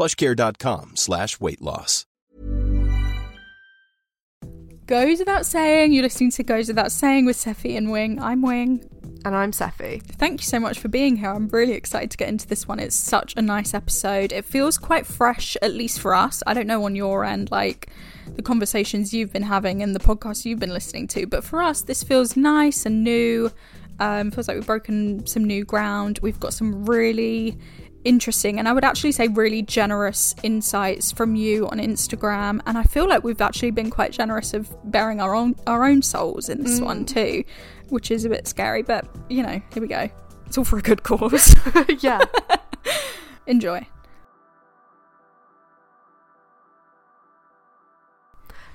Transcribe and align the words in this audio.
plushcare.com 0.00 0.92
slash 0.96 1.38
weight 1.40 1.60
loss. 1.60 2.06
Goes 4.86 5.18
without 5.18 5.46
saying, 5.46 5.92
you're 5.92 6.02
listening 6.02 6.30
to 6.32 6.42
Goes 6.42 6.68
Without 6.68 6.90
Saying 6.90 7.26
with 7.26 7.36
Sephy 7.36 7.76
and 7.76 7.92
Wing. 7.92 8.20
I'm 8.20 8.42
Wing. 8.42 8.88
And 9.24 9.36
I'm 9.36 9.52
Sephy. 9.52 10.02
Thank 10.02 10.40
you 10.40 10.46
so 10.46 10.58
much 10.58 10.78
for 10.80 10.88
being 10.88 11.16
here. 11.16 11.30
I'm 11.30 11.46
really 11.48 11.74
excited 11.74 12.10
to 12.12 12.16
get 12.16 12.28
into 12.30 12.48
this 12.48 12.66
one. 12.66 12.80
It's 12.80 12.96
such 12.96 13.34
a 13.36 13.42
nice 13.42 13.74
episode. 13.74 14.32
It 14.32 14.46
feels 14.46 14.78
quite 14.78 15.06
fresh, 15.06 15.56
at 15.60 15.74
least 15.74 16.00
for 16.00 16.14
us. 16.14 16.42
I 16.46 16.54
don't 16.54 16.66
know 16.66 16.82
on 16.86 16.96
your 16.96 17.24
end, 17.24 17.50
like 17.50 17.90
the 18.34 18.42
conversations 18.42 19.12
you've 19.12 19.32
been 19.32 19.42
having 19.42 19.82
and 19.82 19.94
the 19.94 20.00
podcasts 20.00 20.46
you've 20.46 20.58
been 20.58 20.72
listening 20.72 21.06
to, 21.08 21.26
but 21.26 21.44
for 21.44 21.60
us, 21.60 21.82
this 21.82 22.02
feels 22.02 22.36
nice 22.36 22.86
and 22.86 23.04
new. 23.04 23.52
Um, 24.00 24.30
feels 24.30 24.48
like 24.48 24.56
we've 24.56 24.66
broken 24.66 25.26
some 25.26 25.44
new 25.44 25.64
ground. 25.64 26.18
We've 26.22 26.40
got 26.40 26.54
some 26.54 26.86
really 26.86 27.58
interesting 28.04 28.58
and 28.58 28.68
I 28.68 28.72
would 28.72 28.84
actually 28.84 29.12
say 29.12 29.28
really 29.28 29.62
generous 29.62 30.34
insights 30.42 31.12
from 31.12 31.34
you 31.34 31.68
on 31.68 31.78
Instagram 31.78 32.60
and 32.66 32.78
I 32.78 32.82
feel 32.84 33.08
like 33.08 33.24
we've 33.24 33.40
actually 33.40 33.70
been 33.72 33.90
quite 33.90 34.12
generous 34.12 34.54
of 34.54 34.70
bearing 34.90 35.20
our 35.20 35.34
own 35.34 35.54
our 35.66 35.84
own 35.84 36.02
souls 36.02 36.48
in 36.48 36.62
this 36.62 36.80
mm. 36.80 36.84
one 36.84 37.04
too 37.04 37.44
which 37.88 38.10
is 38.10 38.24
a 38.24 38.28
bit 38.28 38.46
scary 38.48 38.82
but 38.82 39.06
you 39.28 39.42
know 39.42 39.60
here 39.72 39.82
we 39.82 39.88
go 39.88 40.08
it's 40.46 40.56
all 40.56 40.64
for 40.64 40.78
a 40.78 40.82
good 40.82 41.02
cause 41.02 41.54
yeah 42.00 42.20
enjoy 43.46 43.86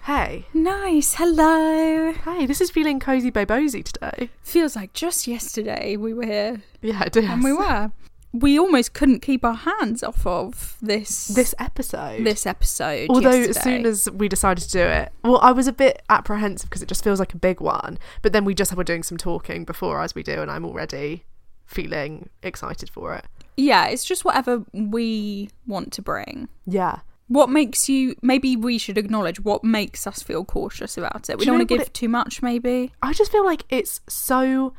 Hey. 0.03 0.45
Nice. 0.53 1.15
Hello. 1.15 2.11
Hey, 2.11 2.45
this 2.45 2.61
is 2.61 2.69
feeling 2.69 2.99
cozy 2.99 3.31
bobosy 3.31 3.83
today. 3.83 4.29
Feels 4.43 4.75
like 4.75 4.93
just 4.93 5.25
yesterday 5.25 5.97
we 5.97 6.13
were 6.13 6.27
here. 6.27 6.61
Yeah, 6.83 7.05
it 7.05 7.13
does. 7.13 7.23
And 7.25 7.43
we 7.43 7.51
were 7.51 7.91
we 8.39 8.59
almost 8.59 8.93
couldn't 8.93 9.21
keep 9.21 9.45
our 9.45 9.53
hands 9.53 10.03
off 10.03 10.27
of 10.27 10.77
this 10.81 11.27
this 11.27 11.55
episode. 11.57 12.25
This 12.25 12.45
episode. 12.45 13.09
Although 13.09 13.31
yesterday. 13.31 13.49
as 13.49 13.63
soon 13.63 13.85
as 13.85 14.11
we 14.11 14.27
decided 14.27 14.63
to 14.63 14.71
do 14.71 14.79
it, 14.79 15.11
well, 15.23 15.39
I 15.41 15.51
was 15.51 15.67
a 15.67 15.73
bit 15.73 16.01
apprehensive 16.09 16.69
because 16.69 16.81
it 16.81 16.89
just 16.89 17.03
feels 17.03 17.19
like 17.19 17.33
a 17.33 17.37
big 17.37 17.61
one. 17.61 17.97
But 18.21 18.33
then 18.33 18.43
we 18.43 18.53
just 18.53 18.75
were 18.75 18.83
doing 18.83 19.03
some 19.03 19.17
talking 19.17 19.63
before 19.63 20.01
as 20.01 20.13
we 20.13 20.23
do, 20.23 20.41
and 20.41 20.51
I'm 20.51 20.65
already 20.65 21.23
feeling 21.65 22.29
excited 22.43 22.89
for 22.89 23.15
it. 23.15 23.25
Yeah, 23.57 23.87
it's 23.87 24.03
just 24.03 24.25
whatever 24.25 24.65
we 24.73 25.49
want 25.65 25.93
to 25.93 26.01
bring. 26.01 26.49
Yeah. 26.65 26.99
What 27.27 27.49
makes 27.49 27.89
you? 27.89 28.15
Maybe 28.21 28.55
we 28.55 28.77
should 28.77 28.97
acknowledge 28.97 29.39
what 29.39 29.63
makes 29.63 30.05
us 30.05 30.21
feel 30.21 30.43
cautious 30.43 30.97
about 30.97 31.29
it. 31.29 31.39
We 31.39 31.45
do 31.45 31.51
not 31.51 31.57
want 31.57 31.69
to 31.69 31.75
give 31.77 31.87
it, 31.87 31.93
too 31.93 32.09
much. 32.09 32.41
Maybe. 32.41 32.91
I 33.01 33.13
just 33.13 33.31
feel 33.31 33.45
like 33.45 33.63
it's 33.69 34.01
so 34.07 34.73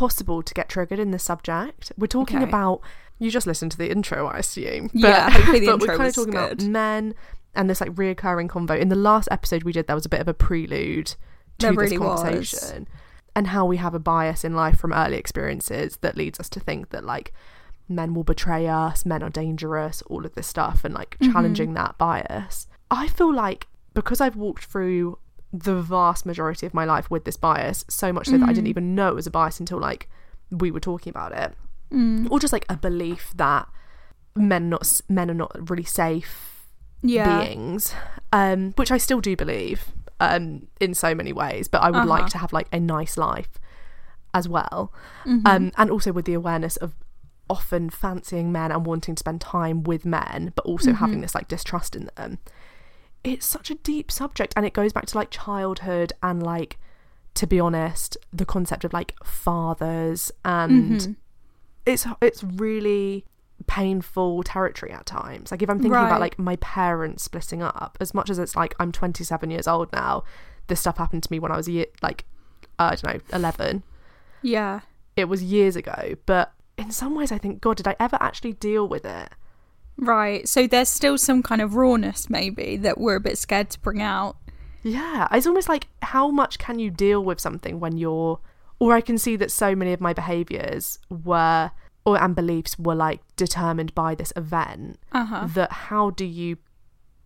possible 0.00 0.42
to 0.42 0.54
get 0.54 0.70
triggered 0.70 0.98
in 0.98 1.10
this 1.10 1.22
subject. 1.22 1.92
We're 1.98 2.06
talking 2.06 2.38
okay. 2.38 2.48
about 2.48 2.80
you 3.18 3.30
just 3.30 3.46
listened 3.46 3.70
to 3.72 3.76
the 3.76 3.90
intro, 3.90 4.28
I 4.28 4.38
assume. 4.38 4.88
But, 4.94 5.00
yeah, 5.02 5.30
hopefully 5.36 5.60
the 5.60 5.66
but 5.66 5.72
intro 5.74 5.88
we're 5.88 5.96
kind 5.98 6.08
of 6.08 6.14
talking 6.14 6.32
good. 6.32 6.52
about 6.52 6.62
men 6.62 7.14
and 7.54 7.68
this 7.68 7.82
like 7.82 7.90
reoccurring 7.90 8.48
convo. 8.48 8.80
In 8.80 8.88
the 8.88 8.96
last 8.96 9.28
episode 9.30 9.62
we 9.62 9.72
did, 9.72 9.86
there 9.88 9.94
was 9.94 10.06
a 10.06 10.08
bit 10.08 10.22
of 10.22 10.26
a 10.28 10.32
prelude 10.32 11.08
to 11.08 11.16
there 11.58 11.72
this 11.72 11.76
really 11.76 11.98
conversation, 11.98 12.86
was. 12.88 13.00
and 13.36 13.48
how 13.48 13.66
we 13.66 13.76
have 13.76 13.94
a 13.94 13.98
bias 13.98 14.42
in 14.42 14.54
life 14.54 14.78
from 14.78 14.94
early 14.94 15.18
experiences 15.18 15.98
that 16.00 16.16
leads 16.16 16.40
us 16.40 16.48
to 16.48 16.60
think 16.60 16.88
that 16.88 17.04
like 17.04 17.34
men 17.86 18.14
will 18.14 18.24
betray 18.24 18.68
us, 18.68 19.04
men 19.04 19.22
are 19.22 19.28
dangerous, 19.28 20.00
all 20.06 20.24
of 20.24 20.34
this 20.34 20.46
stuff, 20.46 20.82
and 20.82 20.94
like 20.94 21.18
mm-hmm. 21.18 21.30
challenging 21.30 21.74
that 21.74 21.98
bias. 21.98 22.68
I 22.90 23.06
feel 23.08 23.34
like 23.34 23.66
because 23.92 24.22
I've 24.22 24.36
walked 24.36 24.64
through 24.64 25.18
the 25.52 25.80
vast 25.80 26.24
majority 26.24 26.66
of 26.66 26.74
my 26.74 26.84
life 26.84 27.10
with 27.10 27.24
this 27.24 27.36
bias, 27.36 27.84
so 27.88 28.12
much 28.12 28.26
so 28.26 28.32
mm. 28.32 28.40
that 28.40 28.48
I 28.48 28.52
didn't 28.52 28.66
mm. 28.66 28.70
even 28.70 28.94
know 28.94 29.08
it 29.08 29.14
was 29.14 29.26
a 29.26 29.30
bias 29.30 29.60
until 29.60 29.78
like 29.78 30.08
we 30.50 30.70
were 30.70 30.80
talking 30.80 31.10
about 31.10 31.32
it, 31.32 31.54
mm. 31.92 32.30
or 32.30 32.38
just 32.38 32.52
like 32.52 32.66
a 32.68 32.76
belief 32.76 33.32
that 33.36 33.68
men 34.36 34.68
not 34.68 35.00
men 35.08 35.30
are 35.30 35.34
not 35.34 35.70
really 35.70 35.84
safe 35.84 36.66
yeah. 37.02 37.42
beings, 37.42 37.94
um, 38.32 38.72
which 38.76 38.90
I 38.90 38.98
still 38.98 39.20
do 39.20 39.36
believe 39.36 39.92
um, 40.20 40.68
in 40.80 40.94
so 40.94 41.14
many 41.14 41.32
ways. 41.32 41.68
But 41.68 41.82
I 41.82 41.90
would 41.90 41.98
uh-huh. 41.98 42.06
like 42.06 42.26
to 42.28 42.38
have 42.38 42.52
like 42.52 42.68
a 42.72 42.80
nice 42.80 43.16
life 43.16 43.50
as 44.32 44.48
well, 44.48 44.92
mm-hmm. 45.24 45.46
um, 45.46 45.72
and 45.76 45.90
also 45.90 46.12
with 46.12 46.24
the 46.26 46.34
awareness 46.34 46.76
of 46.76 46.94
often 47.48 47.90
fancying 47.90 48.52
men 48.52 48.70
and 48.70 48.86
wanting 48.86 49.16
to 49.16 49.20
spend 49.20 49.40
time 49.40 49.82
with 49.82 50.04
men, 50.04 50.52
but 50.54 50.64
also 50.64 50.90
mm-hmm. 50.90 50.98
having 50.98 51.20
this 51.20 51.34
like 51.34 51.48
distrust 51.48 51.96
in 51.96 52.08
them. 52.16 52.38
It's 53.22 53.46
such 53.46 53.70
a 53.70 53.74
deep 53.74 54.10
subject, 54.10 54.54
and 54.56 54.64
it 54.64 54.72
goes 54.72 54.92
back 54.92 55.06
to 55.06 55.18
like 55.18 55.30
childhood 55.30 56.12
and 56.22 56.42
like 56.42 56.78
to 57.34 57.46
be 57.46 57.60
honest, 57.60 58.16
the 58.32 58.44
concept 58.44 58.84
of 58.84 58.92
like 58.92 59.14
fathers 59.24 60.32
and 60.44 61.00
mm-hmm. 61.00 61.12
it's 61.86 62.06
it's 62.20 62.42
really 62.44 63.24
painful 63.66 64.42
territory 64.42 64.92
at 64.92 65.06
times. 65.06 65.50
Like 65.50 65.62
if 65.62 65.70
I'm 65.70 65.78
thinking 65.78 65.92
right. 65.92 66.06
about 66.06 66.20
like 66.20 66.38
my 66.38 66.56
parents 66.56 67.24
splitting 67.24 67.62
up, 67.62 67.96
as 68.00 68.14
much 68.14 68.30
as 68.30 68.38
it's 68.38 68.56
like 68.56 68.74
I'm 68.80 68.92
27 68.92 69.50
years 69.50 69.68
old 69.68 69.92
now, 69.92 70.24
this 70.66 70.80
stuff 70.80 70.98
happened 70.98 71.22
to 71.24 71.32
me 71.32 71.38
when 71.38 71.52
I 71.52 71.56
was 71.56 71.68
a 71.68 71.72
year, 71.72 71.86
like 72.02 72.24
I 72.78 72.96
don't 72.96 73.14
know, 73.14 73.20
11. 73.32 73.82
Yeah, 74.42 74.80
it 75.16 75.26
was 75.26 75.42
years 75.42 75.76
ago, 75.76 76.14
but 76.26 76.52
in 76.78 76.90
some 76.90 77.14
ways, 77.14 77.30
I 77.30 77.38
think 77.38 77.60
God, 77.60 77.76
did 77.76 77.86
I 77.86 77.96
ever 78.00 78.16
actually 78.20 78.54
deal 78.54 78.88
with 78.88 79.04
it? 79.04 79.28
Right. 80.00 80.48
So 80.48 80.66
there's 80.66 80.88
still 80.88 81.18
some 81.18 81.42
kind 81.42 81.60
of 81.60 81.74
rawness, 81.74 82.30
maybe, 82.30 82.76
that 82.78 82.98
we're 82.98 83.16
a 83.16 83.20
bit 83.20 83.38
scared 83.38 83.70
to 83.70 83.80
bring 83.80 84.00
out. 84.00 84.36
Yeah, 84.82 85.28
it's 85.30 85.46
almost 85.46 85.68
like 85.68 85.88
how 86.02 86.28
much 86.28 86.58
can 86.58 86.78
you 86.78 86.90
deal 86.90 87.22
with 87.22 87.38
something 87.38 87.80
when 87.80 87.98
you're 87.98 88.40
or 88.78 88.94
I 88.94 89.02
can 89.02 89.18
see 89.18 89.36
that 89.36 89.50
so 89.50 89.76
many 89.76 89.92
of 89.92 90.00
my 90.00 90.14
behaviors 90.14 90.98
were 91.10 91.70
or 92.04 92.20
and 92.20 92.34
beliefs 92.34 92.78
were 92.78 92.94
like 92.94 93.20
determined 93.36 93.94
by 93.94 94.14
this 94.14 94.32
event 94.36 94.98
uh-huh. 95.12 95.48
that 95.54 95.70
how 95.70 96.10
do 96.10 96.24
you 96.24 96.56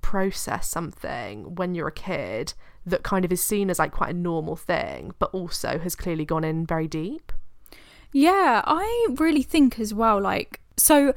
process 0.02 0.68
something 0.68 1.54
when 1.54 1.74
you're 1.74 1.88
a 1.88 1.92
kid 1.92 2.54
that 2.84 3.02
kind 3.02 3.24
of 3.24 3.32
is 3.32 3.42
seen 3.42 3.70
as 3.70 3.78
like 3.78 3.92
quite 3.92 4.10
a 4.10 4.18
normal 4.18 4.56
thing 4.56 5.14
but 5.18 5.30
also 5.32 5.78
has 5.78 5.94
clearly 5.94 6.24
gone 6.24 6.44
in 6.44 6.66
very 6.66 6.86
deep 6.86 7.32
yeah 8.12 8.60
i 8.66 9.06
really 9.16 9.42
think 9.42 9.78
as 9.78 9.94
well 9.94 10.20
like 10.20 10.60
so 10.76 11.14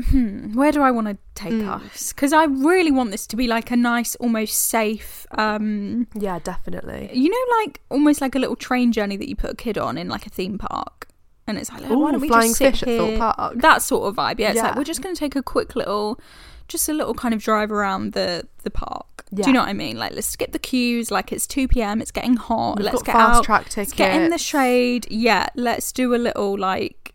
hmm, 0.00 0.54
where 0.54 0.72
do 0.72 0.82
I 0.82 0.90
want 0.90 1.08
to 1.08 1.18
take 1.34 1.52
mm. 1.52 1.68
us? 1.68 2.12
Because 2.12 2.32
I 2.32 2.44
really 2.44 2.90
want 2.90 3.10
this 3.10 3.26
to 3.28 3.36
be 3.36 3.46
like 3.46 3.70
a 3.70 3.76
nice, 3.76 4.14
almost 4.16 4.56
safe. 4.56 5.26
um 5.32 6.06
Yeah, 6.14 6.38
definitely. 6.38 7.10
You 7.12 7.30
know, 7.30 7.56
like 7.58 7.80
almost 7.88 8.20
like 8.20 8.34
a 8.34 8.38
little 8.38 8.56
train 8.56 8.92
journey 8.92 9.16
that 9.16 9.28
you 9.28 9.36
put 9.36 9.50
a 9.50 9.56
kid 9.56 9.78
on 9.78 9.98
in 9.98 10.08
like 10.08 10.26
a 10.26 10.30
theme 10.30 10.58
park. 10.58 11.08
And 11.46 11.58
it's 11.58 11.72
like, 11.72 11.88
Ooh, 11.90 11.98
why 11.98 12.12
don't 12.12 12.20
we 12.20 12.28
flying 12.28 12.50
just 12.50 12.58
sit 12.58 12.70
fish 12.72 12.84
here? 12.84 13.02
at 13.02 13.18
Thorpe 13.18 13.36
Park. 13.36 13.54
That 13.56 13.82
sort 13.82 14.08
of 14.08 14.16
vibe. 14.16 14.38
Yeah, 14.38 14.50
it's 14.50 14.56
yeah. 14.56 14.68
like 14.68 14.76
we're 14.76 14.84
just 14.84 15.02
going 15.02 15.14
to 15.14 15.18
take 15.18 15.34
a 15.34 15.42
quick 15.42 15.74
little, 15.74 16.20
just 16.68 16.88
a 16.88 16.92
little 16.92 17.14
kind 17.14 17.34
of 17.34 17.42
drive 17.42 17.72
around 17.72 18.12
the 18.12 18.46
the 18.62 18.70
park. 18.70 19.24
Yeah. 19.32 19.44
Do 19.44 19.50
you 19.50 19.54
know 19.54 19.60
what 19.60 19.68
I 19.68 19.72
mean? 19.72 19.98
Like, 19.98 20.12
let's 20.12 20.28
skip 20.28 20.52
the 20.52 20.58
queues. 20.58 21.10
Like, 21.10 21.32
it's 21.32 21.46
two 21.46 21.66
p.m. 21.66 22.00
It's 22.00 22.12
getting 22.12 22.36
hot. 22.36 22.76
We've 22.76 22.84
let's 22.84 23.02
get 23.02 23.14
fast 23.14 23.38
out. 23.38 23.44
track 23.44 23.64
tickets. 23.64 23.76
Let's 23.76 23.92
get 23.94 24.14
in 24.14 24.30
the 24.30 24.38
shade. 24.38 25.06
Yeah, 25.10 25.48
let's 25.56 25.90
do 25.90 26.14
a 26.14 26.16
little 26.16 26.56
like 26.58 27.14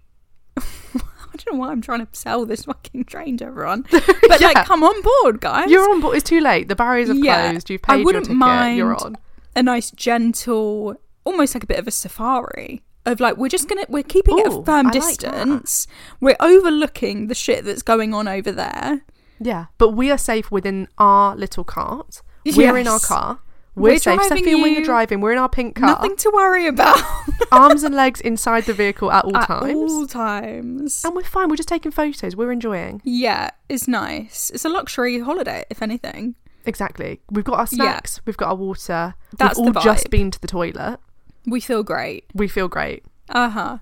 don't 1.38 1.56
know 1.56 1.60
why 1.60 1.72
I'm 1.72 1.82
trying 1.82 2.06
to 2.06 2.08
sell 2.12 2.46
this 2.46 2.66
fucking 2.66 3.06
train 3.06 3.38
to 3.38 3.46
everyone. 3.46 3.86
But 4.28 4.42
yeah. 4.42 4.48
like, 4.48 4.66
come 4.66 4.84
on 4.84 5.02
board, 5.02 5.40
guys. 5.40 5.70
You're 5.70 5.90
on 5.90 6.02
board. 6.02 6.18
It's 6.18 6.30
too 6.30 6.42
late. 6.42 6.68
The 6.68 6.76
barriers 6.76 7.08
have 7.08 7.18
yeah. 7.18 7.50
closed. 7.50 7.70
You've 7.70 7.82
paid 7.82 7.94
I 7.94 7.98
wouldn't 7.98 8.26
your 8.26 8.36
ticket. 8.36 8.38
Mind 8.38 8.78
You're 8.78 8.96
on. 8.96 9.18
A 9.56 9.64
nice, 9.64 9.90
gentle, 9.92 10.96
almost 11.24 11.56
like 11.56 11.64
a 11.64 11.68
bit 11.68 11.80
of 11.80 11.88
a 11.88 11.92
safari. 11.92 12.84
Of 13.06 13.20
like, 13.22 13.38
we're 13.38 13.48
just 13.48 13.70
gonna, 13.70 13.86
we're 13.88 14.04
keeping 14.04 14.38
Ooh, 14.40 14.42
it 14.42 14.48
a 14.48 14.64
firm 14.64 14.88
I 14.88 14.92
distance. 14.92 15.88
Like 16.22 16.38
we're 16.40 16.46
overlooking 16.46 17.28
the 17.28 17.36
shit 17.36 17.64
that's 17.64 17.82
going 17.82 18.14
on 18.14 18.28
over 18.28 18.52
there. 18.52 19.02
Yeah, 19.40 19.68
but 19.78 19.92
we 19.92 20.12
are 20.12 20.18
safe 20.18 20.52
within 20.52 20.88
our 20.98 21.36
little 21.36 21.64
cart. 21.64 22.22
We're 22.46 22.78
in 22.78 22.88
our 22.88 23.00
car. 23.00 23.40
We're, 23.78 23.92
We're 23.92 24.00
safe. 24.00 24.20
driving 24.20 24.44
Sephy 24.44 24.54
and 24.54 24.62
Wing 24.64 24.78
are 24.78 24.84
driving. 24.84 25.22
We're 25.22 25.34
in 25.34 25.38
our 25.38 25.48
pink 25.48 25.76
car. 25.76 25.90
Nothing 25.92 26.16
to 26.18 26.32
worry 26.34 26.66
about. 26.68 27.00
Arms 27.52 27.84
and 27.84 27.94
legs 27.94 28.20
inside 28.22 28.66
the 28.66 28.74
vehicle 28.74 29.12
at 29.12 29.24
all 29.24 29.38
At 29.38 29.48
times. 29.48 29.74
all 29.92 30.08
times. 30.08 31.06
And 31.06 31.16
we're 31.16 31.24
fine. 31.24 31.48
We're 31.48 31.58
just 31.58 31.70
taking 31.70 31.92
photos. 31.92 32.36
We're 32.36 32.52
enjoying. 32.52 33.02
Yeah, 33.06 33.52
it's 33.70 33.88
nice. 33.88 34.50
It's 34.50 34.66
a 34.66 34.70
luxury 34.70 35.20
holiday, 35.20 35.64
if 35.70 35.82
anything. 35.84 36.34
Exactly. 36.66 37.22
We've 37.30 37.46
got 37.46 37.60
our 37.60 37.68
Yeah. 37.72 37.84
snacks. 37.92 38.20
We've 38.26 38.36
got 38.36 38.50
our 38.50 38.56
water. 38.56 39.14
That's 39.38 39.60
We've 39.60 39.78
all 39.78 39.84
just 39.84 40.10
been 40.10 40.32
to 40.32 40.42
the 40.42 40.48
toilet. 40.48 41.00
We 41.46 41.60
feel 41.62 41.84
great. 41.84 42.26
We 42.34 42.48
feel 42.48 42.68
great. 42.68 43.06
Uh 43.30 43.50
huh. 43.50 43.78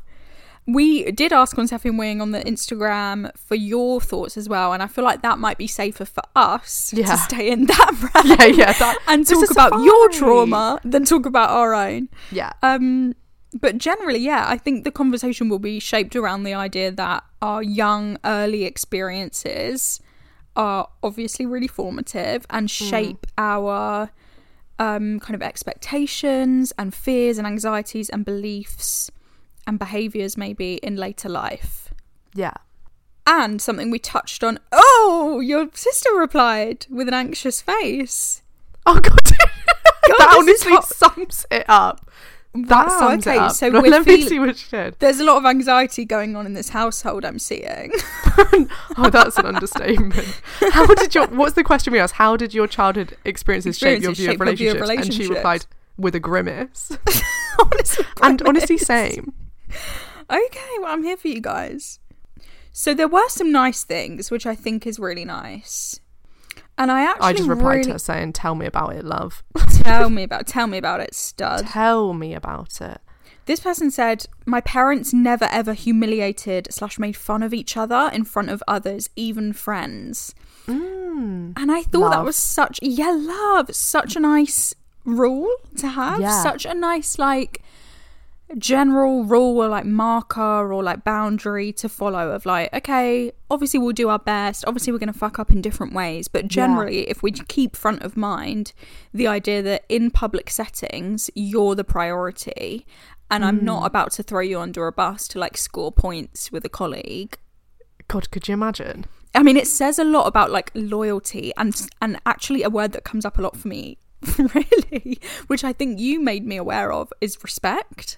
We 0.67 1.11
did 1.11 1.31
ask 1.31 1.57
on 1.59 1.67
and 1.71 1.99
Wing 1.99 2.21
on 2.21 2.31
the 2.31 2.39
Instagram 2.39 3.29
for 3.37 3.53
your 3.55 4.01
thoughts 4.01 4.35
as 4.35 4.49
well, 4.49 4.73
and 4.73 4.81
I 4.81 4.87
feel 4.87 5.03
like 5.03 5.21
that 5.21 5.37
might 5.37 5.57
be 5.59 5.67
safer 5.67 6.05
for 6.05 6.23
us 6.35 6.91
Yeah. 6.93 7.05
to 7.05 7.17
stay 7.17 7.51
in 7.51 7.65
that 7.67 8.11
realm 8.15 8.27
Yeah, 8.39 8.45
yeah. 8.45 8.73
That, 8.73 8.97
and 9.07 9.27
talk 9.27 9.51
about 9.51 9.79
your 9.83 10.09
trauma 10.09 10.79
than 10.83 11.05
talk 11.05 11.27
about 11.27 11.51
our 11.51 11.75
own. 11.75 12.09
Yeah. 12.31 12.51
Um, 12.63 13.13
but 13.53 13.77
generally, 13.77 14.19
yeah, 14.19 14.45
I 14.47 14.57
think 14.57 14.83
the 14.85 14.91
conversation 14.91 15.49
will 15.49 15.59
be 15.59 15.79
shaped 15.79 16.15
around 16.15 16.43
the 16.43 16.55
idea 16.55 16.91
that 16.91 17.23
our 17.43 17.61
young, 17.61 18.17
early 18.25 18.63
experiences 18.65 20.01
are 20.55 20.89
obviously 21.03 21.45
really 21.45 21.67
formative 21.67 22.45
and 22.49 22.71
shape 22.71 23.27
our 23.37 24.09
um, 24.79 25.19
kind 25.19 25.35
of 25.35 25.41
expectations 25.43 26.73
and 26.77 26.93
fears 26.93 27.37
and 27.37 27.45
anxieties 27.45 28.09
and 28.09 28.25
beliefs 28.25 29.11
and 29.67 29.79
behaviors 29.79 30.37
maybe 30.37 30.75
in 30.75 30.95
later 30.95 31.29
life. 31.29 31.93
Yeah. 32.33 32.53
And 33.27 33.61
something 33.61 33.89
we 33.89 33.99
touched 33.99 34.43
on. 34.43 34.59
Oh, 34.71 35.39
your 35.43 35.69
sister 35.73 36.09
replied 36.15 36.85
with 36.89 37.07
an 37.07 37.13
anxious 37.13 37.61
face. 37.61 38.43
Oh 38.85 38.99
god. 38.99 39.19
that 39.25 40.35
honestly 40.37 40.71
hot. 40.73 40.85
sums 40.87 41.45
it 41.49 41.65
up. 41.67 42.09
That 42.53 42.87
Wow, 42.87 42.99
sums 42.99 43.27
okay, 43.27 43.35
it 43.37 43.41
up. 43.41 43.51
so 43.53 43.67
Let 43.69 43.83
we're 43.83 43.99
me 43.99 44.05
feel- 44.19 44.29
see 44.29 44.39
what 44.39 44.55
she 44.57 44.69
did. 44.69 44.95
There's 44.99 45.19
a 45.19 45.23
lot 45.25 45.37
of 45.37 45.45
anxiety 45.45 46.05
going 46.05 46.35
on 46.35 46.45
in 46.45 46.53
this 46.53 46.69
household, 46.69 47.25
I'm 47.25 47.39
seeing. 47.39 47.91
oh, 48.97 49.09
that's 49.11 49.37
an 49.37 49.45
understatement. 49.47 50.41
How 50.71 50.85
did 50.85 51.15
your? 51.15 51.27
What's 51.27 51.55
the 51.55 51.63
question 51.63 51.91
we 51.91 51.99
asked? 51.99 52.13
How 52.13 52.37
did 52.37 52.53
your 52.53 52.67
childhood 52.67 53.17
experiences 53.25 53.77
shape 53.77 54.01
your 54.03 54.11
Experiences 54.11 54.17
view 54.19 54.29
of 54.29 54.33
shape 54.35 54.45
your 54.45 54.55
view 54.55 54.71
of 54.71 54.81
relationships? 54.81 55.17
And 55.17 55.25
she 55.27 55.33
replied 55.33 55.65
with 55.97 56.15
a 56.15 56.19
grimace. 56.19 56.97
honestly, 57.59 58.05
and 58.21 58.41
honestly, 58.43 58.77
same. 58.77 59.33
Okay, 60.29 60.71
well, 60.79 60.91
I'm 60.91 61.03
here 61.03 61.17
for 61.17 61.27
you 61.27 61.39
guys. 61.39 61.99
So 62.71 62.93
there 62.93 63.07
were 63.07 63.29
some 63.29 63.51
nice 63.51 63.83
things, 63.83 64.31
which 64.31 64.45
I 64.45 64.55
think 64.55 64.87
is 64.87 64.99
really 64.99 65.23
nice. 65.23 65.99
And 66.77 66.91
I 66.91 67.03
actually 67.03 67.27
I 67.27 67.33
just 67.33 67.47
replied 67.47 67.69
really 67.69 67.83
to 67.83 67.91
her 67.93 67.99
saying, 67.99 68.33
"Tell 68.33 68.55
me 68.55 68.65
about 68.65 68.95
it, 68.95 69.05
love. 69.05 69.43
tell 69.69 70.09
me 70.09 70.23
about 70.23 70.47
tell 70.47 70.67
me 70.67 70.77
about 70.77 70.99
it, 70.99 71.13
stud. 71.13 71.67
Tell 71.67 72.13
me 72.13 72.33
about 72.33 72.81
it." 72.81 72.99
This 73.45 73.59
person 73.59 73.91
said, 73.91 74.25
My 74.45 74.59
parents 74.61 75.13
never 75.13 75.45
ever 75.45 75.73
humiliated 75.73 76.67
slash 76.71 76.97
made 76.97 77.15
fun 77.15 77.43
of 77.43 77.53
each 77.53 77.77
other 77.77 78.09
in 78.11 78.25
front 78.25 78.49
of 78.49 78.63
others, 78.67 79.09
even 79.15 79.53
friends. 79.53 80.33
Mm. 80.67 81.53
And 81.55 81.71
I 81.71 81.83
thought 81.83 82.09
that 82.09 82.25
was 82.25 82.35
such 82.35 82.79
yeah, 82.81 83.11
love. 83.11 83.73
Such 83.75 84.15
a 84.15 84.19
nice 84.19 84.73
rule 85.05 85.53
to 85.77 85.87
have. 85.89 86.19
Yeah. 86.19 86.41
Such 86.41 86.65
a 86.65 86.73
nice 86.73 87.19
like 87.19 87.61
general 88.57 89.25
rule 89.25 89.61
or 89.61 89.67
like 89.67 89.85
marker 89.85 90.71
or 90.73 90.83
like 90.83 91.03
boundary 91.03 91.73
to 91.73 91.89
follow 91.89 92.31
of 92.31 92.45
like, 92.45 92.73
okay, 92.73 93.31
obviously 93.49 93.79
we'll 93.79 93.91
do 93.91 94.09
our 94.09 94.19
best. 94.19 94.63
Obviously 94.67 94.93
we're 94.93 94.99
gonna 94.99 95.13
fuck 95.13 95.39
up 95.39 95.51
in 95.51 95.61
different 95.61 95.93
ways. 95.93 96.27
But 96.27 96.47
generally 96.47 97.09
if 97.09 97.21
we 97.21 97.31
keep 97.31 97.75
front 97.75 98.03
of 98.03 98.15
mind 98.15 98.73
the 99.13 99.27
idea 99.27 99.61
that 99.61 99.83
in 99.89 100.11
public 100.11 100.49
settings 100.49 101.29
you're 101.35 101.75
the 101.75 101.83
priority 101.83 102.85
and 103.31 103.43
I'm 103.43 103.63
not 103.63 103.79
hmm. 103.79 103.85
about 103.85 104.11
to 104.13 104.23
throw 104.23 104.41
you 104.41 104.59
under 104.59 104.87
a 104.87 104.91
bus 104.91 105.27
to 105.29 105.39
like 105.39 105.57
score 105.57 105.91
points 105.91 106.51
with 106.51 106.63
a 106.65 106.69
colleague. 106.69 107.37
God, 108.07 108.29
could 108.29 108.47
you 108.47 108.53
imagine? 108.53 109.05
I 109.33 109.43
mean, 109.43 109.57
it 109.57 109.67
says 109.67 109.99
a 109.99 110.03
lot 110.03 110.27
about 110.27 110.51
like 110.51 110.71
loyalty 110.75 111.51
and 111.57 111.75
and 112.01 112.19
actually 112.25 112.63
a 112.63 112.69
word 112.69 112.91
that 112.93 113.03
comes 113.03 113.25
up 113.25 113.37
a 113.37 113.41
lot 113.41 113.57
for 113.57 113.67
me, 113.67 113.97
really, 114.37 115.19
which 115.47 115.63
I 115.63 115.73
think 115.73 115.99
you 115.99 116.21
made 116.21 116.45
me 116.45 116.55
aware 116.55 116.91
of 116.91 117.11
is 117.19 117.41
respect. 117.43 118.17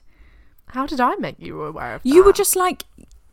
How 0.67 0.85
did 0.85 0.99
I 0.99 1.15
make 1.15 1.39
you 1.39 1.61
aware 1.63 1.95
of 1.95 2.01
You 2.03 2.23
were 2.23 2.33
just 2.33 2.55
like 2.55 2.83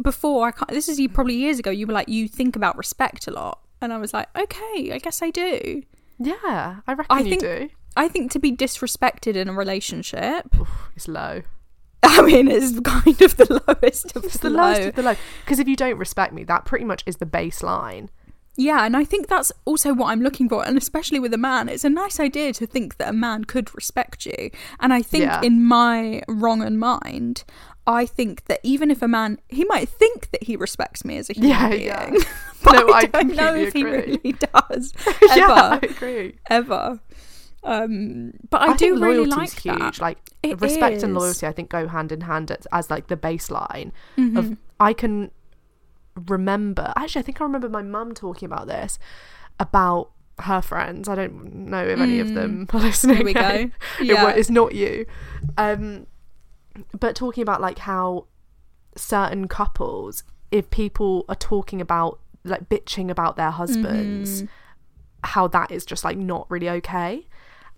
before. 0.00 0.48
I 0.48 0.50
can't, 0.52 0.70
this 0.70 0.88
is 0.88 0.98
you 1.00 1.08
probably 1.08 1.34
years 1.34 1.58
ago. 1.58 1.70
You 1.70 1.86
were 1.86 1.92
like 1.92 2.08
you 2.08 2.28
think 2.28 2.56
about 2.56 2.76
respect 2.76 3.26
a 3.26 3.30
lot, 3.32 3.60
and 3.80 3.92
I 3.92 3.98
was 3.98 4.12
like, 4.14 4.28
okay, 4.36 4.92
I 4.92 4.98
guess 5.02 5.20
I 5.22 5.30
do. 5.30 5.82
yeah. 6.18 6.76
I 6.86 6.92
reckon 6.92 7.06
I 7.16 7.20
you 7.20 7.30
think 7.30 7.40
do. 7.42 7.70
I 7.96 8.08
think 8.08 8.30
to 8.32 8.38
be 8.38 8.50
disrespected 8.52 9.36
in 9.36 9.48
a 9.48 9.52
relationship, 9.52 10.54
It's 10.96 11.06
low. 11.08 11.42
I 12.02 12.22
mean, 12.22 12.48
it's 12.48 12.78
kind 12.80 13.20
of 13.22 13.36
the 13.36 13.62
lowest 13.66 14.14
of 14.16 14.24
It's 14.24 14.34
the 14.38 14.50
the 14.50 14.56
lowest 14.56 14.80
low. 14.82 14.88
of 14.88 14.94
the 14.94 15.02
low. 15.02 15.14
Because 15.44 15.58
if 15.58 15.66
you 15.68 15.74
don't 15.76 15.96
respect 15.96 16.32
me, 16.32 16.44
that 16.44 16.64
pretty 16.64 16.84
much 16.84 17.02
is 17.06 17.16
the 17.16 17.26
baseline. 17.26 18.08
Yeah, 18.56 18.84
and 18.86 18.96
I 18.96 19.04
think 19.04 19.26
that's 19.28 19.50
also 19.64 19.92
what 19.92 20.06
I'm 20.12 20.20
looking 20.22 20.48
for, 20.48 20.64
and 20.64 20.78
especially 20.78 21.18
with 21.18 21.34
a 21.34 21.38
man, 21.38 21.68
it's 21.68 21.84
a 21.84 21.90
nice 21.90 22.20
idea 22.20 22.52
to 22.54 22.66
think 22.66 22.98
that 22.98 23.08
a 23.08 23.12
man 23.12 23.44
could 23.44 23.74
respect 23.74 24.26
you. 24.26 24.50
And 24.80 24.92
I 24.94 25.02
think 25.02 25.24
Yeah. 25.24 25.40
in 25.42 25.64
my 25.64 26.22
wrong 26.28 26.62
and 26.62 26.78
mind, 26.78 27.42
I 27.86 28.06
think 28.06 28.44
that 28.46 28.60
even 28.62 28.90
if 28.90 29.02
a 29.02 29.08
man, 29.08 29.38
he 29.48 29.64
might 29.64 29.88
think 29.88 30.30
that 30.30 30.44
he 30.44 30.56
respects 30.56 31.04
me 31.04 31.18
as 31.18 31.28
a 31.30 31.32
human 31.34 31.50
Yeah, 31.50 31.68
being, 31.68 31.82
yeah. 31.86 32.10
but 32.62 32.72
No, 32.86 32.92
I 32.92 32.98
I 33.00 33.04
don't 33.06 33.34
know 33.34 33.54
if 33.54 33.72
he 33.72 33.84
really 33.84 34.32
does 34.54 34.94
yeah, 35.36 35.46
I 35.52 35.74
ever, 35.76 35.86
agree. 35.86 36.34
ever. 36.48 37.00
Um, 37.62 38.32
but 38.50 38.60
I, 38.62 38.66
I, 38.72 38.76
do 38.76 38.90
think 38.94 39.04
really 39.04 39.26
like 39.26 39.50
huge. 39.60 39.78
that. 39.78 39.98
Like 40.00 40.18
It 40.42 40.60
respect 40.60 41.02
and 41.02 41.14
loyalty, 41.14 41.46
I 41.46 41.52
think 41.52 41.70
go 41.70 41.88
hand 41.88 42.12
in 42.12 42.20
hand 42.22 42.50
as, 42.50 42.66
as 42.72 42.90
like 42.90 43.06
the 43.08 43.16
baseline 43.16 43.90
Mm-hmm. 44.16 44.36
of. 44.36 44.56
I 44.80 44.92
can 44.92 45.30
remember. 46.26 46.92
Actually, 46.96 47.20
I 47.20 47.22
think 47.24 47.40
I 47.40 47.44
remember 47.44 47.68
my 47.68 47.82
mum 47.82 48.14
talking 48.14 48.46
about 48.46 48.66
this 48.66 48.98
about 49.60 50.10
her 50.40 50.60
friends. 50.60 51.08
I 51.08 51.14
don't 51.14 51.54
know 51.68 51.84
if 51.86 51.98
any 52.00 52.20
of 52.20 52.34
them 52.34 52.66
are 52.72 52.80
listening. 52.80 53.16
Here 53.18 53.24
we 53.24 53.32
go. 53.34 53.70
Yeah. 54.00 54.24
wa- 54.24 54.30
it's 54.30 54.50
not 54.50 54.74
you. 54.74 55.06
Um, 55.56 56.06
but 56.98 57.14
talking 57.14 57.42
about 57.42 57.60
like 57.60 57.78
how 57.80 58.26
certain 58.96 59.46
couples, 59.48 60.24
if 60.50 60.70
people 60.70 61.24
are 61.28 61.34
talking 61.36 61.80
about 61.80 62.18
like 62.44 62.68
bitching 62.68 63.10
about 63.10 63.36
their 63.36 63.50
husbands, 63.50 64.42
Mm-hmm. 64.42 64.46
how 65.24 65.46
that 65.48 65.70
is 65.70 65.84
just 65.86 66.04
like 66.04 66.16
not 66.18 66.50
really 66.50 66.68
okay. 66.68 67.26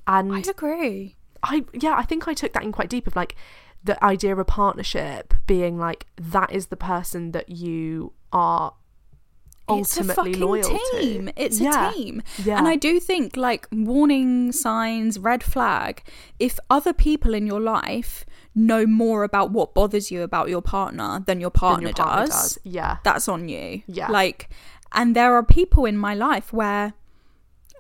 And 0.06 0.32
I 0.34 0.40
agree. 0.40 1.16
I 1.42 1.64
yeah, 1.74 1.94
I 1.96 2.02
think 2.04 2.26
I 2.26 2.34
took 2.34 2.52
that 2.54 2.62
in 2.62 2.72
quite 2.72 2.88
deep 2.88 3.06
of 3.06 3.14
like 3.16 3.36
the 3.84 4.02
idea 4.02 4.32
of 4.32 4.38
a 4.38 4.44
partnership 4.44 5.34
being 5.46 5.78
like 5.78 6.06
that 6.16 6.50
is 6.52 6.66
the 6.68 6.76
person 6.76 7.32
that 7.32 7.50
you 7.50 8.12
are 8.32 8.74
it's 9.68 9.96
a 9.96 10.00
ultimately 10.00 10.32
fucking 10.34 10.40
loyal 10.40 10.78
team. 11.00 11.26
to. 11.26 11.32
It's 11.36 11.58
Yeah. 11.60 11.90
a 11.90 11.92
team. 11.92 12.22
Yeah. 12.44 12.58
And 12.58 12.68
I 12.68 12.76
do 12.76 13.00
think 13.00 13.36
like 13.36 13.66
warning 13.72 14.52
signs, 14.52 15.18
red 15.18 15.42
flag, 15.42 16.02
if 16.38 16.58
other 16.70 16.92
people 16.92 17.34
in 17.34 17.46
your 17.46 17.60
life 17.60 18.24
know 18.54 18.86
more 18.86 19.24
about 19.24 19.50
what 19.50 19.74
bothers 19.74 20.10
you 20.10 20.22
about 20.22 20.48
your 20.48 20.62
partner 20.62 21.22
than 21.26 21.40
your 21.40 21.50
than 21.50 21.58
partner, 21.60 21.88
your 21.88 21.94
partner 21.94 22.26
does, 22.26 22.30
does. 22.54 22.58
Yeah. 22.62 22.98
that's 23.02 23.28
on 23.28 23.48
you. 23.48 23.82
Yeah. 23.88 24.08
Like 24.08 24.48
and 24.92 25.16
there 25.16 25.34
are 25.34 25.42
people 25.42 25.84
in 25.84 25.96
my 25.98 26.14
life 26.14 26.52
where 26.52 26.94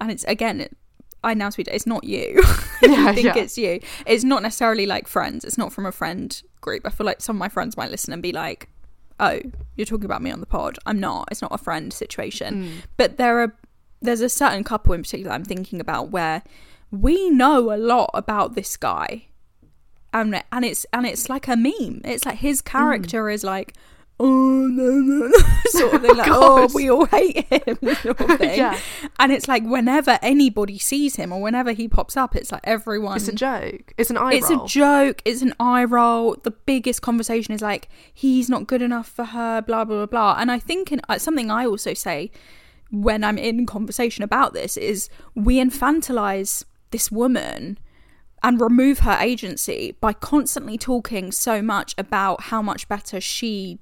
and 0.00 0.10
it's 0.10 0.24
again 0.24 0.60
it, 0.60 0.76
I 1.22 1.34
now 1.34 1.50
speak 1.50 1.68
it's 1.68 1.86
not 1.86 2.02
you. 2.04 2.42
if 2.82 2.90
Yeah, 2.90 3.08
you 3.10 3.14
think 3.14 3.26
yeah. 3.26 3.38
it's 3.38 3.56
you. 3.56 3.80
It's 4.06 4.24
not 4.24 4.42
necessarily 4.42 4.86
like 4.86 5.06
friends. 5.06 5.44
It's 5.44 5.56
not 5.56 5.72
from 5.72 5.86
a 5.86 5.92
friend 5.92 6.42
group. 6.60 6.82
I 6.84 6.90
feel 6.90 7.06
like 7.06 7.20
some 7.20 7.36
of 7.36 7.38
my 7.38 7.48
friends 7.48 7.76
might 7.76 7.90
listen 7.92 8.12
and 8.12 8.20
be 8.22 8.32
like, 8.32 8.68
"Oh, 9.20 9.40
you're 9.76 9.86
talking 9.86 10.04
about 10.04 10.22
me 10.22 10.30
on 10.30 10.40
the 10.40 10.46
pod." 10.46 10.78
I'm 10.86 11.00
not. 11.00 11.28
It's 11.30 11.42
not 11.42 11.52
a 11.52 11.58
friend 11.58 11.92
situation. 11.92 12.54
Mm. 12.64 12.70
But 12.96 13.16
there 13.16 13.40
are 13.40 13.54
there's 14.02 14.20
a 14.20 14.28
certain 14.28 14.62
couple 14.64 14.92
in 14.92 15.02
particular 15.02 15.32
I'm 15.32 15.44
thinking 15.44 15.80
about 15.80 16.10
where 16.10 16.42
we 16.90 17.30
know 17.30 17.72
a 17.74 17.78
lot 17.78 18.10
about 18.14 18.54
this 18.54 18.76
guy. 18.76 19.26
And 20.12 20.42
and 20.52 20.64
it's 20.64 20.86
and 20.92 21.04
it's 21.06 21.28
like 21.28 21.48
a 21.48 21.56
meme. 21.56 22.00
It's 22.04 22.24
like 22.24 22.36
his 22.38 22.62
Mm. 22.62 22.64
character 22.66 23.30
is 23.30 23.42
like 23.44 23.74
Oh 24.18 24.66
no 24.70 24.90
no, 24.92 25.26
no 25.26 25.38
sort 25.66 25.94
of 25.94 26.00
thing 26.02 26.16
like 26.16 26.28
oh 26.32 26.62
God. 26.66 26.74
we 26.74 26.90
all 26.90 27.04
hate 27.04 27.44
him 27.48 27.76
sort 28.02 28.18
of 28.20 28.38
thing 28.38 28.56
Yeah. 28.58 28.78
and 29.18 29.30
it's 29.30 29.46
like 29.46 29.62
whenever 29.62 30.18
anybody 30.22 30.78
sees 30.78 31.16
him 31.16 31.32
or 31.32 31.42
whenever 31.42 31.72
he 31.72 31.86
pops 31.86 32.16
up 32.16 32.34
it's 32.34 32.50
like 32.50 32.62
everyone 32.64 33.16
It's 33.16 33.28
a 33.28 33.32
joke. 33.32 33.92
It's 33.98 34.08
an 34.08 34.16
eye 34.16 34.32
it's 34.34 34.50
roll. 34.50 34.64
a 34.64 34.68
joke 34.68 35.20
it's 35.26 35.42
an 35.42 35.52
eye 35.60 35.84
roll 35.84 36.34
the 36.44 36.50
biggest 36.50 37.02
conversation 37.02 37.52
is 37.52 37.60
like 37.60 37.88
he's 38.14 38.48
not 38.48 38.66
good 38.66 38.80
enough 38.80 39.06
for 39.08 39.24
her 39.26 39.60
blah 39.60 39.84
blah 39.84 39.96
blah 39.96 40.06
blah 40.06 40.36
and 40.38 40.50
i 40.50 40.58
think 40.58 40.92
in, 40.92 41.00
uh, 41.10 41.18
something 41.18 41.50
i 41.50 41.66
also 41.66 41.92
say 41.92 42.30
when 42.90 43.22
i'm 43.22 43.36
in 43.36 43.66
conversation 43.66 44.24
about 44.24 44.54
this 44.54 44.78
is 44.78 45.10
we 45.34 45.56
infantilize 45.56 46.64
this 46.90 47.10
woman 47.12 47.78
and 48.42 48.60
remove 48.60 49.00
her 49.00 49.18
agency 49.20 49.94
by 50.00 50.12
constantly 50.12 50.78
talking 50.78 51.32
so 51.32 51.60
much 51.60 51.94
about 51.98 52.44
how 52.44 52.62
much 52.62 52.88
better 52.88 53.20
she 53.20 53.78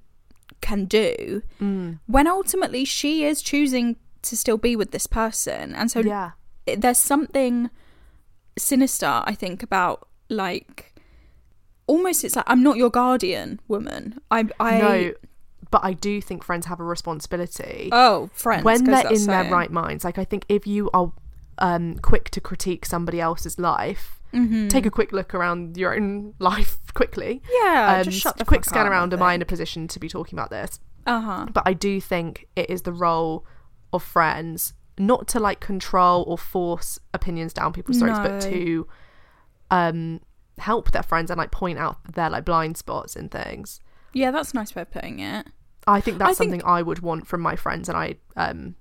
can 0.71 0.81
do 0.87 1.43
Mm. 1.61 1.99
when 2.07 2.27
ultimately 2.27 2.85
she 2.85 3.13
is 3.31 3.43
choosing 3.43 3.97
to 4.23 4.37
still 4.37 4.57
be 4.59 4.75
with 4.81 4.91
this 4.91 5.07
person. 5.07 5.75
And 5.75 5.91
so 5.91 6.01
yeah. 6.01 6.31
there's 6.83 6.99
something 7.13 7.71
sinister, 8.59 9.23
I 9.31 9.35
think, 9.35 9.63
about 9.63 10.09
like 10.29 10.95
almost 11.87 12.25
it's 12.25 12.37
like 12.37 12.45
I'm 12.49 12.63
not 12.63 12.77
your 12.77 12.91
guardian, 12.91 13.61
woman. 13.69 14.19
I 14.31 14.41
I 14.59 14.79
no, 14.79 15.13
but 15.71 15.83
I 15.85 15.93
do 15.93 16.21
think 16.21 16.43
friends 16.45 16.67
have 16.67 16.81
a 16.81 16.85
responsibility 16.85 17.91
oh 17.93 18.31
friends 18.33 18.65
when 18.65 18.85
they're 18.85 19.11
in 19.13 19.25
their 19.27 19.51
right 19.51 19.71
minds. 19.71 20.05
Like 20.05 20.19
I 20.19 20.25
think 20.25 20.45
if 20.49 20.67
you 20.67 20.91
are 20.95 21.13
um, 21.59 21.97
quick 22.11 22.31
to 22.31 22.41
critique 22.41 22.85
somebody 22.87 23.21
else's 23.21 23.59
life, 23.59 24.21
Mm-hmm. 24.35 24.67
take 24.67 24.85
a 24.85 24.91
quick 24.91 25.13
look 25.13 25.33
around 25.33 25.77
your 25.77 25.95
own 25.95 26.35
life 26.41 26.79
quickly. 26.95 27.43
Yeah, 27.63 27.97
um, 27.99 28.05
just 28.05 28.21
shut 28.21 28.37
the 28.39 28.45
quick 28.45 28.65
scan 28.65 28.87
around. 28.87 29.13
Am 29.13 29.23
I 29.23 29.35
in 29.35 29.43
a 29.43 29.45
position 29.45 29.89
to 29.89 29.99
be 30.01 30.09
talking 30.09 30.39
about 30.39 30.51
this? 30.51 30.81
Uh 31.07 31.21
huh. 31.21 31.47
But 31.53 31.65
I 31.67 31.73
do 31.75 32.01
think 32.01 32.47
it 32.57 32.71
is 32.71 32.83
the 32.83 32.93
role 32.93 33.45
of 33.93 34.03
friends 34.03 34.75
not 34.97 35.27
to 35.29 35.41
like 35.41 35.61
control 35.61 36.25
or 36.27 36.39
force 36.39 36.99
opinions 37.13 37.53
down 37.53 37.73
people's 37.73 37.99
throats, 37.99 38.19
but 38.21 38.41
to 38.43 38.87
um 39.71 40.21
help 40.59 40.93
their 40.93 41.03
friends 41.03 41.31
and 41.31 41.39
like 41.39 41.51
point 41.51 41.79
out 41.79 41.99
their 42.15 42.31
like 42.31 42.45
blind 42.45 42.77
spots 42.77 43.17
and 43.17 43.31
things. 43.31 43.81
Yeah, 44.13 44.31
that's 44.31 44.53
a 44.53 44.57
nice 44.57 44.75
way 44.75 44.83
of 44.83 44.91
putting 44.93 45.19
it. 45.19 45.47
I 45.87 46.01
think 46.01 46.19
that's 46.19 46.31
I 46.31 46.35
think- 46.35 46.53
something 46.53 46.67
I 46.67 46.81
would 46.83 47.01
want 47.01 47.27
from 47.27 47.41
my 47.41 47.57
friends, 47.57 47.89
and 47.89 47.99
I 47.99 48.15
um, 48.37 48.77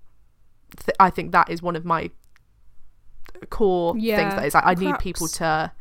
th- 0.78 0.96
I 1.00 1.10
think 1.10 1.32
that 1.32 1.50
is 1.50 1.62
one 1.62 1.76
of 1.76 1.84
my 1.84 2.12
core 3.50 3.94
things. 3.94 4.36
That 4.36 4.46
is, 4.46 4.54
like, 4.54 4.66
I 4.66 4.74
need 4.76 5.00
people 5.00 5.28
to 5.28 5.72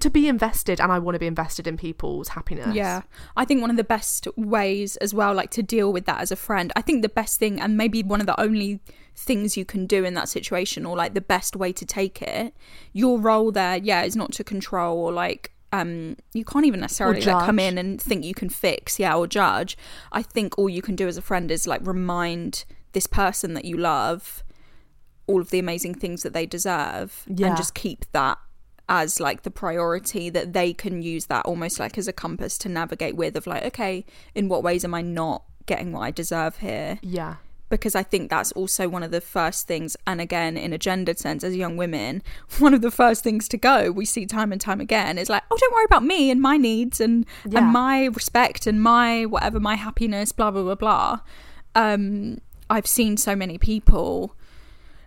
to 0.00 0.10
be 0.10 0.28
invested, 0.28 0.80
and 0.80 0.90
I 0.90 0.98
want 0.98 1.14
to 1.14 1.18
be 1.18 1.26
invested 1.26 1.66
in 1.66 1.76
people's 1.76 2.28
happiness. 2.28 2.74
Yeah. 2.74 3.02
I 3.36 3.44
think 3.44 3.60
one 3.60 3.70
of 3.70 3.76
the 3.76 3.84
best 3.84 4.26
ways 4.36 4.96
as 4.96 5.12
well, 5.12 5.34
like 5.34 5.50
to 5.52 5.62
deal 5.62 5.92
with 5.92 6.06
that 6.06 6.20
as 6.20 6.30
a 6.30 6.36
friend, 6.36 6.72
I 6.74 6.80
think 6.82 7.02
the 7.02 7.08
best 7.08 7.38
thing, 7.38 7.60
and 7.60 7.76
maybe 7.76 8.02
one 8.02 8.20
of 8.20 8.26
the 8.26 8.40
only 8.40 8.80
things 9.14 9.56
you 9.56 9.64
can 9.64 9.86
do 9.86 10.04
in 10.04 10.14
that 10.14 10.28
situation, 10.28 10.86
or 10.86 10.96
like 10.96 11.14
the 11.14 11.20
best 11.20 11.54
way 11.56 11.72
to 11.72 11.84
take 11.84 12.22
it, 12.22 12.54
your 12.92 13.18
role 13.18 13.52
there, 13.52 13.76
yeah, 13.76 14.02
is 14.02 14.16
not 14.16 14.32
to 14.32 14.44
control 14.44 14.98
or 14.98 15.12
like, 15.12 15.52
um, 15.70 16.16
you 16.32 16.46
can't 16.46 16.64
even 16.64 16.80
necessarily 16.80 17.20
like 17.20 17.44
come 17.44 17.58
in 17.58 17.76
and 17.76 18.00
think 18.00 18.24
you 18.24 18.34
can 18.34 18.48
fix, 18.48 18.98
yeah, 18.98 19.14
or 19.14 19.26
judge. 19.26 19.76
I 20.12 20.22
think 20.22 20.56
all 20.56 20.70
you 20.70 20.80
can 20.80 20.96
do 20.96 21.06
as 21.06 21.18
a 21.18 21.22
friend 21.22 21.50
is 21.50 21.66
like 21.66 21.86
remind 21.86 22.64
this 22.92 23.06
person 23.06 23.52
that 23.52 23.66
you 23.66 23.76
love 23.76 24.42
all 25.26 25.42
of 25.42 25.50
the 25.50 25.58
amazing 25.58 25.94
things 25.94 26.22
that 26.22 26.32
they 26.32 26.46
deserve 26.46 27.24
Yeah. 27.26 27.48
and 27.48 27.56
just 27.58 27.74
keep 27.74 28.06
that 28.12 28.38
as 28.88 29.20
like 29.20 29.42
the 29.42 29.50
priority 29.50 30.30
that 30.30 30.52
they 30.52 30.72
can 30.72 31.02
use 31.02 31.26
that 31.26 31.44
almost 31.46 31.78
like 31.78 31.98
as 31.98 32.08
a 32.08 32.12
compass 32.12 32.56
to 32.58 32.68
navigate 32.68 33.14
with 33.16 33.36
of 33.36 33.46
like 33.46 33.64
okay 33.64 34.04
in 34.34 34.48
what 34.48 34.62
ways 34.62 34.84
am 34.84 34.94
i 34.94 35.02
not 35.02 35.42
getting 35.66 35.92
what 35.92 36.00
i 36.00 36.10
deserve 36.10 36.56
here? 36.58 36.98
Yeah, 37.02 37.36
because 37.68 37.94
i 37.94 38.02
think 38.02 38.30
that's 38.30 38.50
also 38.52 38.88
one 38.88 39.02
of 39.02 39.10
the 39.10 39.20
first 39.20 39.66
things 39.66 39.94
and 40.06 40.20
again 40.22 40.56
in 40.56 40.72
a 40.72 40.78
gendered 40.78 41.18
sense 41.18 41.44
as 41.44 41.54
young 41.54 41.76
women 41.76 42.22
one 42.58 42.72
of 42.72 42.80
the 42.80 42.90
first 42.90 43.22
things 43.22 43.46
to 43.48 43.58
go 43.58 43.90
we 43.90 44.06
see 44.06 44.24
time 44.24 44.52
and 44.52 44.60
time 44.60 44.80
again 44.80 45.18
is 45.18 45.28
like 45.28 45.42
oh 45.50 45.56
don't 45.60 45.74
worry 45.74 45.84
about 45.84 46.02
me 46.04 46.30
and 46.30 46.40
my 46.40 46.56
needs 46.56 46.98
and 47.00 47.26
Yeah. 47.46 47.58
and 47.58 47.68
my 47.72 48.06
respect 48.06 48.66
and 48.66 48.82
my 48.82 49.26
whatever 49.26 49.60
my 49.60 49.74
happiness 49.74 50.32
blah 50.32 50.50
blah 50.50 50.62
blah 50.62 50.74
blah. 50.76 51.20
Um 51.74 52.38
i've 52.70 52.86
seen 52.86 53.16
so 53.18 53.36
many 53.36 53.58
people 53.58 54.34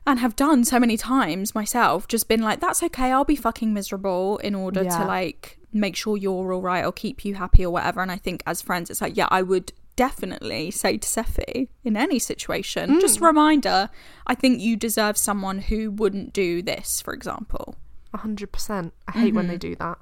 and 0.08 0.20
have 0.20 0.36
done 0.36 0.63
so 0.65 0.79
many 0.79 0.98
times 0.98 1.53
myself 1.55 2.08
just 2.08 2.27
been 2.27 2.41
like 2.41 2.60
that's 2.60 2.81
okay 2.84 3.12
i'll 3.12 3.24
be 3.25 3.36
fucking 3.36 3.74
miserable 3.74 4.38
in 4.39 4.55
order 4.55 4.84
Yeah. 4.84 4.98
to 5.00 5.05
like 5.05 5.60
make 5.74 5.96
sure 5.96 6.17
you're 6.17 6.51
all 6.53 6.62
right 6.62 6.84
or 6.84 6.91
keep 6.91 7.24
you 7.24 7.36
happy 7.36 7.65
or 7.65 7.72
whatever 7.72 8.01
and 8.01 8.12
i 8.12 8.17
think 8.17 8.41
as 8.46 8.62
friends 8.62 8.89
it's 8.89 9.01
like 9.01 9.15
yeah 9.15 9.27
i 9.31 9.41
would 9.41 9.72
definitely 9.96 10.72
say 10.72 10.98
to 10.98 11.08
Sephy 11.08 11.67
in 11.84 11.96
any 11.96 12.17
situation 12.17 13.00
just 13.00 13.20
Mm. 13.20 13.22
a 13.22 13.25
reminder 13.25 13.89
i 14.25 14.34
think 14.36 14.60
you 14.60 14.75
deserve 14.75 15.17
someone 15.17 15.60
who 15.60 15.91
wouldn't 15.91 16.34
do 16.34 16.62
this 16.62 17.01
for 17.01 17.13
example 17.13 17.75
a 18.13 18.17
hundred 18.17 18.51
percent. 18.51 18.93
I 19.08 19.12
hate 19.20 19.34
when 19.34 19.48
they 19.48 19.58
do 19.58 19.75
that. 19.75 19.98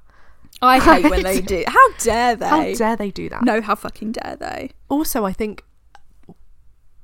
i 0.62 0.78
hate 0.80 1.08
when 1.08 1.22
they 1.22 1.40
do 1.54 1.62
how 1.66 1.92
dare 1.98 2.34
they 2.36 2.48
How 2.48 2.72
dare 2.74 2.96
they 2.96 3.10
do 3.10 3.28
that? 3.28 3.44
no 3.44 3.60
how 3.60 3.74
fucking 3.74 4.12
dare 4.12 4.36
they 4.40 4.70
Also, 4.88 5.24
I 5.24 5.32
think 5.32 5.62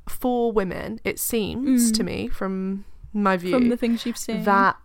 for 0.08 0.52
women, 0.52 1.00
it 1.04 1.18
seems 1.18 1.90
to 1.92 2.02
me 2.04 2.28
from 2.28 2.84
my 3.12 3.36
view 3.36 3.50
Mm. 3.54 3.58
from 3.60 3.68
the 3.70 3.76
things 3.76 4.04
you've 4.06 4.16
seen 4.16 4.44
that 4.44 4.76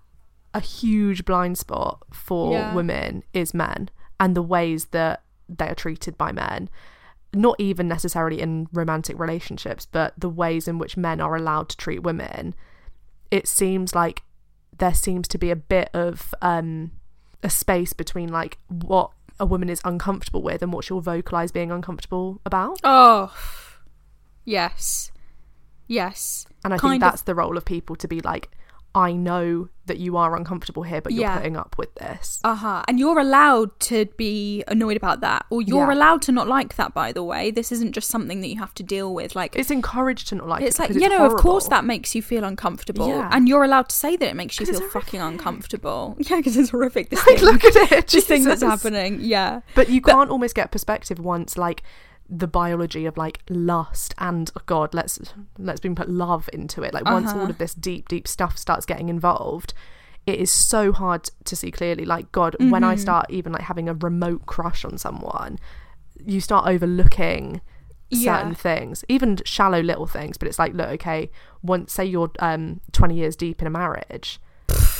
a 0.53 0.59
huge 0.59 1.25
blind 1.25 1.57
spot 1.57 2.03
for 2.11 2.53
Yeah. 2.53 2.73
women 2.73 3.23
is 3.33 3.53
men 3.53 3.89
and 4.19 4.35
the 4.35 4.41
ways 4.41 4.85
that 4.87 5.23
they 5.49 5.67
are 5.67 5.75
treated 5.75 6.17
by 6.17 6.31
men. 6.31 6.69
Not 7.33 7.55
even 7.59 7.87
necessarily 7.87 8.41
in 8.41 8.67
romantic 8.73 9.17
relationships, 9.17 9.85
but 9.85 10.13
the 10.17 10.27
ways 10.29 10.67
in 10.67 10.77
which 10.77 10.97
men 10.97 11.21
are 11.21 11.35
allowed 11.35 11.69
to 11.69 11.77
treat 11.77 12.03
women. 12.03 12.53
It 13.31 13.47
seems 13.47 13.95
like 13.95 14.23
there 14.77 14.93
seems 14.93 15.27
to 15.29 15.37
be 15.37 15.51
a 15.51 15.55
bit 15.55 15.89
of 15.93 16.33
um, 16.41 16.91
a 17.43 17.49
space 17.49 17.93
between 17.93 18.29
like 18.29 18.57
what 18.67 19.11
a 19.39 19.45
woman 19.45 19.69
is 19.69 19.81
uncomfortable 19.85 20.41
with 20.41 20.61
and 20.61 20.71
what 20.73 20.83
she'll 20.85 21.01
vocalize 21.01 21.51
being 21.51 21.71
uncomfortable 21.71 22.41
about. 22.45 22.79
oh 22.83 23.33
yes 24.45 25.11
yes 25.87 26.45
And 26.63 26.73
I 26.73 26.77
Kind 26.77 26.93
think 26.93 27.03
of- 27.03 27.11
that's 27.11 27.23
the 27.23 27.35
role 27.35 27.57
of 27.57 27.65
people 27.65 27.95
to 27.97 28.07
be 28.07 28.21
like, 28.21 28.49
I 28.93 29.13
know 29.13 29.69
that 29.85 29.99
you 29.99 30.17
are 30.17 30.35
uncomfortable 30.35 30.83
here, 30.83 30.99
but 31.01 31.13
you're 31.13 31.21
Yeah. 31.21 31.37
putting 31.37 31.55
up 31.55 31.77
with 31.77 31.95
this. 31.95 32.41
Uh-huh. 32.43 32.83
And 32.89 32.99
you're 32.99 33.19
allowed 33.19 33.77
to 33.91 34.05
be 34.17 34.65
annoyed 34.67 34.97
about 34.97 35.21
that. 35.21 35.45
Or 35.49 35.61
you're 35.61 35.87
Yeah. 35.87 35.93
allowed 35.93 36.21
to 36.23 36.31
not 36.33 36.47
like 36.49 36.75
that, 36.75 36.93
by 36.93 37.13
the 37.13 37.23
way. 37.23 37.51
This 37.51 37.71
isn't 37.71 37.93
just 37.93 38.09
something 38.09 38.41
that 38.41 38.47
you 38.49 38.59
have 38.59 38.73
to 38.75 38.83
deal 38.83 39.13
with. 39.13 39.33
Like 39.33 39.55
It's 39.55 39.71
encouraged 39.71 40.27
to 40.29 40.35
not 40.35 40.47
like 40.49 40.61
it's 40.63 40.77
it 40.77 40.81
like, 40.81 40.89
you 40.91 40.97
it's 40.97 41.09
know, 41.09 41.25
of 41.25 41.35
course 41.35 41.67
that 41.69 41.85
makes 41.85 42.13
you 42.15 42.21
feel 42.21 42.43
uncomfortable. 42.43 43.07
Yeah. 43.07 43.29
And 43.31 43.47
you're 43.47 43.63
allowed 43.63 43.87
to 43.89 43.95
say 43.95 44.17
that 44.17 44.27
it 44.29 44.35
makes 44.35 44.59
you 44.59 44.65
feel 44.65 44.81
fucking 44.89 45.21
uncomfortable. 45.21 46.15
Yeah, 46.29 46.35
because 46.37 46.57
it's 46.57 46.69
horrific. 46.71 47.09
This 47.09 47.25
Like, 47.27 47.37
thing. 47.39 47.45
look 47.49 47.63
at 47.63 47.91
it. 47.93 48.07
this 48.09 48.25
thing 48.25 48.43
that's 48.43 48.61
happening. 48.61 49.19
Yeah. 49.21 49.61
But 49.73 49.89
you 49.89 50.01
can't 50.01 50.29
almost 50.29 50.53
get 50.53 50.69
perspective 50.71 51.17
once 51.19 51.57
like 51.57 51.81
the 52.33 52.47
biology 52.47 53.05
of 53.05 53.17
like 53.17 53.41
lust 53.49 54.13
and 54.17 54.49
oh 54.57 54.61
god, 54.65 54.93
let's 54.93 55.19
let's 55.59 55.81
been 55.81 55.95
put 55.95 56.09
love 56.09 56.49
into 56.53 56.81
it. 56.81 56.93
Like 56.93 57.05
once 57.05 57.31
Uh-huh. 57.31 57.39
all 57.43 57.49
of 57.49 57.57
this 57.57 57.73
deep, 57.73 58.07
deep 58.07 58.27
stuff 58.27 58.57
starts 58.57 58.85
getting 58.85 59.09
involved, 59.09 59.73
it 60.25 60.39
is 60.39 60.49
so 60.49 60.93
hard 60.93 61.29
to 61.43 61.55
see 61.55 61.71
clearly. 61.71 62.05
Like 62.05 62.31
God, 62.31 62.55
when 62.69 62.83
I 62.85 62.93
Mm-hmm. 62.93 63.01
start 63.01 63.25
even 63.29 63.51
like 63.51 63.63
having 63.63 63.89
a 63.89 63.93
remote 63.93 64.45
crush 64.45 64.85
on 64.85 64.97
someone, 64.97 65.59
you 66.23 66.39
start 66.39 66.67
overlooking 66.67 67.59
certain 68.13 68.49
Yeah. 68.49 68.53
things, 68.53 69.03
even 69.09 69.37
shallow 69.45 69.81
little 69.81 70.07
things. 70.07 70.37
But 70.37 70.47
it's 70.47 70.59
like, 70.59 70.73
look, 70.73 70.87
okay, 70.89 71.31
once 71.61 71.91
say 71.91 72.05
you're 72.05 72.31
um 72.39 72.79
20 72.93 73.13
years 73.15 73.35
deep 73.35 73.59
in 73.61 73.67
a 73.67 73.71
marriage, 73.71 74.39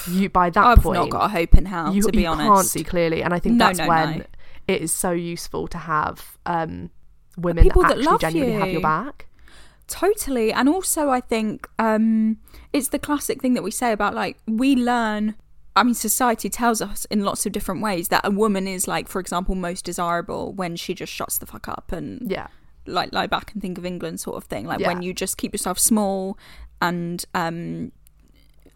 you 0.06 0.28
by 0.30 0.50
that 0.50 0.66
I've 0.66 0.82
point 0.84 0.96
not 1.00 1.10
got 1.12 1.26
a 1.26 1.30
hope 1.30 1.56
in 1.56 1.66
hell, 1.66 1.94
you, 1.94 2.02
to 2.02 2.12
be 2.12 2.24
you 2.24 2.28
honest. 2.28 2.46
can't 2.48 2.70
see 2.72 2.84
clearly 2.84 3.22
and 3.24 3.34
i 3.34 3.40
think 3.40 3.58
No, 3.58 3.68
that's 3.68 3.80
no, 3.80 3.88
when 3.88 4.18
no. 4.18 4.26
it 4.68 4.82
is 4.82 4.92
so 4.92 5.12
useful 5.12 5.68
to 5.70 5.78
have 5.78 6.38
um 6.46 6.90
women 7.38 7.64
People 7.64 7.82
that 7.84 7.98
that 7.98 8.04
love 8.04 8.22
genuinely 8.22 8.60
have 8.60 8.72
your 8.72 8.82
back 8.82 9.28
Totally. 9.88 10.54
And 10.54 10.70
also, 10.70 11.10
I 11.10 11.20
think 11.20 11.68
um, 11.78 12.38
it's 12.72 12.88
the 12.90 13.00
classic 13.00 13.42
thing 13.42 13.56
that 13.56 13.62
we 13.62 13.72
say 13.72 13.92
about 13.92 14.14
like, 14.14 14.38
we 14.48 14.74
learn. 14.74 15.36
I 15.76 15.84
mean, 15.84 15.94
society 15.96 16.50
tells 16.50 16.82
us 16.82 17.04
in 17.06 17.26
lots 17.26 17.46
of 17.46 17.52
different 17.52 17.82
ways 17.82 18.08
that 18.08 18.26
a 18.26 18.32
woman 18.32 18.68
is 18.70 18.88
like, 18.88 19.10
for 19.10 19.20
example, 19.20 19.54
most 19.54 19.84
desirable 19.84 20.54
when 20.54 20.78
she 20.78 20.94
just 20.94 21.12
shuts 21.12 21.38
the 21.38 21.46
fuck 21.46 21.68
up 21.68 21.92
and 21.92 22.32
yeah 22.32 22.48
like 22.88 23.14
lie 23.14 23.28
back 23.28 23.52
and 23.54 23.62
think 23.62 23.78
of 23.78 23.86
England 23.86 24.20
sort 24.20 24.38
of 24.38 24.46
thing. 24.46 24.66
Like 24.66 24.80
Yeah. 24.80 24.88
when 24.88 25.02
you 25.02 25.14
just 25.14 25.38
keep 25.38 25.54
yourself 25.54 25.78
small 25.78 26.38
and 26.82 27.24
um 27.34 27.92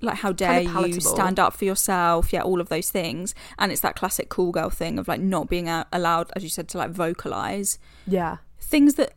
like 0.02 0.18
how 0.18 0.32
dare 0.32 0.66
Kind 0.66 0.86
of 0.86 0.96
you 0.96 1.02
stand 1.02 1.40
up 1.40 1.54
for 1.56 1.66
yourself, 1.66 2.32
yeah, 2.34 2.42
all 2.42 2.60
of 2.62 2.70
those 2.70 2.90
things. 2.90 3.34
And 3.58 3.72
it's 3.72 3.82
that 3.82 3.96
classic 3.96 4.30
cool 4.30 4.52
girl 4.52 4.70
thing 4.70 5.00
of 5.00 5.08
like 5.08 5.22
not 5.22 5.50
being 5.50 5.68
a- 5.70 5.88
allowed, 5.92 6.30
as 6.36 6.44
you 6.44 6.50
said, 6.50 6.68
to 6.70 6.78
like 6.78 6.92
vocalize 6.92 7.80
yeah 8.06 8.38
things 8.66 8.96
that 8.96 9.14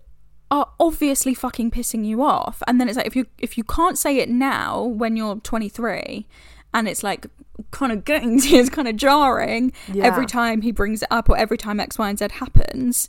are 0.50 0.68
obviously 0.80 1.34
fucking 1.34 1.70
pissing 1.70 2.04
you 2.06 2.22
off. 2.22 2.62
And 2.66 2.80
then 2.80 2.88
it's 2.88 2.96
like 2.96 3.06
if 3.06 3.16
you 3.16 3.26
if 3.38 3.58
you 3.58 3.64
can't 3.64 3.98
say 3.98 4.18
it 4.18 4.28
now 4.28 4.82
when 4.82 5.16
you're 5.16 5.36
23 5.36 6.26
and 6.74 6.88
it's 6.88 7.02
like 7.02 7.26
kind 7.70 7.92
of 7.92 8.04
getting 8.04 8.40
to 8.42 8.48
you, 8.48 8.60
it's 8.60 8.70
kind 8.70 8.88
of 8.88 8.96
jarring 8.96 9.72
Yeah. 9.92 10.04
every 10.04 10.26
time 10.26 10.62
he 10.62 10.72
brings 10.72 11.02
it 11.02 11.08
up 11.10 11.28
or 11.28 11.36
every 11.36 11.58
time 11.58 11.80
X, 11.80 11.98
Y, 11.98 12.08
and 12.08 12.18
Z 12.18 12.28
happens. 12.32 13.08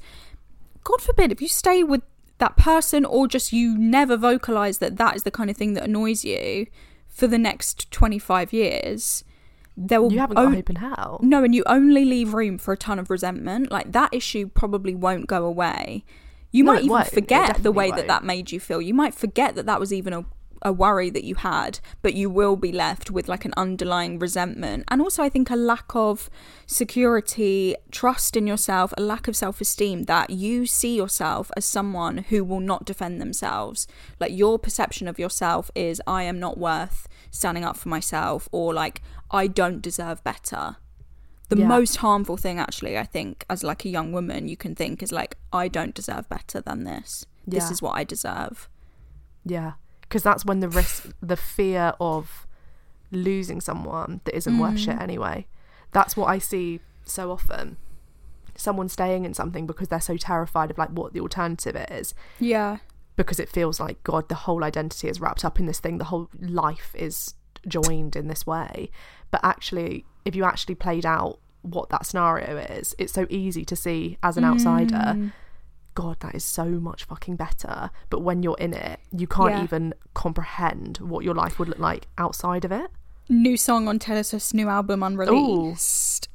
God 0.84 1.02
forbid 1.02 1.32
if 1.32 1.42
you 1.42 1.48
stay 1.48 1.84
with 1.84 2.02
that 2.40 2.56
person 2.58 3.04
or 3.06 3.28
just 3.28 3.52
you 3.54 3.78
never 3.78 4.16
vocalize 4.18 4.78
that 4.80 4.98
that 4.98 5.16
is 5.16 5.24
the 5.24 5.32
kind 5.32 5.50
of 5.50 5.58
thing 5.58 5.74
that 5.74 5.84
annoys 5.84 6.24
you 6.24 6.68
for 7.08 7.28
the 7.28 7.38
next 7.38 7.92
25 7.92 8.54
years 8.54 9.26
there 9.76 10.02
will 10.02 10.12
you 10.12 10.20
haven't 10.20 10.38
hope 10.38 10.70
in 10.70 10.76
hell 10.78 11.20
no, 11.24 11.42
and 11.44 11.56
you 11.56 11.64
only 11.66 12.04
leave 12.04 12.34
room 12.34 12.58
for 12.58 12.74
a 12.74 12.78
ton 12.78 13.00
of 13.00 13.10
resentment. 13.10 13.72
Like 13.72 13.94
that 13.94 14.14
issue 14.14 14.50
probably 14.50 14.94
won't 14.94 15.26
go 15.28 15.46
away. 15.46 16.04
You 16.52 16.64
No, 16.64 16.74
might 16.74 16.84
even. 16.84 17.04
Forget 17.06 17.64
the 17.64 17.72
way 17.72 17.90
that 17.90 17.98
won't. 17.98 18.08
that 18.08 18.24
made 18.24 18.52
you 18.52 18.60
feel. 18.60 18.82
You 18.82 18.94
might 18.94 19.14
forget 19.16 19.56
that 19.56 19.66
that 19.66 19.80
was 19.80 19.94
even 19.94 20.14
a, 20.14 20.26
a 20.64 20.74
worry 20.74 21.10
that 21.12 21.24
you 21.24 21.36
had, 21.36 21.80
but 22.02 22.16
you 22.16 22.30
will 22.30 22.56
be 22.56 22.72
left 22.72 23.12
with 23.12 23.28
like 23.28 23.46
an 23.46 23.54
underlying 23.56 24.18
resentment. 24.20 24.84
And 24.88 25.02
also, 25.02 25.22
I 25.24 25.30
think 25.30 25.50
a 25.50 25.56
lack 25.56 25.96
of 25.96 26.30
security, 26.66 27.76
trust 27.92 28.36
in 28.36 28.48
yourself, 28.48 28.94
a 28.98 29.02
lack 29.02 29.28
of 29.28 29.36
self 29.36 29.62
esteem 29.62 30.04
that 30.04 30.32
you 30.32 30.66
see 30.66 30.96
yourself 30.96 31.52
as 31.56 31.66
someone 31.66 32.20
who 32.30 32.44
will 32.44 32.60
not 32.60 32.86
defend 32.86 33.22
themselves. 33.22 33.88
Like 34.20 34.32
your 34.36 34.58
perception 34.58 35.08
of 35.08 35.20
yourself 35.20 35.70
is, 35.76 36.02
I 36.08 36.24
am 36.24 36.40
not 36.40 36.58
worth 36.58 37.08
standing 37.32 37.64
up 37.64 37.78
for 37.78 37.90
myself, 37.90 38.50
or 38.52 38.74
like, 38.74 39.02
I 39.30 39.46
don't 39.48 39.82
deserve 39.82 40.24
better. 40.24 40.78
The 41.50 41.58
Yeah. 41.58 41.68
most 41.68 41.98
harmful 41.98 42.38
thing, 42.38 42.60
actually, 42.60 42.98
I 42.98 43.04
think, 43.06 43.46
as 43.50 43.64
like 43.64 43.84
a 43.86 43.90
young 43.90 44.12
woman, 44.12 44.48
you 44.48 44.56
can 44.56 44.76
think 44.76 45.02
is 45.04 45.12
like, 45.12 45.36
I 45.52 45.68
don't 45.68 45.96
deserve 45.96 46.30
better 46.30 46.62
than 46.62 46.84
this. 46.84 47.26
This 47.48 47.72
is 47.72 47.82
what 47.82 47.96
I 47.98 48.04
deserve. 48.04 48.70
Yeah, 49.44 49.74
because 50.02 50.22
that's 50.22 50.46
when 50.46 50.60
the 50.60 50.70
risk, 50.70 51.08
the 51.22 51.36
fear 51.36 51.94
of 52.00 52.46
losing 53.12 53.60
someone 53.62 54.22
that 54.26 54.36
isn't 54.36 54.60
worth 54.60 54.76
Mm. 54.76 54.86
shit 54.86 55.02
anyway. 55.02 55.48
That's 55.92 56.16
what 56.16 56.28
I 56.28 56.38
see 56.38 56.82
so 57.06 57.32
often. 57.32 57.78
Someone 58.56 58.88
staying 58.90 59.26
in 59.26 59.34
something 59.34 59.66
because 59.66 59.88
they're 59.88 60.00
so 60.02 60.18
terrified 60.18 60.70
of 60.70 60.78
like 60.78 60.90
what 60.90 61.14
the 61.14 61.20
alternative 61.22 61.76
is, 61.90 62.14
Yeah. 62.40 62.78
because 63.16 63.40
it 63.40 63.50
feels 63.50 63.80
like 63.80 64.04
God, 64.04 64.30
the 64.30 64.36
whole 64.36 64.64
identity 64.64 65.08
is 65.10 65.20
wrapped 65.20 65.44
up 65.44 65.60
in 65.60 65.66
this 65.66 65.80
thing. 65.80 65.98
The 65.98 66.06
whole 66.06 66.30
life 66.40 66.94
is 66.94 67.34
joined 67.68 68.16
in 68.16 68.28
this 68.28 68.46
way. 68.46 68.92
But 69.32 69.42
actually, 69.44 70.06
if 70.26 70.36
you 70.36 70.44
actually 70.44 70.76
played 70.76 71.06
out 71.06 71.40
what 71.62 71.90
that 71.90 72.06
scenario 72.06 72.58
is, 72.58 72.96
it's 72.98 73.14
so 73.14 73.28
easy 73.30 73.66
to 73.66 73.76
see 73.76 74.18
as 74.24 74.38
an 74.38 74.44
outsider. 74.46 74.96
Mm. 74.96 75.34
God, 75.96 76.18
that 76.22 76.34
is 76.36 76.46
so 76.46 76.66
much 76.66 77.04
fucking 77.04 77.36
better. 77.36 77.90
But 78.10 78.22
when 78.22 78.42
you're 78.44 78.58
in 78.58 78.74
it, 78.74 79.00
you 79.12 79.28
can't 79.28 79.52
Yeah. 79.52 79.64
even 79.64 79.94
comprehend 80.14 80.98
what 81.00 81.26
your 81.26 81.34
life 81.34 81.60
would 81.60 81.68
look 81.68 81.80
like 81.80 82.08
outside 82.18 82.64
of 82.64 82.72
it. 82.72 82.90
New 83.28 83.58
song 83.58 83.88
on 83.88 84.00
Taylor 84.00 84.24
Swift's 84.24 84.54
new 84.54 84.70
album 84.70 85.04
unreleased 85.04 86.30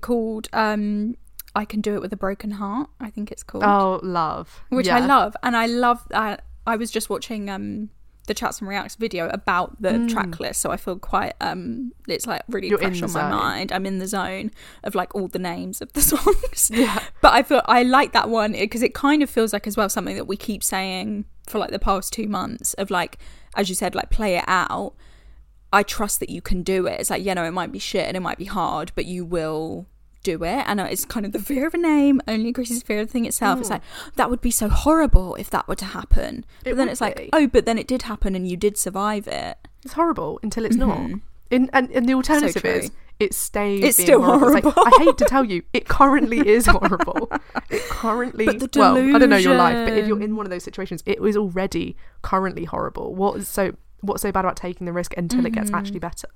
called 0.00 0.48
um 0.52 1.16
I 1.54 1.64
Can 1.64 1.80
Do 1.80 1.94
It 1.96 2.00
With 2.00 2.12
a 2.12 2.16
Broken 2.16 2.52
Heart, 2.52 2.90
I 3.00 3.10
think 3.10 3.32
it's 3.32 3.42
called. 3.42 3.64
Oh, 3.64 3.98
love. 4.02 4.62
which 4.68 4.88
I 4.88 5.00
love. 5.04 5.36
And 5.42 5.56
I 5.56 5.66
love 5.66 6.00
I, 6.14 6.38
I 6.66 6.76
was 6.76 6.90
just 6.90 7.10
watching 7.10 7.50
um 7.50 7.90
the 8.30 8.34
Chats 8.34 8.60
and 8.60 8.68
Reacts 8.68 8.94
video 8.94 9.28
about 9.30 9.82
the 9.82 10.06
track 10.08 10.38
list, 10.38 10.60
so 10.60 10.70
I 10.70 10.76
feel 10.76 10.96
quite 10.96 11.34
um 11.40 11.92
it's 12.06 12.28
like 12.28 12.42
really 12.48 12.68
Mm. 12.68 12.70
You're 12.70 12.78
fresh 12.78 13.02
on 13.02 13.12
my 13.12 13.28
mind. 13.28 13.72
I'm 13.72 13.86
in 13.86 13.98
the 13.98 14.06
zone 14.06 14.52
of 14.84 14.94
like 14.94 15.12
all 15.16 15.26
the 15.26 15.40
names 15.40 15.82
of 15.82 15.92
the 15.94 16.00
songs. 16.12 16.70
Yeah. 16.72 17.02
But 17.20 17.32
I 17.32 17.42
feel 17.42 17.62
I 17.66 17.82
like 17.82 18.12
that 18.12 18.28
one 18.28 18.52
because 18.52 18.82
it 18.82 18.94
kind 18.94 19.22
of 19.24 19.28
feels 19.28 19.52
like 19.52 19.66
as 19.66 19.76
well 19.76 19.88
something 19.88 20.14
that 20.14 20.26
we 20.26 20.36
keep 20.36 20.62
saying 20.62 21.24
for 21.48 21.58
like 21.58 21.72
the 21.72 21.80
past 21.80 22.12
two 22.12 22.28
months 22.28 22.74
of 22.74 22.88
like, 22.90 23.18
as 23.56 23.68
you 23.68 23.74
said, 23.74 23.96
like 23.96 24.10
play 24.10 24.36
it 24.36 24.44
out. 24.46 24.94
I 25.72 25.82
trust 25.82 26.20
that 26.20 26.30
you 26.30 26.40
can 26.40 26.62
do 26.62 26.86
it. 26.86 27.00
It's 27.00 27.10
like, 27.10 27.24
you 27.24 27.34
know, 27.34 27.44
it 27.44 27.50
might 27.50 27.72
be 27.72 27.80
shit 27.80 28.06
and 28.06 28.16
it 28.16 28.20
might 28.20 28.38
be 28.38 28.44
hard, 28.44 28.92
but 28.94 29.06
you 29.06 29.24
will 29.24 29.86
do 30.22 30.44
it. 30.44 30.64
And 30.66 30.80
it's 30.80 31.04
kind 31.04 31.26
of 31.26 31.32
the 31.32 31.38
fear 31.38 31.66
of 31.66 31.74
a 31.74 31.78
name 31.78 32.20
only 32.28 32.48
increases 32.48 32.82
fear 32.82 33.00
of 33.00 33.08
the 33.08 33.12
thing 33.12 33.24
itself. 33.24 33.58
It's 33.58 33.68
hmm. 33.68 33.74
like, 33.74 33.82
that 34.16 34.30
would 34.30 34.40
be 34.40 34.50
so 34.50 34.68
horrible 34.68 35.34
if 35.36 35.50
that 35.50 35.68
were 35.68 35.76
to 35.76 35.84
happen. 35.84 36.44
But 36.64 36.72
It 36.72 36.76
then 36.76 36.88
it's 36.88 37.00
like, 37.00 37.16
be. 37.16 37.30
oh, 37.32 37.46
but 37.46 37.64
then 37.66 37.78
it 37.78 37.86
did 37.86 38.02
happen 38.02 38.34
and 38.34 38.48
you 38.48 38.56
did 38.56 38.76
survive 38.76 39.26
it. 39.28 39.58
It's 39.84 39.94
horrible 39.94 40.40
until 40.42 40.64
it's 40.64 40.76
not. 40.76 40.98
Mm-hmm. 40.98 41.18
In, 41.50 41.70
and, 41.72 41.90
and 41.90 42.08
the 42.08 42.14
alternative 42.14 42.62
true. 42.62 42.70
is 42.70 42.90
it 43.20 43.34
stays. 43.34 43.84
It's 43.84 43.96
being 43.98 44.06
still 44.06 44.22
horrible. 44.22 44.56
It's 44.56 44.76
like. 44.76 44.92
I 44.94 45.04
hate 45.04 45.18
to 45.18 45.26
tell 45.26 45.44
you, 45.44 45.62
it 45.74 45.86
currently 45.86 46.38
is 46.48 46.66
horrible. 46.66 47.30
It 47.68 47.82
currently. 47.82 48.46
But 48.46 48.60
the 48.60 48.78
well, 48.78 48.96
I 48.96 49.18
don't 49.18 49.28
know 49.28 49.36
your 49.36 49.54
life, 49.54 49.86
but 49.86 49.96
if 49.96 50.08
you're 50.08 50.20
in 50.22 50.36
one 50.36 50.46
of 50.46 50.50
those 50.50 50.64
situations, 50.64 51.02
it 51.06 51.20
was 51.20 51.36
already 51.36 51.96
currently 52.22 52.64
horrible. 52.64 53.14
What 53.14 53.36
is 53.36 53.46
so? 53.48 53.74
What's 54.02 54.22
so 54.22 54.32
bad 54.32 54.40
about 54.44 54.56
taking 54.56 54.86
the 54.86 54.92
risk 54.92 55.14
until 55.16 55.40
it 55.40 55.50
Mm-hmm. 55.52 55.60
gets 55.60 55.72
actually 55.72 55.98
better? 55.98 56.28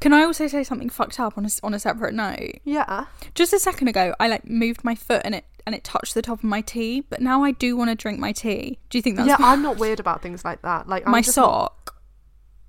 Can 0.00 0.12
I 0.12 0.22
also 0.22 0.46
say 0.46 0.64
something 0.64 0.88
fucked 0.88 1.18
up 1.20 1.36
on 1.36 1.44
a, 1.44 1.48
on 1.62 1.74
a 1.74 1.78
separate 1.78 2.14
note? 2.14 2.60
Yeah. 2.64 3.06
Just 3.34 3.52
a 3.52 3.58
second 3.58 3.88
ago, 3.88 4.14
I 4.20 4.28
like 4.28 4.48
moved 4.48 4.84
my 4.84 4.94
foot 4.94 5.22
and 5.24 5.34
it 5.34 5.44
and 5.66 5.74
it 5.74 5.82
touched 5.82 6.14
the 6.14 6.22
top 6.22 6.38
of 6.40 6.44
my 6.44 6.60
tea, 6.60 7.00
but 7.00 7.20
now 7.22 7.42
I 7.42 7.52
do 7.52 7.76
want 7.76 7.88
to 7.90 7.94
drink 7.96 8.18
my 8.18 8.32
tea. 8.32 8.78
Do 8.90 8.98
you 8.98 9.02
think 9.02 9.16
that's 9.16 9.28
yeah, 9.28 9.36
I'm 9.38 9.62
not 9.62 9.78
weird 9.78 9.98
about 9.98 10.20
things 10.22 10.44
like 10.44 10.60
that. 10.62 10.88
Like 10.88 11.04
I'm 11.06 11.12
my 11.12 11.18
not- 11.20 11.24
sock 11.26 11.96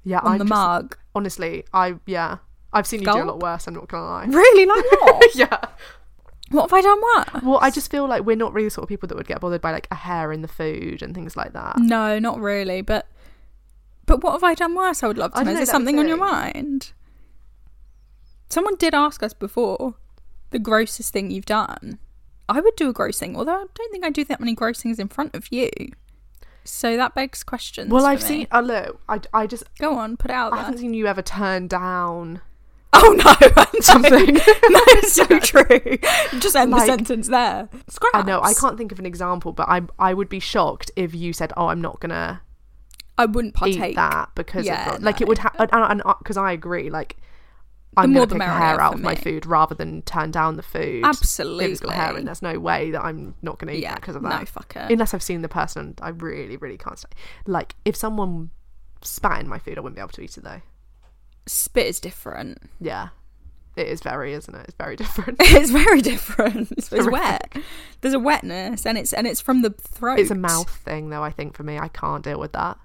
yeah, 0.04 0.20
on 0.20 0.34
I'm 0.34 0.38
the 0.40 0.46
just- 0.46 0.50
mug? 0.50 0.98
Honestly, 1.14 1.64
I 1.74 1.96
yeah, 2.06 2.38
I've 2.74 2.88
seen 2.88 3.02
you 3.02 3.06
do 3.12 3.24
a 3.24 3.25
lot 3.25 3.40
worse. 3.40 3.68
I'm 3.68 3.74
not 3.74 3.88
gonna 3.88 4.06
lie. 4.06 4.25
Really? 4.25 4.66
Like 4.66 4.84
what? 5.02 5.36
yeah. 5.36 5.58
what 6.51 6.70
have 6.70 6.74
I 6.74 6.81
done? 6.81 7.00
What? 7.01 7.44
Well, 7.44 7.60
I 7.62 7.70
just 7.72 7.90
feel 7.92 8.08
like 8.08 8.24
we're 8.25 8.36
not 8.36 8.53
really 8.53 8.68
the 8.68 8.72
sort 8.72 8.84
of 8.84 8.90
people 8.90 9.08
that 9.08 9.16
would 9.16 9.27
get 9.27 9.42
bothered 9.42 9.62
by 9.62 9.72
like 9.72 9.88
a 9.92 9.96
hair 9.96 10.31
in 10.31 10.42
the 10.42 10.48
food 10.48 11.01
and 11.01 11.14
things 11.16 11.36
like 11.38 11.53
that. 11.53 11.77
No, 11.79 12.20
not 12.20 12.40
really. 12.40 12.81
But 12.81 13.08
but 14.05 14.24
what 14.24 14.33
have 14.33 14.44
I 14.44 14.53
done 14.53 14.75
worse? 14.75 15.03
I 15.03 15.07
would 15.07 15.18
love 15.18 15.33
to 15.33 15.39
I 15.39 15.44
know. 15.44 15.51
Is 15.51 15.57
there 15.57 15.65
something 15.65 15.98
on 16.00 16.07
your 16.07 16.18
mind? 16.18 16.91
Someone 18.50 18.75
did 18.75 18.94
ask 18.94 19.24
us 19.24 19.33
before 19.33 19.96
the 20.51 20.59
grossest 20.59 21.11
thing 21.11 21.31
you've 21.31 21.46
done. 21.46 22.00
I 22.48 22.61
would 22.61 22.75
do 22.75 22.89
a 22.89 22.94
gross 22.94 23.20
thing, 23.20 23.35
although 23.35 23.55
I 23.55 23.65
don't 23.74 23.91
think 23.91 24.05
I 24.05 24.09
do 24.11 24.24
that 24.25 24.39
many 24.39 24.53
gross 24.53 24.81
things 24.81 25.00
in 25.00 25.07
front 25.07 25.35
of 25.35 25.51
you. 25.51 25.70
So 26.63 26.96
that 26.98 27.13
begs 27.15 27.44
questions. 27.44 27.91
Well, 27.91 28.05
I've 28.05 28.22
me. 28.22 28.27
seen. 28.27 28.48
Oh 28.51 28.61
look, 28.61 29.00
I, 29.09 29.20
I 29.33 29.48
just 29.48 29.63
Go 29.79 29.98
on, 29.98 30.18
put 30.18 30.31
it 30.31 30.35
out 30.35 30.53
I 30.53 30.57
there. 30.57 30.65
haven't 30.65 30.79
seen 30.79 30.94
you 30.94 31.07
ever 31.07 31.22
turn 31.22 31.68
down 31.68 32.41
Oh 32.94 33.11
no, 33.13 33.63
something. 33.81 34.33
no, 34.35 34.41
it's 34.94 35.13
so 35.13 35.25
true. 35.39 35.98
Just 36.39 36.55
end 36.55 36.72
Like- 36.72 36.81
the 36.81 36.85
sentence 36.85 37.27
there. 37.27 37.68
Scraps. 37.89 38.15
I 38.15 38.22
know 38.22 38.41
I 38.41 38.53
can't 38.53 38.77
think 38.77 38.91
of 38.91 39.00
an 39.00 39.05
example, 39.05 39.51
but 39.51 39.68
I 39.68 39.81
I 40.00 40.13
would 40.13 40.29
be 40.29 40.39
shocked 40.39 40.91
if 40.96 41.13
you 41.13 41.33
said, 41.33 41.51
"Oh, 41.57 41.68
I'm 41.68 41.81
not 41.81 42.00
gonna 42.00 42.41
I 43.18 43.25
wouldn't 43.25 43.54
partake. 43.54 43.92
eat 43.92 43.96
that 43.96 44.30
because 44.36 44.66
Yeah, 44.66 44.96
of 44.96 45.04
like 45.04 45.22
it 45.22 45.28
would 45.28 45.38
have." 45.40 45.56
And 45.72 46.01
because 46.20 46.38
uh, 46.38 46.42
I 46.42 46.51
agree, 46.51 46.90
like 46.90 47.18
I'm 47.98 48.12
more 48.12 48.25
gonna 48.28 48.44
pick 48.44 48.51
hair 48.54 48.82
out 48.82 48.96
of 48.96 49.01
my 49.01 49.16
food 49.16 49.46
rather 49.46 49.74
than 49.74 50.01
turn 50.01 50.32
down 50.32 50.58
the 50.58 50.64
food. 50.64 51.06
If 51.06 51.22
it's 51.22 51.40
got 51.40 51.94
hair 51.94 52.10
in, 52.18 52.18
Absolutely. 52.18 52.24
there's 52.25 52.42
no 52.42 52.60
way 52.60 52.92
that 52.92 53.04
I'm 53.06 53.36
not 53.42 53.58
gonna 53.58 53.72
eat 53.72 53.84
Yeah, 53.84 53.94
that 53.94 54.01
because 54.01 54.16
of 54.18 54.24
that. 54.24 54.48
fuck 54.50 54.75
it. 54.75 54.92
Unless 54.92 55.14
I've 55.14 55.24
seen 55.24 55.42
the 55.42 55.48
person, 55.50 55.96
I 56.01 56.10
really, 56.10 56.58
really 56.58 56.78
can't 56.78 57.00
stay. 57.00 57.08
Like 57.48 57.75
if 57.86 57.96
someone 57.96 58.50
spat 59.01 59.40
in 59.42 59.48
my 59.48 59.60
food, 59.60 59.78
I 59.78 59.82
wouldn't 59.82 59.96
be 59.96 60.01
able 60.01 60.10
to 60.10 60.22
eat 60.22 60.38
it 60.38 60.44
though. 60.44 60.62
Spit 61.48 61.86
is 61.88 62.00
different. 62.01 62.58
Yeah, 62.82 63.10
it 63.78 63.88
is 63.88 64.01
very, 64.01 64.34
isn't 64.34 64.54
it? 64.54 64.66
It's 64.68 64.75
very 64.78 64.96
different. 65.04 65.38
It's 65.42 65.70
very 65.72 66.01
different. 66.01 66.72
It's, 66.74 66.90
horrific. 66.90 67.12
wet. 67.14 67.56
There's 68.01 68.14
a 68.14 68.20
wetness, 68.20 68.86
and 68.86 68.98
it's 68.98 69.14
and 69.14 69.25
it's 69.25 69.40
from 69.40 69.62
the 69.62 69.70
throat. 69.70 70.20
It's 70.20 70.32
a 70.32 70.36
mouth 70.36 70.70
thing, 70.70 71.12
though. 71.12 71.24
I 71.24 71.32
think 71.32 71.56
for 71.56 71.64
me, 71.64 71.78
I 71.80 71.88
can't 71.88 72.24
deal 72.25 72.40
with 72.40 72.51
that. 72.54 72.78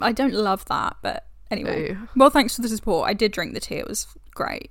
I 0.00 0.12
don't 0.12 0.34
love 0.34 0.64
that, 0.66 0.96
but 1.02 1.26
anyway. 1.50 1.96
Well, 2.16 2.30
thanks 2.30 2.56
for 2.56 2.62
the 2.62 2.68
support. 2.68 3.08
I 3.08 3.14
did 3.14 3.32
drink 3.32 3.54
the 3.54 3.60
tea. 3.60 3.76
It 3.76 3.88
was 3.88 4.06
great. 4.34 4.70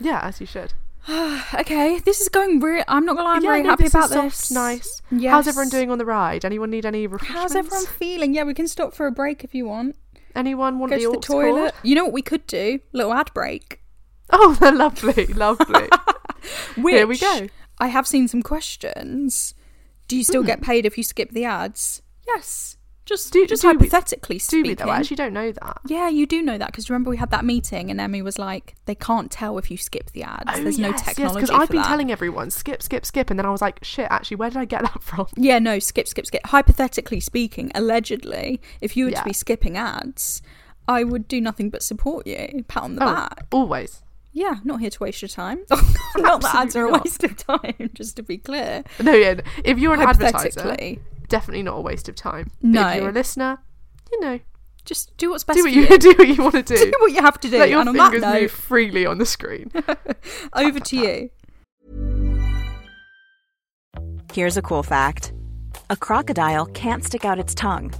Yeah, 0.00 0.20
as 0.22 0.40
you 0.40 0.46
should. 0.46 0.74
Okay, 1.54 1.98
this 2.00 2.20
is 2.20 2.28
going 2.28 2.60
really. 2.60 2.82
I'm 2.88 3.04
not 3.04 3.16
gonna 3.16 3.28
lie. 3.28 3.36
I'm 3.36 3.44
yeah, 3.44 3.50
very 3.50 3.62
no, 3.62 3.70
happy 3.70 3.84
this 3.84 3.94
about 3.94 4.10
soft, 4.10 4.40
this. 4.40 4.50
Nice. 4.50 5.02
Yes. 5.10 5.30
How's 5.30 5.48
everyone 5.48 5.68
doing 5.68 5.90
on 5.90 5.98
the 5.98 6.04
ride? 6.04 6.44
Anyone 6.44 6.70
need 6.70 6.86
any 6.86 7.06
refreshments? 7.06 7.40
How's 7.40 7.54
everyone 7.54 7.86
feeling? 7.86 8.34
Yeah, 8.34 8.44
we 8.44 8.54
can 8.54 8.66
stop 8.66 8.94
for 8.94 9.06
a 9.06 9.12
break 9.12 9.44
if 9.44 9.54
you 9.54 9.66
want. 9.66 9.96
Anyone 10.34 10.78
want 10.78 10.90
Go 10.90 10.98
the 10.98 11.04
to 11.04 11.10
the 11.12 11.18
toilet. 11.18 11.72
cord? 11.72 11.72
You 11.82 11.94
know 11.94 12.04
what 12.04 12.12
we 12.12 12.22
could 12.22 12.46
do? 12.46 12.80
Little 12.92 13.12
ad 13.12 13.30
break. 13.34 13.82
Oh, 14.30 14.56
they're 14.58 14.72
lovely, 14.74 15.26
lovely. 15.26 15.88
Which 16.76 16.94
Here 16.94 17.06
we 17.06 17.18
go. 17.18 17.48
I 17.78 17.88
have 17.88 18.06
seen 18.06 18.26
some 18.26 18.42
questions. 18.42 19.54
Do 20.08 20.16
you 20.16 20.24
still 20.24 20.42
get 20.42 20.58
hmm. 20.58 20.64
paid 20.64 20.86
if 20.86 20.98
you 20.98 21.04
skip 21.04 21.30
the 21.30 21.44
ads? 21.44 22.02
Yes. 22.26 22.76
Just 23.06 23.32
Do- 23.34 23.46
just 23.46 23.60
do 23.62 23.68
we- 23.68 23.74
hypothetically 23.74 24.36
Do 24.36 24.40
speaking. 24.40 24.62
we 24.70 24.74
though? 24.74 24.84
I 24.88 24.96
actually 24.96 25.16
don't 25.16 25.34
know 25.34 25.52
that. 25.52 25.78
Yeah, 25.86 26.08
you 26.08 26.26
do 26.26 26.42
know 26.42 26.56
that 26.56 26.68
because 26.68 26.88
remember 26.88 27.10
we 27.10 27.18
had 27.18 27.30
that 27.32 27.44
meeting 27.44 27.90
and 27.90 28.00
Emmy 28.00 28.22
was 28.22 28.38
like, 28.38 28.76
they 28.86 28.94
can't 28.94 29.30
tell 29.30 29.58
if 29.58 29.70
you 29.70 29.76
skip 29.76 30.10
the 30.12 30.22
ads. 30.22 30.44
Oh, 30.54 30.62
There's 30.62 30.78
no 30.78 30.90
technology 30.92 31.34
because 31.34 31.50
for 31.50 31.56
I've 31.56 31.68
been 31.68 31.82
that. 31.82 31.88
telling 31.88 32.10
everyone 32.10 32.50
skip, 32.50 32.82
skip, 32.82 33.04
skip, 33.04 33.28
and 33.28 33.38
then 33.38 33.44
I 33.44 33.50
was 33.50 33.60
like, 33.60 33.78
shit. 33.84 34.06
Actually, 34.10 34.38
where 34.38 34.48
did 34.48 34.58
I 34.58 34.64
get 34.64 34.82
that 34.82 35.02
from? 35.02 35.26
Yeah, 35.36 35.58
no, 35.58 35.78
skip, 35.78 36.08
skip, 36.08 36.24
skip. 36.26 36.46
Hypothetically 36.46 37.20
speaking, 37.20 37.70
allegedly, 37.74 38.60
if 38.80 38.96
you 38.96 39.04
were 39.04 39.10
Yeah. 39.10 39.18
to 39.20 39.24
be 39.26 39.32
skipping 39.34 39.76
ads, 39.76 40.40
I 40.88 41.04
would 41.04 41.28
do 41.28 41.40
nothing 41.42 41.68
but 41.70 41.82
support 41.82 42.26
you, 42.26 42.64
pat 42.68 42.82
on 42.84 42.96
the 42.96 43.02
Oh, 43.02 43.14
back. 43.14 43.46
always. 43.52 44.02
Yeah, 44.32 44.56
not 44.64 44.80
here 44.80 44.90
to 44.90 44.98
waste 45.02 45.20
your 45.22 45.28
time. 45.28 45.60
not 46.16 46.40
that 46.40 46.54
ads 46.54 46.74
are 46.74 46.86
a 46.86 46.92
waste 46.98 47.22
of 47.22 47.36
time, 47.36 47.90
just 47.94 48.16
to 48.16 48.22
be 48.22 48.38
clear. 48.38 48.82
No, 49.00 49.12
yeah. 49.12 49.40
If 49.62 49.78
you're 49.78 49.94
an 49.94 50.00
advertiser, 50.00 50.74
definitely 51.28 51.62
not 51.62 51.76
a 51.76 51.80
waste 51.80 52.08
of 52.08 52.14
time. 52.14 52.50
But 52.62 52.68
No. 52.70 52.88
if 52.88 52.96
you're 52.96 53.08
a 53.08 53.12
listener, 53.12 53.58
you 54.12 54.20
know, 54.20 54.40
just 54.84 55.16
do 55.16 55.30
what's 55.30 55.44
best 55.44 55.56
do 55.56 55.62
for 55.62 55.68
what 55.68 55.74
you. 55.74 55.82
you 55.88 55.98
do 55.98 56.14
what 56.18 56.28
you 56.28 56.42
want 56.42 56.54
to 56.54 56.62
do. 56.62 56.76
do 56.90 56.92
what 57.00 57.12
you 57.12 57.22
have 57.22 57.40
to 57.40 57.48
do. 57.50 57.58
Let 57.58 57.70
your 57.70 57.80
and 57.80 57.88
on 57.90 57.96
that 57.96 58.10
fingers 58.12 58.22
note, 58.22 58.40
move 58.42 58.50
freely 58.50 59.06
on 59.06 59.18
the 59.18 59.26
screen. 59.26 59.70
over 60.54 60.80
to 60.80 60.96
you. 60.96 61.30
Here's 64.32 64.56
a 64.56 64.62
cool 64.62 64.82
fact 64.82 65.32
a 65.90 65.96
crocodile 65.96 66.66
can't 66.66 67.04
stick 67.04 67.24
out 67.24 67.38
its 67.38 67.54
tongue. 67.54 67.92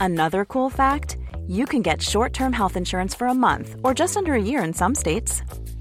Another 0.00 0.44
cool 0.44 0.70
fact 0.70 1.16
you 1.46 1.64
can 1.64 1.80
get 1.82 2.02
short 2.02 2.32
term 2.32 2.52
health 2.52 2.76
insurance 2.76 3.14
for 3.14 3.28
a 3.28 3.34
month 3.34 3.76
or 3.84 3.94
just 3.94 4.16
under 4.16 4.34
a 4.34 4.40
year 4.40 4.62
in 4.62 4.72
some 4.74 4.94
states. 4.94 5.42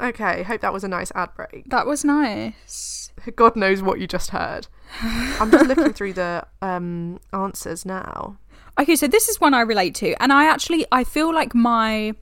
Okay, 0.00 0.42
hope 0.42 0.60
that 0.60 0.72
was 0.72 0.84
a 0.84 0.88
nice 0.88 1.10
ad 1.14 1.30
break. 1.34 1.70
That 1.70 1.86
was 1.86 2.04
nice. 2.04 3.10
God 3.34 3.56
knows 3.56 3.82
what 3.82 3.98
you 3.98 4.06
just 4.06 4.30
heard. 4.30 4.68
I'm 5.02 5.50
just 5.50 5.66
looking 5.66 5.92
through 5.92 6.12
the 6.12 6.46
um, 6.60 7.18
answers 7.32 7.86
now. 7.86 8.38
Okay, 8.78 8.94
so 8.94 9.08
this 9.08 9.28
is 9.28 9.40
one 9.40 9.54
I 9.54 9.62
relate 9.62 9.94
to, 9.96 10.14
and 10.22 10.32
I 10.32 10.44
actually 10.46 10.84
I 10.92 11.02
feel 11.04 11.34
like 11.34 11.54
my 11.54 12.14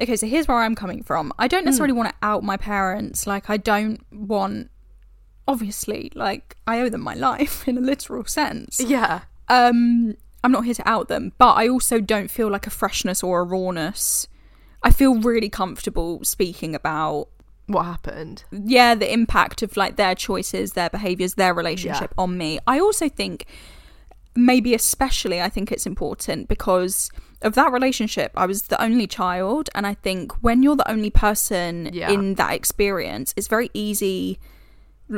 okay. 0.00 0.16
So 0.16 0.26
here's 0.26 0.48
where 0.48 0.58
I'm 0.58 0.74
coming 0.74 1.04
from. 1.04 1.32
I 1.38 1.46
don't 1.46 1.64
necessarily 1.64 1.92
want 1.92 2.08
to 2.10 2.14
out 2.20 2.42
my 2.42 2.56
parents. 2.56 3.26
Like 3.28 3.48
I 3.48 3.58
don't 3.58 4.04
want, 4.12 4.70
obviously, 5.46 6.10
like 6.16 6.56
I 6.66 6.80
owe 6.80 6.88
them 6.88 7.02
my 7.02 7.14
life 7.14 7.68
in 7.68 7.78
a 7.78 7.80
literal 7.80 8.24
sense. 8.24 8.80
Yeah. 8.80 9.22
Um, 9.48 10.16
I'm 10.42 10.52
not 10.52 10.64
here 10.64 10.74
to 10.74 10.88
out 10.88 11.08
them, 11.08 11.32
but 11.38 11.52
I 11.52 11.68
also 11.68 12.00
don't 12.00 12.30
feel 12.30 12.50
like 12.50 12.66
a 12.66 12.70
freshness 12.70 13.22
or 13.22 13.40
a 13.40 13.44
rawness. 13.44 14.26
I 14.82 14.90
feel 14.90 15.16
really 15.20 15.48
comfortable 15.48 16.22
speaking 16.24 16.74
about 16.74 17.28
What 17.66 17.84
happened? 17.84 18.44
yeah 18.52 18.94
the 18.94 19.12
impact 19.12 19.62
of 19.62 19.76
like 19.76 19.96
their 19.96 20.14
choices 20.14 20.72
their 20.72 20.90
behaviors 20.90 21.34
their 21.34 21.52
relationship 21.54 22.12
on 22.16 22.38
me 22.38 22.58
i 22.66 22.78
also 22.80 23.08
think 23.08 23.46
maybe 24.34 24.74
especially 24.74 25.40
i 25.42 25.48
think 25.48 25.70
it's 25.72 25.86
important 25.86 26.48
because 26.48 27.10
of 27.42 27.54
that 27.54 27.72
relationship 27.72 28.30
i 28.36 28.46
was 28.46 28.62
the 28.62 28.80
only 28.82 29.06
child 29.06 29.68
and 29.74 29.86
i 29.86 29.94
think 29.94 30.32
when 30.42 30.62
you're 30.62 30.76
the 30.76 30.90
only 30.90 31.10
person 31.10 31.90
Yeah. 31.92 32.10
in 32.10 32.34
that 32.34 32.52
experience 32.54 33.34
it's 33.36 33.48
very 33.48 33.70
easy 33.74 34.38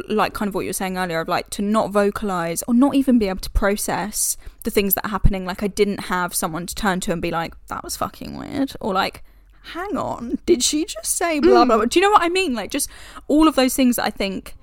like 0.08 0.34
kind 0.34 0.48
of 0.48 0.54
what 0.54 0.60
you 0.62 0.68
were 0.68 0.72
saying 0.72 0.96
earlier 0.96 1.20
of 1.20 1.28
like 1.28 1.50
to 1.50 1.62
not 1.62 1.90
vocalize 1.90 2.62
or 2.68 2.74
not 2.74 2.94
even 2.94 3.18
be 3.18 3.28
able 3.28 3.40
to 3.40 3.50
process 3.50 4.36
the 4.64 4.70
things 4.70 4.94
that 4.94 5.04
are 5.04 5.10
happening 5.10 5.44
like 5.44 5.62
i 5.62 5.66
didn't 5.68 6.00
have 6.04 6.32
someone 6.34 6.64
to 6.66 6.74
turn 6.74 7.00
to 7.00 7.12
and 7.12 7.20
be 7.20 7.30
like 7.30 7.54
that 7.66 7.82
was 7.84 7.96
fucking 7.96 8.36
weird 8.38 8.72
or 8.80 8.94
like 8.94 9.22
hang 9.62 9.96
on 9.96 10.38
did 10.46 10.62
she 10.62 10.84
just 10.84 11.16
say 11.16 11.38
blah 11.40 11.64
blah 11.64 11.76
blah 11.76 11.84
do 11.84 11.98
you 11.98 12.04
know 12.04 12.10
what 12.10 12.22
i 12.22 12.28
mean 12.28 12.54
like 12.54 12.70
just 12.70 12.88
all 13.28 13.46
of 13.46 13.54
those 13.56 13.74
things 13.74 13.96
that 13.96 14.04
i 14.04 14.10
think 14.10 14.54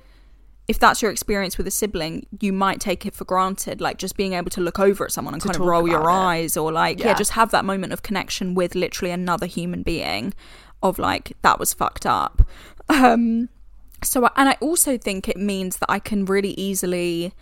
if 0.67 0.77
that's 0.79 1.01
your 1.01 1.11
experience 1.11 1.57
with 1.57 1.65
a 1.67 1.71
sibling 1.71 2.25
you 2.41 2.51
might 2.51 2.79
take 2.81 3.05
it 3.05 3.13
for 3.13 3.23
granted 3.23 3.79
like 3.79 3.97
just 3.97 4.17
being 4.17 4.33
able 4.33 4.49
to 4.49 4.59
look 4.59 4.79
over 4.79 5.05
at 5.05 5.11
someone 5.11 5.33
and 5.33 5.41
To 5.41 5.47
kind 5.47 5.55
of 5.55 5.61
talk 5.61 5.69
roll 5.69 5.87
your 5.87 6.01
about 6.01 6.09
it. 6.09 6.13
eyes 6.25 6.57
or 6.57 6.71
like 6.71 6.99
yeah. 6.99 7.07
Yeah. 7.07 7.13
just 7.13 7.31
have 7.31 7.51
that 7.51 7.63
moment 7.63 7.93
of 7.93 8.03
connection 8.03 8.53
with 8.53 8.75
literally 8.75 9.11
another 9.11 9.45
human 9.45 9.81
being 9.83 10.33
of 10.83 10.99
like 10.99 11.33
that 11.41 11.57
was 11.59 11.73
fucked 11.73 12.05
up 12.05 12.41
um 12.89 13.47
so 14.03 14.25
I- 14.25 14.31
and 14.35 14.49
i 14.49 14.57
also 14.59 14.97
think 14.97 15.29
it 15.29 15.37
means 15.37 15.77
that 15.77 15.89
i 15.89 15.99
can 15.99 16.25
really 16.25 16.51
easily 16.51 17.33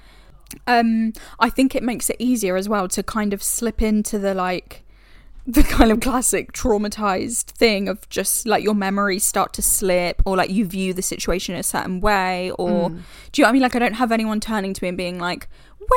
um 0.67 1.11
i 1.39 1.49
think 1.49 1.73
it 1.75 1.81
makes 1.83 2.09
it 2.09 2.15
easier 2.19 2.55
as 2.55 2.69
well 2.69 2.87
to 2.89 3.01
kind 3.01 3.33
of 3.33 3.41
slip 3.41 3.81
into 3.81 4.19
the 4.19 4.33
like 4.35 4.83
the 5.47 5.63
kind 5.63 5.91
of 5.91 5.99
classic 5.99 6.51
traumatized 6.53 7.51
thing 7.51 7.87
of 7.87 8.07
just 8.09 8.47
like 8.47 8.63
your 8.63 8.73
memories 8.73 9.23
start 9.23 9.53
to 9.53 9.61
slip 9.61 10.21
or 10.25 10.35
like 10.35 10.49
you 10.49 10.65
view 10.65 10.93
the 10.93 11.03
situation 11.03 11.53
in 11.53 11.59
a 11.59 11.63
certain 11.63 12.01
way 12.01 12.51
or 12.57 12.89
mm. 12.89 12.99
do 13.31 13.41
you 13.41 13.43
know 13.43 13.47
what 13.47 13.49
I 13.49 13.53
mean? 13.53 13.61
Like 13.61 13.75
I 13.75 13.79
don't 13.79 13.93
have 13.93 14.11
anyone 14.11 14.39
turning 14.39 14.73
to 14.73 14.83
me 14.83 14.89
and 14.89 14.97
being 14.97 15.19
like 15.19 15.47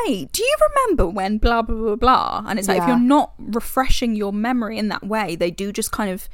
wait 0.05 0.31
do 0.33 0.43
you 0.43 0.57
remember 0.69 1.09
when 1.09 1.39
blah 1.39 1.63
blah 1.63 1.77
blah 1.77 1.97
blah? 1.97 2.45
And 2.47 2.59
it's 2.59 2.69
like 2.69 2.83
if 2.83 2.87
you're 2.87 2.99
not 2.99 3.33
refreshing 3.39 4.15
your 4.15 4.35
memory 4.35 4.77
in 4.77 4.89
that 4.89 5.07
way 5.07 5.35
they 5.35 5.51
do 5.51 5.73
just 5.73 5.93
kind 5.93 6.11
of 6.11 6.29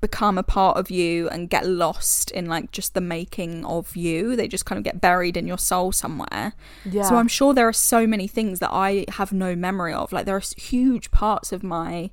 become 0.00 0.36
a 0.36 0.42
part 0.42 0.76
of 0.76 0.90
you 0.90 1.28
and 1.30 1.48
get 1.48 1.66
lost 1.66 2.30
in 2.30 2.46
like 2.46 2.70
just 2.72 2.92
the 2.92 3.00
making 3.00 3.64
of 3.64 3.94
you. 3.96 4.36
They 4.36 4.48
just 4.48 4.66
kind 4.66 4.78
of 4.78 4.84
get 4.84 5.00
buried 5.00 5.36
in 5.36 5.46
your 5.46 5.58
soul 5.58 5.92
somewhere. 5.92 6.54
Yeah. 6.84 7.02
so 7.02 7.16
i'm 7.16 7.28
sure 7.28 7.52
there 7.52 7.68
are 7.68 7.72
so 7.74 8.06
many 8.06 8.26
things 8.26 8.58
that 8.60 8.70
i 8.72 9.04
have 9.10 9.34
no 9.34 9.54
memory 9.54 9.92
of. 9.92 10.12
Like 10.12 10.24
there 10.24 10.36
are 10.36 10.42
huge 10.56 11.10
parts 11.10 11.52
of 11.52 11.62
my 11.62 12.10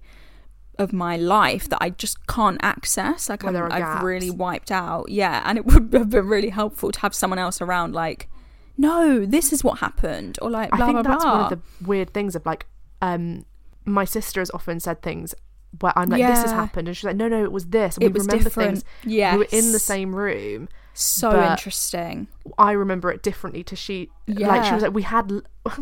of 0.82 0.92
my 0.94 1.16
life 1.18 1.70
that 1.70 1.78
I 1.82 1.92
just 1.92 2.26
can't 2.28 2.58
access. 2.62 3.30
Like 3.30 3.42
there 3.42 3.64
are 3.66 3.72
I've 3.72 4.04
really 4.04 4.30
wiped 4.30 4.72
out. 4.72 5.10
Yeah, 5.10 5.42
and 5.46 5.58
it 5.58 5.66
would 5.72 5.94
have 5.94 6.10
been 6.10 6.28
really 6.28 6.50
helpful 6.50 6.92
to 6.92 7.00
have 7.02 7.14
someone 7.16 7.40
else 7.40 7.62
around. 7.62 7.94
Like, 7.94 8.30
no, 8.78 9.26
this 9.26 9.54
is 9.54 9.64
what 9.64 9.80
happened, 9.80 10.38
or 10.42 10.50
like 10.50 10.72
blah 10.72 10.84
I 10.86 10.88
think 10.88 11.04
blah 11.04 11.12
that's 11.14 11.24
blah. 11.24 11.34
one 11.44 11.54
of 11.54 11.60
the 11.80 11.88
weird 11.88 12.14
things 12.14 12.36
of 12.36 12.46
like, 12.46 12.66
um, 13.02 13.46
my 13.86 14.06
sister 14.06 14.42
has 14.42 14.52
often 14.52 14.80
said 14.80 15.02
things 15.02 15.34
where 15.80 15.94
I'm 15.98 16.10
like, 16.10 16.22
this 16.22 16.42
has 16.42 16.52
happened, 16.52 16.88
and 16.90 16.98
she's 16.98 17.06
like, 17.06 17.16
no, 17.16 17.28
no, 17.30 17.44
it 17.44 17.52
was 17.52 17.68
this. 17.68 17.96
And 17.96 18.04
It 18.04 18.08
we 18.08 18.14
was 18.14 18.28
remember 18.28 18.44
different. 18.44 18.84
things. 18.84 18.86
we 19.06 19.22
were 19.38 19.48
in 19.52 19.72
the 19.72 19.80
same 19.80 20.14
room. 20.16 20.68
So 21.04 21.32
but- 21.32 21.52
interesting. 21.52 22.28
I 22.58 22.72
remember 22.72 23.12
it 23.12 23.22
differently 23.24 23.64
to 23.66 23.76
she. 23.76 24.10
Yeah. 24.28 24.48
Like 24.48 24.66
she 24.66 24.74
was 24.74 24.82
like, 24.84 24.94
we 24.94 25.04
had, 25.04 25.32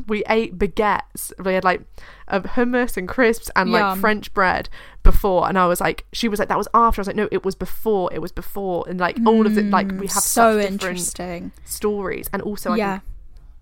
we 0.08 0.24
ate 0.28 0.58
baguettes. 0.58 1.32
We 1.44 1.54
had 1.54 1.64
like 1.64 1.82
um, 2.28 2.44
hummus 2.44 2.98
and 2.98 3.08
crisps 3.08 3.50
and 3.56 3.72
like 3.72 3.82
Yum. 3.82 4.00
French 4.00 4.34
bread 4.34 4.70
before, 5.04 5.48
and 5.48 5.58
I 5.58 5.68
was 5.68 5.80
like, 5.80 6.06
she 6.12 6.28
was 6.28 6.40
like, 6.40 6.50
that 6.50 6.58
was 6.58 6.68
after. 6.74 7.00
I 7.00 7.02
was 7.02 7.08
like, 7.08 7.16
no, 7.16 7.30
it 7.32 7.44
was 7.46 7.56
before. 7.56 8.12
It 8.14 8.20
was 8.22 8.32
before, 8.32 8.86
and 8.90 9.00
like 9.00 9.18
all 9.26 9.46
of 9.48 9.58
it, 9.58 9.66
like 9.70 9.88
we 9.92 10.08
have 10.08 10.18
Mm, 10.18 10.22
so 10.22 10.62
such 10.62 10.72
interesting. 10.72 11.52
stories, 11.66 12.30
and 12.34 12.42
also 12.42 12.72
I 12.74 12.78
Yeah. 12.78 12.92
think 13.00 13.04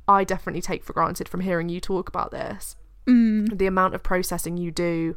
I 0.07 0.23
definitely 0.23 0.61
take 0.61 0.83
for 0.83 0.93
granted 0.93 1.27
from 1.29 1.41
hearing 1.41 1.67
you 1.69 1.79
talk 1.81 2.07
about 2.09 2.31
this 2.31 2.75
Mm. 3.07 3.57
the 3.57 3.67
amount 3.67 3.93
of 3.95 4.03
processing 4.03 4.57
you 4.57 4.71
do 4.71 5.15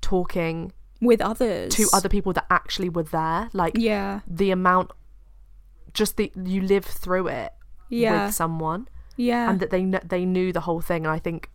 talking 0.00 0.72
With 1.00 1.20
others 1.20 1.74
to 1.76 1.86
other 1.92 2.08
people 2.08 2.32
that 2.32 2.46
actually 2.50 2.88
were 2.88 3.02
there 3.04 3.48
like 3.52 3.74
Yeah, 3.76 4.20
the 4.26 4.50
amount 4.50 4.90
just 5.94 6.16
the 6.16 6.32
you 6.36 6.60
live 6.62 6.84
through 6.84 7.28
it 7.28 7.52
yeah, 7.88 8.26
with 8.26 8.34
someone. 8.34 8.88
Yeah. 9.16 9.50
and 9.50 9.60
that 9.60 9.70
they 9.70 9.80
kn- 9.80 10.02
they 10.04 10.24
knew 10.24 10.52
the 10.52 10.60
whole 10.60 10.80
thing. 10.80 11.04
And 11.04 11.14
I 11.14 11.18
think 11.18 11.50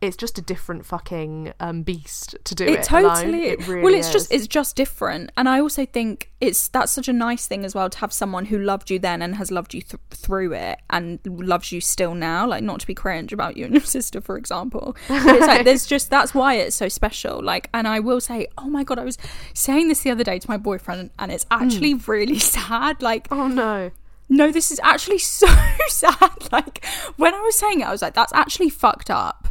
it's 0.00 0.16
just 0.16 0.38
a 0.38 0.42
different 0.42 0.86
fucking 0.86 1.52
um, 1.58 1.82
beast 1.82 2.36
to 2.44 2.54
do 2.54 2.64
it, 2.64 2.80
it 2.80 2.82
totally. 2.84 3.48
It 3.48 3.66
really 3.66 3.82
well 3.82 3.94
it's 3.94 4.12
just 4.12 4.32
it's 4.32 4.46
just 4.46 4.76
different. 4.76 5.30
And 5.36 5.48
i 5.48 5.60
also 5.60 5.84
think 5.84 6.30
it's 6.40 6.68
that's 6.68 6.92
such 6.92 7.08
a 7.08 7.12
nice 7.12 7.46
thing 7.48 7.64
as 7.64 7.74
well 7.74 7.90
to 7.90 7.98
have 7.98 8.12
someone 8.12 8.46
who 8.46 8.58
loved 8.58 8.90
you 8.90 8.98
then 8.98 9.22
and 9.22 9.34
has 9.36 9.50
loved 9.50 9.74
you 9.74 9.82
th- 9.82 10.00
through 10.10 10.52
it 10.52 10.78
and 10.90 11.18
loves 11.26 11.72
you 11.72 11.80
still 11.80 12.14
now. 12.14 12.46
Like 12.46 12.62
not 12.62 12.80
to 12.80 12.86
be 12.86 12.94
cringe 12.94 13.32
about 13.32 13.56
you 13.56 13.64
and 13.64 13.74
your 13.74 13.82
sister 13.98 14.20
for 14.20 14.36
example. 14.36 14.96
But 15.08 15.26
it's 15.26 15.46
like 15.46 15.64
there's 15.64 15.86
just 15.86 16.10
that's 16.10 16.32
why 16.32 16.54
it's 16.54 16.76
so 16.76 16.88
special. 16.88 17.42
Like 17.42 17.68
and 17.74 17.88
i 17.88 17.98
will 17.98 18.20
say 18.20 18.46
oh 18.56 18.68
my 18.68 18.84
god 18.84 18.98
i 18.98 19.04
was 19.04 19.18
saying 19.54 19.88
this 19.88 20.02
the 20.02 20.10
other 20.10 20.24
day 20.24 20.38
to 20.38 20.48
my 20.48 20.56
boyfriend 20.56 21.10
and 21.18 21.32
it's 21.32 21.46
actually 21.50 21.94
really 21.94 22.38
sad. 22.56 23.02
Like 23.02 23.26
oh 23.32 23.48
no. 23.48 23.90
no, 24.28 24.52
this 24.52 24.70
is 24.70 24.80
actually 24.84 25.18
so 25.40 25.48
sad. 25.88 26.52
Like 26.52 26.84
when 27.16 27.34
I 27.34 27.40
was 27.40 27.56
saying 27.56 27.80
it, 27.80 27.88
I 27.88 27.90
was 27.90 28.02
like, 28.02 28.14
that's 28.14 28.32
actually 28.32 28.70
fucked 28.70 29.10
up. 29.10 29.47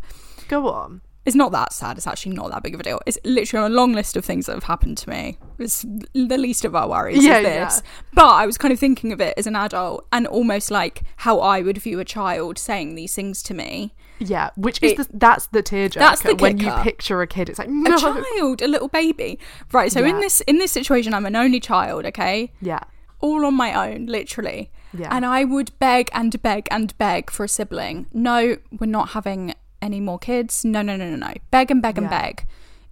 Go 0.47 0.67
on 0.69 1.01
It's 1.25 1.36
not 1.36 1.51
that 1.51 1.73
sad. 1.73 1.97
It's 1.97 2.07
actually 2.07 2.36
not 2.36 2.51
that 2.51 2.63
big 2.63 2.73
of 2.73 2.79
a 2.79 2.83
deal. 2.83 2.99
It's 3.05 3.17
literally 3.25 3.65
on 3.65 3.71
a 3.71 3.75
long 3.75 3.91
list 3.93 4.15
of 4.15 4.23
things 4.23 4.45
that 4.45 4.53
have 4.53 4.63
happened 4.63 4.97
to 4.99 5.10
me. 5.10 5.38
It's 5.60 5.81
the 6.13 6.38
least 6.38 6.63
of 6.63 6.73
our 6.73 6.88
worries. 6.88 7.23
Yeah, 7.23 7.39
is 7.39 7.43
this. 7.43 7.81
yeah. 7.83 7.89
But 8.13 8.27
I 8.29 8.45
was 8.45 8.57
kind 8.57 8.71
of 8.73 8.79
thinking 8.79 9.12
of 9.12 9.19
it 9.19 9.33
as 9.38 9.45
an 9.45 9.55
adult 9.55 10.07
and 10.13 10.25
almost 10.25 10.71
like 10.71 11.03
how 11.17 11.39
I 11.41 11.62
would 11.62 11.77
view 11.79 11.99
a 11.99 12.05
child 12.05 12.57
saying 12.57 12.95
these 12.95 13.13
things 13.13 13.43
to 13.43 13.53
me. 13.53 13.93
Yeah, 14.19 14.49
which 14.55 14.81
is 14.81 14.93
It- 14.93 14.97
the, 14.99 15.07
that's 15.17 15.47
the 15.47 15.62
tearjerker. 15.62 15.93
That's 15.99 16.21
the 16.21 16.36
when 16.36 16.60
you 16.60 16.71
picture 16.81 17.21
a 17.21 17.27
kid, 17.27 17.49
it's 17.49 17.60
like 17.60 17.67
A 17.67 17.97
child, 17.99 18.62
a 18.62 18.67
little 18.67 18.88
baby. 18.88 19.38
Right. 19.73 19.91
So 19.91 20.03
in 20.05 20.19
this 20.21 20.39
in 20.41 20.57
this 20.60 20.71
situation, 20.71 21.13
I'm 21.13 21.25
an 21.25 21.36
only 21.36 21.60
child. 21.60 22.05
Okay. 22.05 22.53
Yeah, 22.62 22.79
all 23.19 23.45
on 23.45 23.53
my 23.53 23.73
own, 23.91 24.05
literally. 24.05 24.71
Yeah. 24.97 25.10
And 25.12 25.25
I 25.25 25.43
would 25.43 25.77
beg 25.77 26.10
and 26.13 26.41
beg 26.41 26.67
and 26.71 26.97
beg 26.97 27.29
for 27.29 27.43
a 27.43 27.49
sibling. 27.49 28.07
No, 28.13 28.57
we're 28.79 28.88
not 28.99 29.10
having 29.10 29.53
any 29.88 30.00
more 30.00 30.19
kids. 30.19 30.63
No, 30.63 30.82
no, 30.84 30.95
no, 30.95 31.10
no, 31.10 31.15
no. 31.15 31.34
Beg 31.50 31.71
and 31.71 31.82
beg 31.82 31.97
and 31.97 32.06
Yeah. 32.10 32.21
beg. 32.21 32.45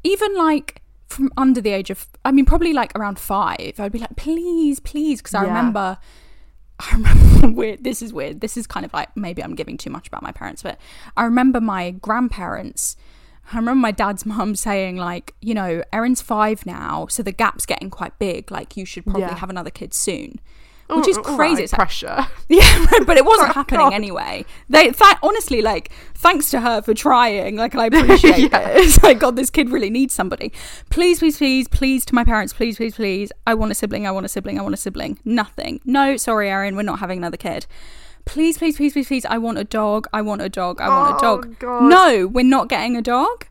Even 0.03 0.35
like 0.35 0.81
from 1.07 1.31
under 1.37 1.61
the 1.61 1.69
age 1.69 1.89
of, 1.91 2.07
I 2.25 2.31
mean, 2.31 2.45
probably 2.45 2.73
like 2.73 2.91
around 2.97 3.19
five, 3.19 3.73
I'd 3.79 3.91
be 3.91 3.99
like, 3.99 4.15
please, 4.15 4.79
please. 4.79 5.19
Because 5.21 5.35
I 5.35 5.43
Yeah. 5.43 5.49
remember, 5.49 5.97
I 6.79 6.91
remember 6.93 7.49
weird. 7.59 7.83
This 7.83 8.01
is 8.01 8.11
weird. 8.11 8.41
This 8.41 8.57
is 8.57 8.65
kind 8.67 8.85
of 8.85 8.93
like 8.93 9.15
maybe 9.15 9.43
I'm 9.43 9.55
giving 9.55 9.77
too 9.77 9.89
much 9.91 10.07
about 10.07 10.23
my 10.23 10.31
parents, 10.31 10.63
but 10.63 10.77
I 11.15 11.23
remember 11.25 11.61
my 11.61 11.91
grandparents. 11.91 12.97
I 13.53 13.57
remember 13.57 13.79
my 13.81 13.91
dad's 13.91 14.25
mum 14.33 14.55
saying 14.55 14.97
like, 14.97 15.35
you 15.41 15.53
know, 15.53 15.83
Erin's 15.93 16.21
five 16.21 16.65
now, 16.65 17.05
so 17.09 17.21
the 17.23 17.31
gap's 17.31 17.65
getting 17.65 17.89
quite 17.91 18.17
big. 18.19 18.49
Like, 18.51 18.75
you 18.75 18.85
should 18.85 19.03
probably 19.05 19.21
Yeah. 19.21 19.35
have 19.37 19.49
another 19.51 19.69
kid 19.69 19.93
soon, 19.93 20.39
which 20.89 21.07
is 21.07 21.17
crazy. 21.17 21.37
right, 21.55 21.59
It's 21.63 21.73
pressure. 21.73 22.27
yeah, 22.49 22.85
but 23.07 23.17
it 23.17 23.25
wasn't 23.25 23.49
Oh, 23.51 23.53
happening 23.53 23.79
God. 23.79 23.93
anyway. 23.93 24.45
They, 24.69 24.89
th- 24.91 25.15
honestly, 25.23 25.61
like, 25.61 25.91
thanks 26.13 26.49
to 26.51 26.59
her 26.61 26.81
for 26.81 26.93
trying. 26.93 27.55
Like, 27.55 27.73
and 27.73 27.81
I 27.81 27.85
appreciate 27.93 28.45
it. 28.45 28.51
It's 28.53 29.01
like, 29.01 29.19
God, 29.19 29.35
this 29.35 29.49
kid 29.49 29.69
really 29.71 29.89
needs 29.89 30.13
somebody. 30.13 30.51
Please, 30.89 31.19
please, 31.19 31.37
please, 31.37 31.67
please, 31.67 32.05
to 32.05 32.15
my 32.15 32.23
parents, 32.23 32.53
please, 32.53 32.77
please, 32.77 32.95
please. 32.95 33.31
I 33.47 33.53
want 33.55 33.71
a 33.71 33.75
sibling. 33.75 34.05
I 34.05 34.11
want 34.11 34.25
a 34.25 34.29
sibling. 34.29 34.59
I 34.59 34.61
want 34.61 34.73
a 34.75 34.77
sibling. 34.77 35.17
Nothing. 35.25 35.79
No, 35.85 36.17
sorry, 36.17 36.49
Erin, 36.49 36.75
we're 36.75 36.83
not 36.83 36.99
having 36.99 37.17
another 37.17 37.37
kid. 37.37 37.65
Please, 38.25 38.57
please, 38.57 38.77
please, 38.77 38.93
please, 38.93 39.07
please. 39.07 39.25
I 39.25 39.37
want 39.37 39.57
a 39.57 39.63
dog. 39.63 40.07
I 40.13 40.21
want 40.21 40.41
a 40.41 40.49
dog. 40.49 40.81
I 40.81 40.89
want 40.89 41.11
a 41.11 41.15
Oh, 41.17 41.19
dog. 41.41 41.59
God. 41.59 41.83
No, 41.89 42.27
we're 42.27 42.43
not 42.45 42.69
getting 42.69 42.95
a 42.97 43.01
dog. 43.01 43.45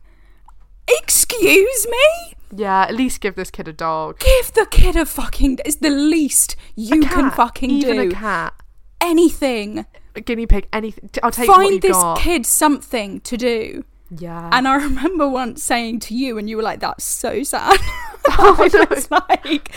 Excuse 0.87 1.87
me. 1.89 2.34
Yeah, 2.55 2.81
at 2.83 2.95
least 2.95 3.21
give 3.21 3.35
this 3.35 3.49
kid 3.51 3.67
a 3.67 3.73
dog. 3.73 4.19
Give 4.19 4.53
the 4.53 4.65
kid 4.69 4.95
a 4.95 5.05
fucking. 5.05 5.59
It's 5.65 5.77
the 5.77 5.89
least 5.89 6.55
you 6.75 7.01
A 7.01 7.05
can 7.05 7.29
cat, 7.29 7.35
fucking 7.35 7.69
even 7.69 7.95
do. 7.97 8.09
a 8.09 8.11
cat, 8.11 8.53
Anything. 9.01 9.85
a 10.15 10.21
guinea 10.21 10.45
pig, 10.47 10.67
anything. 10.73 11.09
I'll 11.23 11.31
take 11.31 11.47
what 11.47 11.57
find 11.57 11.81
this 11.81 11.91
got. 11.91 12.19
kid 12.19 12.45
something 12.45 13.19
to 13.21 13.37
do. 13.37 13.83
Yeah, 14.11 14.49
And 14.53 14.67
I 14.67 14.75
remember 14.75 15.27
once 15.27 15.63
saying 15.63 15.99
to 16.01 16.15
you, 16.15 16.37
and 16.37 16.47
you 16.49 16.57
were 16.57 16.63
like, 16.63 16.79
"That's 16.79 17.03
so 17.03 17.43
sad." 17.43 17.79
Oh, 18.39 18.55
I 18.59 18.85
was 18.89 19.11
like, 19.11 19.69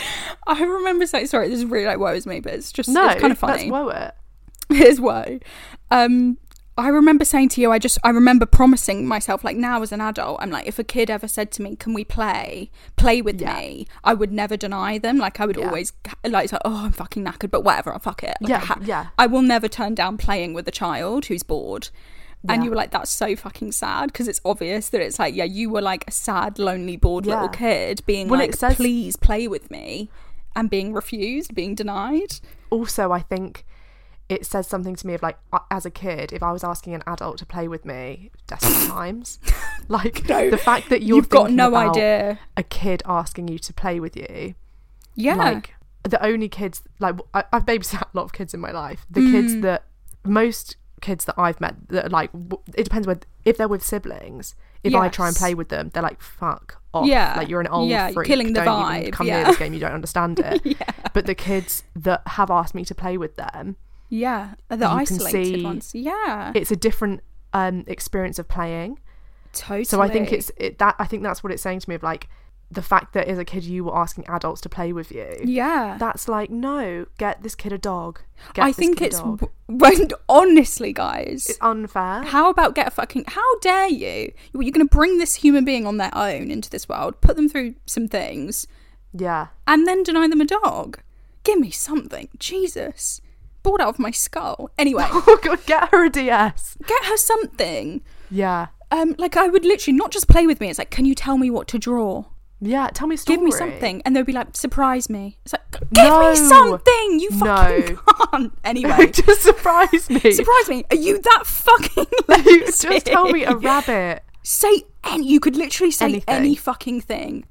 I 0.47 0.63
remember 0.63 1.07
saying, 1.07 1.27
"Sorry, 1.27 1.49
this 1.49 1.59
is 1.59 1.67
really 1.67 1.85
like 1.85 1.99
woes 1.99 2.27
me, 2.27 2.41
but 2.41 2.55
it's 2.55 2.73
just 2.73 2.89
no, 2.89 3.07
it's 3.09 3.21
kind 3.21 3.31
of 3.33 3.39
funny." 3.39 3.71
Let's 3.71 3.71
woe 3.71 3.89
it. 3.89 4.15
Here's 4.71 5.01
why. 5.01 5.41
Um, 5.91 6.39
I 6.79 6.89
remember 6.89 7.25
saying 7.25 7.49
to 7.51 7.61
you, 7.61 7.73
I 7.73 7.79
just 7.79 7.99
I 8.05 8.11
remember 8.11 8.47
promising 8.47 9.07
myself, 9.07 9.43
like 9.45 9.57
now 9.57 9.83
as 9.83 9.93
an 9.93 10.01
adult, 10.01 10.39
I'm 10.41 10.51
like, 10.51 10.67
if 10.67 10.79
a 10.79 10.85
kid 10.85 11.11
ever 11.11 11.27
said 11.29 11.51
to 11.53 11.63
me, 11.63 11.77
"Can 11.77 11.93
we 11.95 12.05
play? 12.05 12.71
Play 12.97 13.21
with 13.23 13.41
Yeah. 13.41 13.57
me?" 13.59 13.87
I 14.05 14.15
would 14.15 14.33
never 14.33 14.57
deny 14.57 14.99
them. 14.99 15.19
Like 15.19 15.41
I 15.41 15.47
would 15.47 15.57
Yeah. 15.57 15.67
always 15.67 15.93
like, 16.25 16.45
it's 16.45 16.53
like, 16.53 16.63
"Oh, 16.65 16.85
I'm 16.87 16.93
fucking 16.93 17.25
knackered," 17.25 17.51
but 17.51 17.65
whatever, 17.65 17.93
I'll 17.93 17.99
fuck 17.99 18.23
it. 18.23 18.37
Like, 18.41 18.51
Yeah, 18.51 18.57
I 18.57 18.65
ha- 18.65 18.81
yeah. 18.85 19.07
I 19.19 19.27
will 19.27 19.43
never 19.43 19.69
turn 19.69 19.95
down 19.95 20.19
playing 20.19 20.55
with 20.55 20.67
a 20.69 20.73
child 20.73 21.27
who's 21.27 21.43
bored. 21.43 21.91
And 22.49 22.63
you 22.63 22.71
were 22.71 22.77
like, 22.77 22.93
that's 22.93 23.11
so 23.11 23.35
fucking 23.35 23.73
sad 23.73 24.13
because 24.13 24.29
it's 24.29 24.41
obvious 24.45 24.89
that 24.91 25.01
it's 25.01 25.19
like, 25.19 25.35
yeah, 25.35 25.45
you 25.45 25.69
were 25.71 25.83
like 25.83 26.05
a 26.07 26.13
sad, 26.13 26.59
lonely, 26.59 26.97
bored 26.97 27.27
little 27.27 27.49
kid 27.49 28.01
being 28.07 28.29
Well, 28.29 28.39
like, 28.39 28.55
says- 28.55 28.77
please 28.77 29.17
play 29.17 29.49
with 29.49 29.71
me 29.73 30.09
and 30.55 30.71
being 30.71 30.93
refused, 30.95 31.55
being 31.55 31.75
denied. 31.75 32.37
Also, 32.71 33.11
I 33.11 33.21
think 33.21 33.67
it 34.29 34.45
says 34.45 34.67
something 34.67 34.95
to 34.97 35.07
me 35.07 35.15
of 35.15 35.23
like, 35.23 35.39
uh, 35.53 35.61
as 35.71 35.87
a 35.87 35.91
kid, 35.91 36.33
if 36.33 36.43
I 36.43 36.53
was 36.53 36.63
asking 36.63 36.95
an 36.95 37.03
adult 37.07 37.39
to 37.39 37.47
play 37.47 37.67
with 37.69 37.85
me, 37.85 38.31
desperate 38.47 38.89
times. 38.91 39.39
Like 39.89 40.29
No, 40.29 40.51
the 40.51 40.59
fact 40.59 40.91
that 40.91 41.03
you're 41.03 41.17
you've 41.17 41.29
got 41.31 41.51
no 41.51 41.75
idea. 41.75 42.39
a 42.57 42.63
kid 42.63 43.03
asking 43.07 43.49
you 43.49 43.59
to 43.61 43.73
play 43.73 44.01
with 44.01 44.17
you. 44.17 44.55
Yeah. 45.15 45.35
Like 45.37 45.75
the 46.03 46.23
only 46.25 46.49
kids, 46.49 46.83
like 46.99 47.17
I, 47.33 47.45
I've 47.53 47.65
babysat 47.67 48.03
a 48.03 48.07
lot 48.13 48.25
of 48.25 48.33
kids 48.33 48.53
in 48.55 48.61
my 48.61 48.71
life. 48.71 49.07
The 49.11 49.21
Mm. 49.21 49.33
kids 49.33 49.61
that 49.63 49.85
most 50.25 50.77
kids 51.01 51.25
that 51.27 51.35
I've 51.39 51.61
met 51.61 51.77
that 51.89 52.11
like 52.13 52.31
it 52.75 52.83
depends 52.85 53.07
with 53.07 53.25
if 53.45 53.57
they're 53.57 53.69
with 53.69 53.83
siblings. 53.85 54.55
If 54.85 54.95
I 54.95 55.09
try 55.09 55.27
and 55.27 55.37
play 55.37 55.55
with 55.55 55.71
them, 55.71 55.91
they're 55.93 56.03
like 56.03 56.21
fuck 56.23 56.81
off. 56.95 57.07
Yeah. 57.07 57.35
like 57.37 57.49
you're 57.49 57.61
an 57.61 57.67
old 57.67 57.89
Yeah, 57.91 58.11
freak. 58.13 58.27
killing 58.29 58.53
the 58.53 58.63
Don't 58.63 58.93
even 58.95 59.11
vibe, 59.11 59.13
come 59.13 59.27
yeah. 59.27 59.37
near 59.39 59.47
this 59.47 59.57
game. 59.59 59.75
You 59.75 59.81
don't 59.81 59.93
understand 59.93 60.39
it. 60.45 60.77
But 61.13 61.27
the 61.27 61.35
kids 61.35 61.83
that 61.97 62.23
have 62.27 62.51
asked 62.51 62.75
me 62.75 62.85
to 62.85 62.95
play 62.95 63.19
with 63.19 63.35
them, 63.37 63.77
yeah. 64.09 64.55
The 64.69 64.77
you 64.77 64.81
can 64.81 64.91
isolated 64.91 65.65
ones. 65.65 65.95
Yeah. 65.95 66.53
it's 66.55 66.71
a 66.71 66.77
different 66.77 67.23
um 67.53 67.85
experience 67.87 68.39
of 68.39 68.49
playing. 68.49 68.99
totally. 69.53 69.85
So 69.85 70.01
I 70.01 70.09
think 70.09 70.33
it's 70.33 70.51
it, 70.57 70.79
that 70.79 70.97
I 70.99 71.07
think 71.07 71.23
that's 71.23 71.43
what 71.43 71.53
it's 71.53 71.63
saying 71.63 71.81
to 71.81 71.89
me 71.89 71.95
of 71.95 72.03
like 72.03 72.29
the 72.71 72.83
fact 72.83 73.15
that 73.15 73.27
as 73.27 73.39
a 73.39 73.47
kid 73.47 73.65
you 73.65 73.85
were 73.85 73.97
asking 73.97 74.27
adults 74.29 74.61
to 74.61 74.69
play 74.69 74.93
with 74.93 75.11
you. 75.11 75.27
Yeah. 75.43 75.97
That's 75.99 76.29
like 76.29 76.51
no, 76.51 77.07
get 77.17 77.43
this 77.43 77.55
kid 77.55 77.73
a 77.73 77.79
dog. 77.79 78.21
Get 78.53 78.65
I 78.65 78.69
this 78.69 78.77
think 78.77 78.99
kid 78.99 79.07
it's 79.07 79.21
dog. 79.21 79.49
when 79.67 80.09
honestly, 80.29 80.93
guys. 80.93 81.47
it's 81.49 81.59
unfair. 81.61 82.23
How 82.25 82.51
about 82.51 82.75
get 82.75 82.87
a 82.89 82.91
fucking? 82.91 83.25
How 83.29 83.59
dare 83.61 83.89
you? 83.89 84.33
You're 84.53 84.71
going 84.71 84.87
to 84.87 84.97
bring 84.97 85.19
this 85.19 85.37
human 85.37 85.65
being 85.65 85.87
on 85.87 85.97
their 85.97 86.15
own 86.15 86.51
into 86.51 86.69
this 86.69 86.89
world, 86.89 87.21
put 87.21 87.37
them 87.37 87.49
through 87.49 87.75
some 87.87 88.07
things, 88.07 88.67
yeah. 89.13 89.49
and 89.67 89.87
then 89.87 90.03
deny 90.03 90.29
them 90.29 90.41
a 90.41 90.45
dog? 90.45 91.01
Give 91.45 91.59
me 91.59 91.71
something, 91.71 92.29
Jesus! 92.39 93.21
Out 93.81 93.89
of 93.89 93.99
my 93.99 94.11
skull. 94.11 94.71
Anyway, 94.79 95.07
Oh 95.11 95.39
god, 95.43 95.65
get 95.67 95.89
her 95.91 96.05
a 96.07 96.11
DS. 96.11 96.77
get 96.87 97.05
her 97.05 97.17
something. 97.17 98.01
Yeah. 98.31 98.69
Um, 98.91 99.15
like 99.19 99.37
I 99.37 99.49
would 99.49 99.65
literally 99.65 99.97
not 99.97 100.11
just 100.11 100.29
play 100.29 100.47
with 100.47 100.61
me. 100.61 100.69
It's 100.71 100.79
like, 100.79 100.91
can 100.91 101.05
you 101.05 101.15
tell 101.15 101.37
me 101.39 101.51
what 101.51 101.69
to 101.69 101.79
draw? 101.79 102.25
Yeah, 102.61 102.89
tell 102.93 103.07
me 103.07 103.15
a 103.15 103.19
story. 103.19 103.37
Give 103.37 103.45
me 103.45 103.53
something, 103.53 104.03
and 104.05 104.17
they'll 104.17 104.25
be 104.25 104.33
like, 104.33 104.57
surprise 104.57 105.09
me. 105.09 105.39
It's 105.45 105.53
like, 105.53 105.71
give 105.71 105.93
No. 105.93 106.31
me 106.31 106.35
something. 106.37 107.21
You 107.21 107.31
fucking 107.31 107.95
No. 107.95 108.01
can't. 108.33 108.53
Anyway, 108.65 109.07
Just 109.13 109.43
surprise 109.43 110.11
me. 110.11 110.33
surprise 110.33 110.69
me. 110.69 110.85
Are 110.91 110.97
you 110.97 111.21
that 111.23 111.43
fucking? 111.47 112.07
You 112.47 112.65
just 112.67 113.07
tell 113.07 113.31
me 113.31 113.45
a 113.45 113.55
rabbit 113.55 114.25
Say 114.43 114.85
any. 115.05 115.29
You 115.29 115.39
could 115.41 115.55
literally 115.55 115.91
say 115.93 116.07
Anything. 116.07 116.35
any 116.35 116.55
fucking 116.57 117.03
thing. 117.03 117.45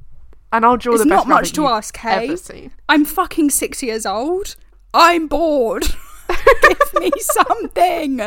and 0.52 0.66
I'll 0.66 0.76
draw 0.78 0.96
It's 0.96 1.04
the 1.04 1.10
best 1.10 1.28
not 1.28 1.34
much 1.34 1.54
to 1.54 1.68
ask, 1.68 1.96
hey? 1.98 2.36
I'm 2.90 3.06
fucking 3.06 3.52
six 3.52 3.82
years 3.84 4.06
old. 4.06 4.56
I'm 4.94 5.28
bored. 5.28 5.86
Give 6.62 6.94
me 7.02 7.12
something. 7.20 8.22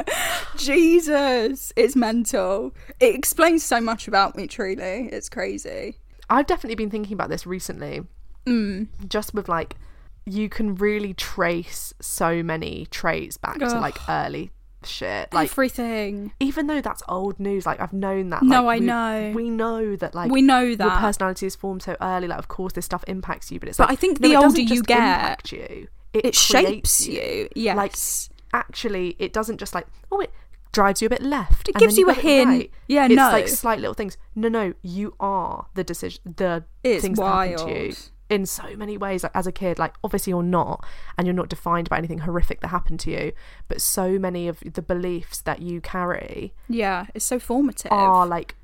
Jesus. 0.56 1.72
It's 1.76 1.96
mental. 1.96 2.74
It 3.00 3.14
explains 3.14 3.62
so 3.62 3.80
much 3.80 4.06
about 4.08 4.36
me, 4.36 4.46
truly. 4.46 5.08
It's 5.10 5.28
crazy. 5.28 5.96
I've 6.28 6.46
definitely 6.46 6.76
been 6.76 6.90
thinking 6.90 7.14
about 7.14 7.28
this 7.28 7.46
recently. 7.46 8.02
Mm. 8.46 8.88
Just 9.08 9.34
with 9.34 9.48
like 9.48 9.76
you 10.26 10.48
can 10.48 10.74
really 10.76 11.14
trace 11.14 11.92
so 12.00 12.42
many 12.42 12.86
traits 12.90 13.36
back 13.36 13.58
to 13.58 13.66
like 13.80 13.96
early 14.08 14.50
shit. 14.84 15.32
Like 15.32 15.50
Everything. 15.50 16.32
even 16.40 16.66
though 16.68 16.80
that's 16.80 17.02
old 17.08 17.40
news, 17.40 17.66
like 17.66 17.80
I've 17.80 17.92
known 17.92 18.30
that. 18.30 18.42
No, 18.42 18.64
like, 18.64 18.76
I 18.76 18.80
we- 18.80 18.86
know. 18.86 19.32
We 19.34 19.50
know 19.50 19.96
that 19.96 20.14
like 20.14 20.30
We 20.30 20.40
know 20.42 20.60
your 20.60 20.76
that. 20.76 21.00
personality 21.00 21.46
is 21.46 21.56
formed 21.56 21.82
so 21.82 21.96
early. 22.00 22.28
Like 22.28 22.38
of 22.38 22.48
course 22.48 22.72
this 22.74 22.84
stuff 22.84 23.04
impacts 23.08 23.50
you, 23.50 23.58
but 23.58 23.68
it's 23.68 23.78
But 23.78 23.88
like 23.88 23.98
I 23.98 24.00
think 24.00 24.20
no, 24.20 24.28
the 24.28 24.36
older 24.36 24.60
you 24.60 24.82
get, 24.82 25.50
you. 25.52 25.88
It, 26.12 26.24
It 26.24 26.34
shapes 26.34 27.06
you. 27.06 27.48
Yes. 27.54 27.76
Like 27.76 27.94
actually, 28.52 29.16
it 29.18 29.32
doesn't 29.32 29.58
just 29.58 29.74
like 29.74 29.86
oh 30.10 30.20
it 30.20 30.32
drives 30.72 31.02
you 31.02 31.06
a 31.06 31.10
bit 31.10 31.22
left. 31.22 31.68
It 31.68 31.74
gives 31.76 31.96
then 31.96 32.00
you 32.00 32.10
a 32.10 32.14
hint. 32.14 32.48
right. 32.48 32.70
Yeah, 32.88 33.06
it's 33.06 33.14
no. 33.14 33.30
like 33.30 33.48
slight 33.48 33.80
little 33.80 33.94
things. 33.94 34.16
No, 34.34 34.48
no, 34.48 34.74
you 34.82 35.14
are 35.20 35.66
the 35.74 35.84
decision. 35.84 36.34
The 36.36 36.64
It's 36.82 37.02
things 37.02 37.18
that 37.18 37.24
happen 37.24 37.66
to 37.66 37.84
you 37.86 37.94
in 38.28 38.46
so 38.46 38.76
many 38.76 38.96
ways. 38.96 39.22
Like 39.22 39.32
as 39.34 39.46
a 39.46 39.52
kid, 39.52 39.78
like 39.78 39.94
obviously 40.04 40.30
you're 40.30 40.42
not, 40.42 40.84
and 41.18 41.26
you're 41.26 41.34
not 41.34 41.48
defined 41.48 41.88
by 41.88 41.98
anything 41.98 42.18
horrific 42.18 42.60
that 42.60 42.68
happened 42.68 43.00
to 43.00 43.10
you. 43.10 43.32
But 43.68 43.80
so 43.80 44.18
many 44.18 44.48
of 44.48 44.60
the 44.60 44.82
beliefs 44.82 45.40
that 45.42 45.60
you 45.60 45.80
carry 45.80 46.54
yeah, 46.68 47.06
it's 47.14 47.24
so 47.24 47.38
formative. 47.38 47.92
are 47.92 48.26
like 48.26 48.54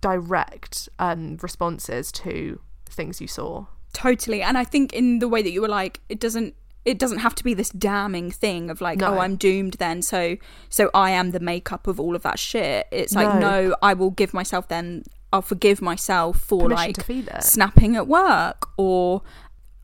direct 0.00 0.88
um 0.98 1.38
responses 1.42 2.10
to 2.10 2.60
things 2.86 3.20
you 3.20 3.28
saw. 3.28 3.66
Totally. 3.92 4.42
And 4.42 4.56
I 4.56 4.64
think 4.64 4.94
in 4.94 5.18
the 5.18 5.28
way 5.28 5.42
that 5.42 5.50
you 5.50 5.60
were 5.60 5.68
like, 5.68 6.00
it 6.08 6.18
doesn't 6.18 6.54
it 6.84 6.98
doesn't 6.98 7.18
have 7.18 7.34
to 7.36 7.44
be 7.44 7.54
this 7.54 7.70
damning 7.70 8.30
thing 8.30 8.68
of 8.70 8.80
like, 8.80 9.00
oh, 9.02 9.10
No. 9.12 9.16
oh, 9.16 9.20
I'm 9.20 9.36
doomed 9.36 9.74
then, 9.74 10.02
so 10.02 10.36
so 10.68 10.90
I 10.94 11.10
am 11.10 11.30
the 11.30 11.40
makeup 11.40 11.86
of 11.86 12.00
all 12.00 12.16
of 12.16 12.22
that 12.22 12.38
shit. 12.38 12.86
It's 12.90 13.14
like, 13.14 13.34
No. 13.34 13.38
no, 13.68 13.76
I 13.82 13.94
will 13.94 14.10
give 14.10 14.34
myself 14.34 14.68
then 14.68 15.04
I'll 15.32 15.42
forgive 15.42 15.80
myself 15.80 16.38
for 16.40 16.68
Permission 16.68 16.94
like 16.98 17.08
it. 17.36 17.42
snapping 17.42 17.96
at 17.96 18.06
work 18.06 18.68
or 18.76 19.22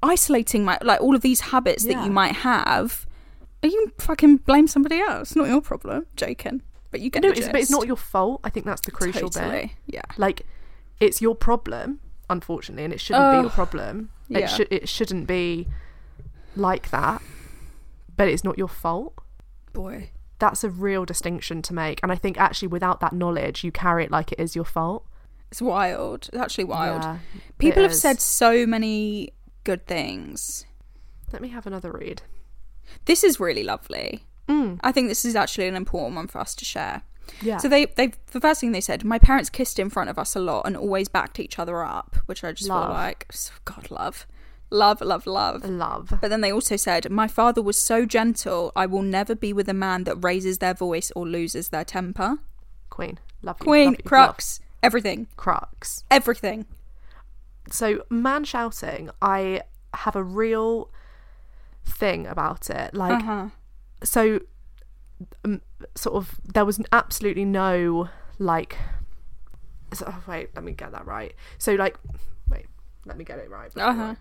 isolating 0.03 0.65
my 0.65 0.79
like 0.83 1.01
all 1.01 1.15
of 1.15 1.23
these 1.23 1.41
habits 1.41 1.85
that 1.85 2.05
you 2.05 2.11
might 2.11 2.37
have. 2.37 3.07
Are 3.63 3.69
you 3.69 3.87
can 3.97 4.07
fucking 4.07 4.37
blame 4.39 4.67
somebody 4.69 5.01
else, 5.01 5.35
not 5.35 5.49
your 5.49 5.61
problem, 5.61 6.07
joking. 6.17 6.63
But 6.91 7.01
you 7.01 7.11
get 7.11 7.23
no, 7.23 7.31
it's, 7.31 7.47
but 7.47 7.57
it's 7.57 7.71
not 7.71 7.87
your 7.87 7.97
fault. 7.97 8.41
I 8.45 8.51
think 8.51 8.65
that's 8.67 8.81
the 8.83 8.91
crucial 8.93 9.29
bit. 9.31 9.71
Yeah. 9.87 10.01
Like, 10.17 10.43
it's 11.01 11.21
your 11.21 11.35
problem, 11.35 12.01
unfortunately, 12.31 12.85
and 12.85 12.95
it 12.95 13.01
shouldn't 13.01 13.33
be 13.33 13.37
Oh, 13.39 13.41
your 13.43 13.51
problem. 13.51 14.11
yeah. 14.29 14.39
It 14.39 14.49
should 14.51 14.69
it 14.71 14.89
shouldn't 14.89 15.27
be 15.27 15.67
like 16.57 16.91
that. 16.91 17.23
But 18.17 18.29
it's 18.29 18.45
not 18.45 18.59
your 18.59 18.69
fault. 18.69 19.15
Boy. 19.73 20.11
That's 20.39 20.65
a 20.65 20.71
real 20.71 21.05
distinction 21.05 21.63
to 21.63 21.75
make. 21.75 22.01
And 22.03 22.11
I 22.13 22.17
think 22.17 22.39
actually 22.39 22.69
without 22.69 23.01
that 23.01 23.13
knowledge, 23.13 23.65
you 23.65 23.73
carry 23.73 24.05
it 24.05 24.11
like 24.11 24.33
it 24.33 24.41
is 24.41 24.55
your 24.57 24.65
fault. 24.65 25.05
It's 25.51 25.63
wild. 25.63 26.29
It's 26.33 26.37
actually 26.37 26.65
wild. 26.65 27.03
Yeah, 27.03 27.19
People 27.59 27.83
have 27.83 27.93
is. 27.93 28.01
said 28.01 28.21
so 28.21 28.67
many 28.67 29.33
good 29.65 29.87
things. 29.87 30.67
Let 31.33 31.43
me 31.43 31.49
have 31.49 31.67
another 31.67 31.91
read. 31.93 32.23
This 33.05 33.25
is 33.25 33.41
really 33.41 33.65
lovely. 33.65 34.25
Mm. 34.49 34.79
I 34.83 34.93
think 34.93 35.09
this 35.09 35.25
is 35.25 35.37
actually 35.37 35.69
an 35.69 35.75
important 35.77 36.17
one 36.17 36.27
for 36.27 36.41
us 36.41 36.55
to 36.57 36.65
share. 36.65 37.03
Yeah. 37.43 37.59
So 37.59 37.69
they 37.69 37.87
they 37.87 38.13
the 38.33 38.41
first 38.41 38.61
thing 38.61 38.73
they 38.73 38.81
said, 38.81 39.05
my 39.05 39.19
parents 39.19 39.51
kissed 39.51 39.79
in 39.79 39.91
front 39.91 40.09
of 40.11 40.19
us 40.19 40.35
a 40.35 40.41
lot 40.41 40.63
and 40.67 40.77
always 40.77 41.09
backed 41.09 41.39
each 41.39 41.59
other 41.59 41.83
up, 41.83 42.17
which 42.27 42.43
I 42.43 42.53
just 42.53 42.69
Love. 42.69 42.87
feel 42.87 42.95
like 42.95 43.31
God 43.65 43.91
love. 43.91 44.27
Love, 44.71 45.01
love, 45.01 45.27
love. 45.27 45.65
love. 45.65 46.13
But 46.21 46.29
then 46.29 46.41
they 46.43 46.53
also 46.53 46.77
said, 46.77 47.11
My 47.11 47.27
father 47.27 47.63
was 47.63 47.79
so 47.81 48.05
gentle, 48.05 48.71
I 48.77 48.85
will 48.87 49.03
never 49.03 49.35
be 49.35 49.53
with 49.53 49.69
a 49.69 49.75
man 49.75 50.05
that 50.05 50.17
raises 50.17 50.59
their 50.59 50.75
voice 50.75 51.11
or 51.17 51.27
loses 51.27 51.71
their 51.71 51.85
temper. 51.85 52.37
Queen. 52.91 53.19
Love 53.43 53.57
you. 53.61 53.65
Queen, 53.65 53.85
love 53.91 53.95
you, 53.99 54.05
crux, 54.05 54.61
everything. 54.83 55.21
love. 55.21 55.37
Crux. 55.37 56.05
Everything. 56.11 56.67
So 57.71 58.05
man 58.11 58.45
shouting, 58.45 59.11
I 59.23 59.63
have 59.95 60.17
a 60.17 60.23
real 60.23 60.91
thing 61.87 62.27
about 62.27 62.69
it. 62.69 62.95
Like 62.95 63.23
Uh-huh. 63.23 63.49
so 64.03 64.41
um, 65.45 65.61
sort 65.95 66.17
of 66.17 66.41
there 66.45 66.65
was 66.65 66.81
absolutely 66.93 67.45
no 67.45 68.09
like 68.39 68.77
so, 69.93 70.05
oh, 70.07 70.23
wait 70.29 70.51
let 70.55 70.63
me 70.63 70.71
get 70.73 70.93
that 70.93 71.05
right 71.07 71.35
so 71.57 71.75
like 71.75 71.97
wait 72.49 72.67
let 73.07 73.17
me 73.17 73.25
get 73.25 73.39
it 73.39 73.51
right 73.51 73.71
Uh-huh. 73.77 74.15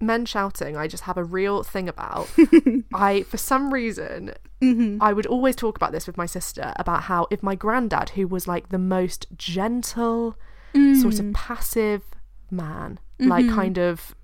Men 0.00 0.24
shouting 0.26 0.76
i 0.76 0.86
just 0.86 1.04
have 1.04 1.16
a 1.16 1.24
real 1.24 1.62
thing 1.62 1.88
about 1.88 2.28
i 2.94 3.22
for 3.22 3.36
some 3.36 3.72
reason 3.72 4.32
Mm-hmm. 4.62 5.02
i 5.02 5.12
would 5.12 5.26
always 5.26 5.56
talk 5.56 5.76
about 5.76 5.92
this 5.92 6.06
with 6.06 6.16
my 6.16 6.24
sister 6.26 6.72
about 6.76 7.02
how 7.04 7.26
if 7.30 7.42
my 7.42 7.54
granddad 7.54 8.10
who 8.10 8.26
was 8.26 8.48
like 8.48 8.70
the 8.70 8.78
most 8.78 9.26
gentle 9.36 10.36
sort 10.74 11.14
Mm. 11.14 11.20
of 11.20 11.32
passive 11.34 12.02
man 12.50 12.98
like 13.18 13.46
kind 13.48 13.78
of 13.78 14.14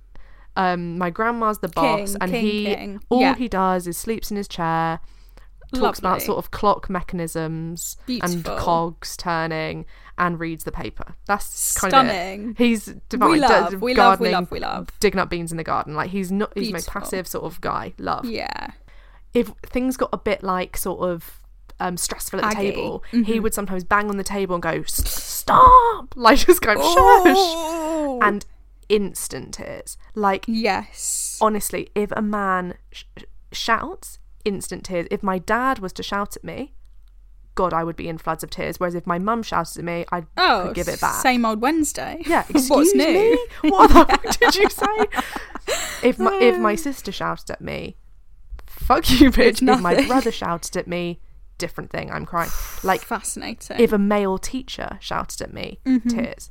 um 0.56 0.96
my 0.98 1.10
grandma's 1.10 1.58
the 1.58 1.68
boss 1.68 2.14
Mm-hmm. 2.14 2.14
King, 2.14 2.22
and 2.22 2.32
king, 2.32 2.42
he 2.46 2.64
king. 2.74 3.00
all 3.10 3.20
Yeah. 3.20 3.34
he 3.36 3.48
does 3.48 3.86
is 3.86 3.96
sleeps 3.98 4.30
in 4.30 4.36
his 4.36 4.48
chair 4.48 5.00
talks 5.72 5.98
about 5.98 6.22
sort 6.22 6.38
of 6.38 6.50
clock 6.50 6.88
mechanisms 6.90 7.96
Beautiful. 8.06 8.34
and 8.36 8.44
cogs 8.58 9.16
turning 9.16 9.86
and 10.18 10.38
reads 10.40 10.64
the 10.64 10.72
paper. 10.72 11.14
That's 11.26 11.74
kind 11.78 11.90
Stunning. 11.92 12.44
of 12.50 12.50
it. 12.50 12.58
He's 12.58 12.86
divine. 13.08 13.30
We 13.30 13.40
love, 13.40 13.50
we 13.50 13.72
love, 13.74 13.82
we 13.82 13.94
gardening, 13.94 14.32
love, 14.32 14.50
we 14.50 14.60
love. 14.60 14.88
Digging 15.00 15.18
up 15.20 15.30
beans 15.30 15.50
in 15.50 15.56
the 15.56 15.64
garden. 15.64 15.94
Like 15.94 16.10
he's 16.10 16.30
not. 16.32 16.52
He's 16.56 16.72
most 16.72 16.88
passive 16.88 17.26
sort 17.26 17.44
of 17.44 17.60
guy. 17.60 17.94
Love. 17.98 18.24
Yeah. 18.24 18.72
If 19.32 19.52
things 19.64 19.96
got 19.96 20.10
a 20.12 20.18
bit 20.18 20.42
like 20.42 20.76
sort 20.76 21.00
of 21.08 21.40
um, 21.78 21.96
stressful 21.96 22.40
at 22.44 22.50
the 22.50 22.56
Aggy. 22.58 22.70
table, 22.72 23.02
Mm-hmm. 23.12 23.22
he 23.22 23.40
would 23.40 23.54
sometimes 23.54 23.84
bang 23.84 24.08
on 24.10 24.16
the 24.16 24.24
table 24.24 24.54
and 24.56 24.62
go, 24.62 24.82
"Stop!" 24.84 26.12
Like 26.16 26.38
just 26.38 26.60
go, 26.60 26.74
"Shush!" 26.74 28.22
and 28.26 28.44
instant 28.88 29.54
tears. 29.54 29.96
Like 30.14 30.44
Yes. 30.48 31.38
honestly, 31.40 31.88
if 31.94 32.10
a 32.12 32.22
man 32.22 32.74
sh- 32.92 33.04
shouts, 33.52 34.18
instant 34.44 34.84
tears. 34.84 35.06
If 35.10 35.22
my 35.22 35.38
dad 35.38 35.78
was 35.78 35.92
to 35.94 36.02
shout 36.02 36.36
at 36.36 36.44
me, 36.44 36.74
God, 37.56 37.72
I 37.74 37.84
would 37.84 37.96
be 37.96 38.08
in 38.08 38.16
floods 38.18 38.42
of 38.44 38.50
tears. 38.50 38.78
Whereas 38.80 38.94
if 38.94 39.06
my 39.06 39.18
mum 39.18 39.42
shouted 39.42 39.78
at 39.78 39.84
me, 39.84 40.04
I 40.12 40.24
Oh, 40.36 40.64
could 40.66 40.74
give 40.76 40.88
it 40.88 41.00
back. 41.00 41.20
Same 41.20 41.44
old 41.44 41.60
Wednesday. 41.60 42.22
Yeah, 42.26 42.40
excuse 42.48 42.70
What's 42.70 42.94
new? 42.94 43.04
me. 43.04 43.46
What 43.70 43.88
the 43.88 43.94
fuck 43.94 44.38
did 44.38 44.54
you 44.56 44.68
say? 44.70 44.86
If 46.02 46.18
my 46.18 46.36
if 46.40 46.58
my 46.58 46.74
sister 46.74 47.12
shouted 47.12 47.50
at 47.50 47.60
me, 47.60 47.96
fuck 48.66 49.08
you, 49.10 49.30
bitch. 49.30 49.62
If 49.68 49.80
my 49.80 50.04
brother 50.06 50.32
shouted 50.32 50.76
at 50.76 50.86
me, 50.88 51.20
different 51.58 51.90
thing. 51.90 52.10
I'm 52.10 52.24
crying. 52.26 52.50
Like 52.82 53.02
Fascinating. 53.02 53.78
if 53.78 53.92
a 53.92 53.98
male 53.98 54.38
teacher 54.38 54.96
shouted 55.00 55.42
at 55.42 55.52
me, 55.52 55.78
tears. 56.08 56.50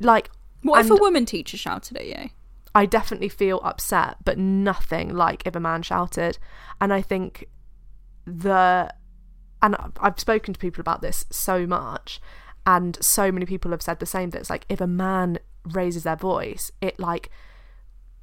Like 0.00 0.28
Mm-hmm. 0.28 0.68
what 0.70 0.84
if 0.84 0.90
a 0.90 0.96
woman 0.96 1.24
teacher 1.26 1.56
shouted 1.56 1.96
at 1.98 2.06
you? 2.06 2.30
I 2.74 2.86
definitely 2.86 3.28
feel 3.28 3.60
upset, 3.64 4.16
but 4.24 4.38
nothing 4.38 5.14
like 5.14 5.42
if 5.46 5.56
a 5.56 5.60
man 5.60 5.82
shouted. 5.82 6.38
And 6.80 6.92
I 6.92 7.02
think 7.02 7.48
the 8.26 8.92
and 9.62 9.76
I've 10.00 10.20
spoken 10.20 10.54
to 10.54 10.60
people 10.60 10.80
about 10.80 11.02
this 11.02 11.24
so 11.30 11.66
much, 11.66 12.20
and 12.66 12.96
so 13.02 13.32
many 13.32 13.46
people 13.46 13.70
have 13.72 13.82
said 13.82 13.98
the 13.98 14.06
same. 14.06 14.30
That 14.30 14.40
it's 14.40 14.50
like 14.50 14.66
if 14.68 14.80
a 14.80 14.86
man 14.86 15.38
raises 15.64 16.04
their 16.04 16.16
voice, 16.16 16.70
it 16.80 16.98
like 17.00 17.30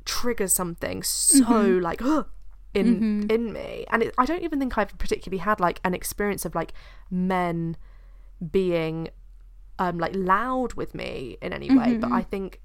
triggers 0.06 0.54
something 0.54 1.02
so 1.02 1.44
mm-hmm. 1.44 1.82
like 1.82 2.02
in 2.74 2.96
mm-hmm. 2.96 3.32
in 3.32 3.54
me, 3.54 3.86
and 3.90 4.04
it, 4.04 4.14
I 4.18 4.26
don't 4.26 4.44
even 4.44 4.60
think 4.60 4.78
I've 4.78 4.98
particularly 4.98 5.40
had 5.40 5.60
like 5.60 5.82
an 5.84 5.94
experience 5.94 6.46
of 6.46 6.56
like 6.56 6.74
men 7.10 7.76
being 8.52 9.10
um 9.80 9.98
like 9.98 10.16
loud 10.16 10.74
with 10.76 10.96
me 10.96 11.38
in 11.42 11.52
any 11.52 11.70
way, 11.70 11.98
but 11.98 12.08
mm-hmm. 12.08 12.14
I 12.16 12.22
think 12.22 12.62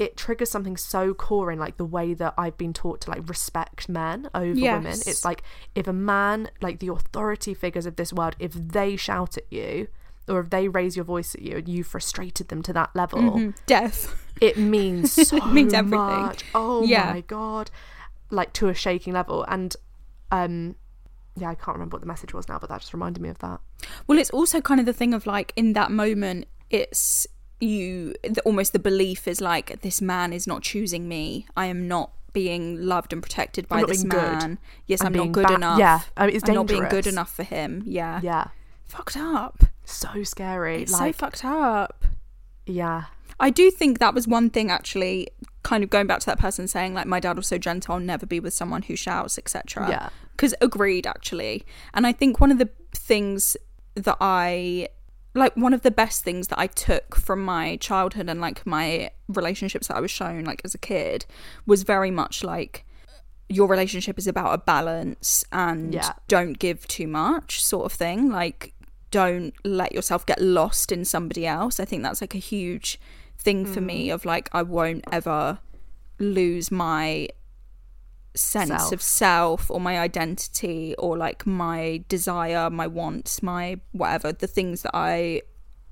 it 0.00 0.16
triggers 0.16 0.50
something 0.50 0.76
so 0.78 1.12
core 1.14 1.52
in 1.52 1.58
like 1.58 1.76
the 1.76 1.84
way 1.84 2.14
that 2.14 2.32
I've 2.38 2.56
been 2.56 2.72
taught 2.72 3.02
to 3.02 3.10
like 3.10 3.28
respect 3.28 3.86
men 3.88 4.30
over 4.34 4.54
women. 4.78 4.92
It's 4.92 5.24
like 5.26 5.42
if 5.74 5.86
a 5.86 5.92
man, 5.92 6.48
like 6.62 6.78
the 6.80 6.88
authority 6.88 7.52
figures 7.54 7.84
of 7.84 7.96
this 7.96 8.10
world, 8.12 8.34
if 8.38 8.52
they 8.54 8.96
shout 8.96 9.36
at 9.36 9.44
you 9.50 9.88
or 10.26 10.40
if 10.40 10.48
they 10.48 10.68
raise 10.68 10.96
your 10.96 11.04
voice 11.04 11.34
at 11.34 11.42
you 11.42 11.58
and 11.58 11.68
you 11.68 11.84
frustrated 11.84 12.48
them 12.48 12.62
to 12.62 12.72
that 12.72 12.96
level, 12.96 13.52
Death. 13.66 14.16
it 14.40 14.56
means 14.56 15.12
so 15.28 15.36
means 15.46 15.74
everything. 15.74 15.98
much. 15.98 16.44
Oh 16.54 16.82
Yeah. 16.84 17.12
my 17.12 17.20
god. 17.20 17.70
Like 18.30 18.54
to 18.54 18.68
a 18.68 18.74
shaking 18.74 19.12
level. 19.12 19.44
And 19.48 19.76
um 20.32 20.76
yeah, 21.36 21.50
I 21.50 21.54
can't 21.54 21.74
remember 21.76 21.96
what 21.96 22.00
the 22.00 22.06
message 22.08 22.32
was 22.32 22.48
now, 22.48 22.58
but 22.58 22.70
that 22.70 22.80
just 22.80 22.94
reminded 22.94 23.20
me 23.22 23.28
of 23.28 23.38
that. 23.40 23.60
Well, 24.06 24.18
it's 24.18 24.30
also 24.30 24.60
kind 24.62 24.80
of 24.80 24.86
the 24.86 24.92
thing 24.94 25.12
of 25.14 25.26
like 25.26 25.52
in 25.56 25.74
that 25.74 25.90
moment, 25.90 26.46
it's 26.70 27.26
you 27.60 28.14
the, 28.22 28.40
almost 28.42 28.72
the 28.72 28.78
belief 28.78 29.28
is 29.28 29.40
like 29.40 29.80
this 29.82 30.00
man 30.00 30.32
is 30.32 30.46
not 30.46 30.62
choosing 30.62 31.08
me. 31.08 31.46
I 31.56 31.66
am 31.66 31.86
not 31.88 32.10
being 32.32 32.80
loved 32.80 33.12
and 33.12 33.22
protected 33.22 33.68
by 33.68 33.84
this 33.84 34.02
being 34.04 34.08
good. 34.10 34.22
man. 34.22 34.58
Yes, 34.86 35.00
I'm 35.00 35.08
I'm, 35.08 35.12
not 35.14 35.32
good 35.32 35.48
ba- 35.48 35.54
enough. 35.54 35.78
yeah, 35.78 36.00
I 36.16 36.26
mean, 36.26 36.36
it's 36.36 36.48
I'm 36.48 36.54
not 36.54 36.66
being 36.66 36.88
good 36.88 37.06
enough 37.06 37.34
for 37.34 37.42
him. 37.42 37.82
Yeah. 37.86 38.20
Yeah. 38.22 38.48
Fucked 38.86 39.16
up. 39.16 39.64
So 39.84 40.22
scary. 40.24 40.82
It's 40.82 40.92
like 40.92 41.14
so 41.14 41.18
fucked 41.18 41.44
up. 41.44 42.04
yeah. 42.66 43.04
I 43.42 43.48
do 43.48 43.70
think 43.70 44.00
that 44.00 44.12
was 44.12 44.28
one 44.28 44.50
thing 44.50 44.70
actually 44.70 45.28
kind 45.62 45.82
of 45.82 45.88
going 45.88 46.06
back 46.06 46.20
to 46.20 46.26
that 46.26 46.38
person 46.38 46.68
saying 46.68 46.92
like 46.92 47.06
my 47.06 47.18
dad 47.20 47.36
was 47.36 47.46
so 47.46 47.56
gentle 47.56 47.94
I'll 47.94 48.00
never 48.00 48.26
be 48.26 48.38
with 48.38 48.52
someone 48.52 48.82
who 48.82 48.96
shouts 48.96 49.38
etc. 49.38 49.88
Yeah. 49.88 50.08
Cuz 50.36 50.54
agreed 50.60 51.06
actually. 51.06 51.64
And 51.94 52.06
I 52.06 52.12
think 52.12 52.38
one 52.38 52.50
of 52.52 52.58
the 52.58 52.68
things 52.94 53.56
that 53.94 54.18
I 54.20 54.88
like 55.34 55.56
one 55.56 55.72
of 55.74 55.82
the 55.82 55.90
best 55.90 56.24
things 56.24 56.48
that 56.48 56.58
I 56.58 56.66
took 56.66 57.14
from 57.16 57.44
my 57.44 57.76
childhood 57.76 58.28
and 58.28 58.40
like 58.40 58.66
my 58.66 59.10
relationships 59.28 59.86
that 59.88 59.96
I 59.96 60.00
was 60.00 60.10
shown 60.10 60.44
like 60.44 60.60
as 60.64 60.74
a 60.74 60.78
kid 60.78 61.24
was 61.66 61.82
very 61.84 62.10
much 62.10 62.42
like 62.42 62.84
your 63.48 63.68
relationship 63.68 64.18
is 64.18 64.26
about 64.26 64.54
a 64.54 64.58
balance 64.58 65.44
and 65.52 65.94
Yeah. 65.94 66.12
don't 66.28 66.58
give 66.58 66.86
too 66.88 67.06
much 67.08 67.62
sort 67.64 67.84
of 67.86 67.92
thing 67.92 68.28
like 68.30 68.72
don't 69.10 69.54
let 69.64 69.92
yourself 69.92 70.24
get 70.24 70.40
lost 70.40 70.92
in 70.92 71.04
somebody 71.04 71.44
else 71.46 71.80
i 71.80 71.84
think 71.84 72.02
that's 72.04 72.20
like 72.20 72.34
a 72.34 72.38
huge 72.38 73.00
thing 73.38 73.66
for 73.66 73.80
me 73.80 74.06
Mm. 74.08 74.14
of 74.14 74.24
like 74.24 74.48
i 74.52 74.62
won't 74.62 75.04
ever 75.10 75.58
lose 76.20 76.70
my 76.70 77.28
sense 78.34 78.68
Self. 78.70 78.92
of 78.92 79.02
self 79.02 79.70
or 79.70 79.80
my 79.80 79.98
identity 79.98 80.94
or 80.98 81.16
like 81.16 81.46
my 81.46 82.04
desire 82.08 82.70
my 82.70 82.86
wants 82.86 83.42
my 83.42 83.78
whatever 83.92 84.30
the 84.32 84.46
things 84.46 84.82
that 84.82 84.92
i 84.94 85.42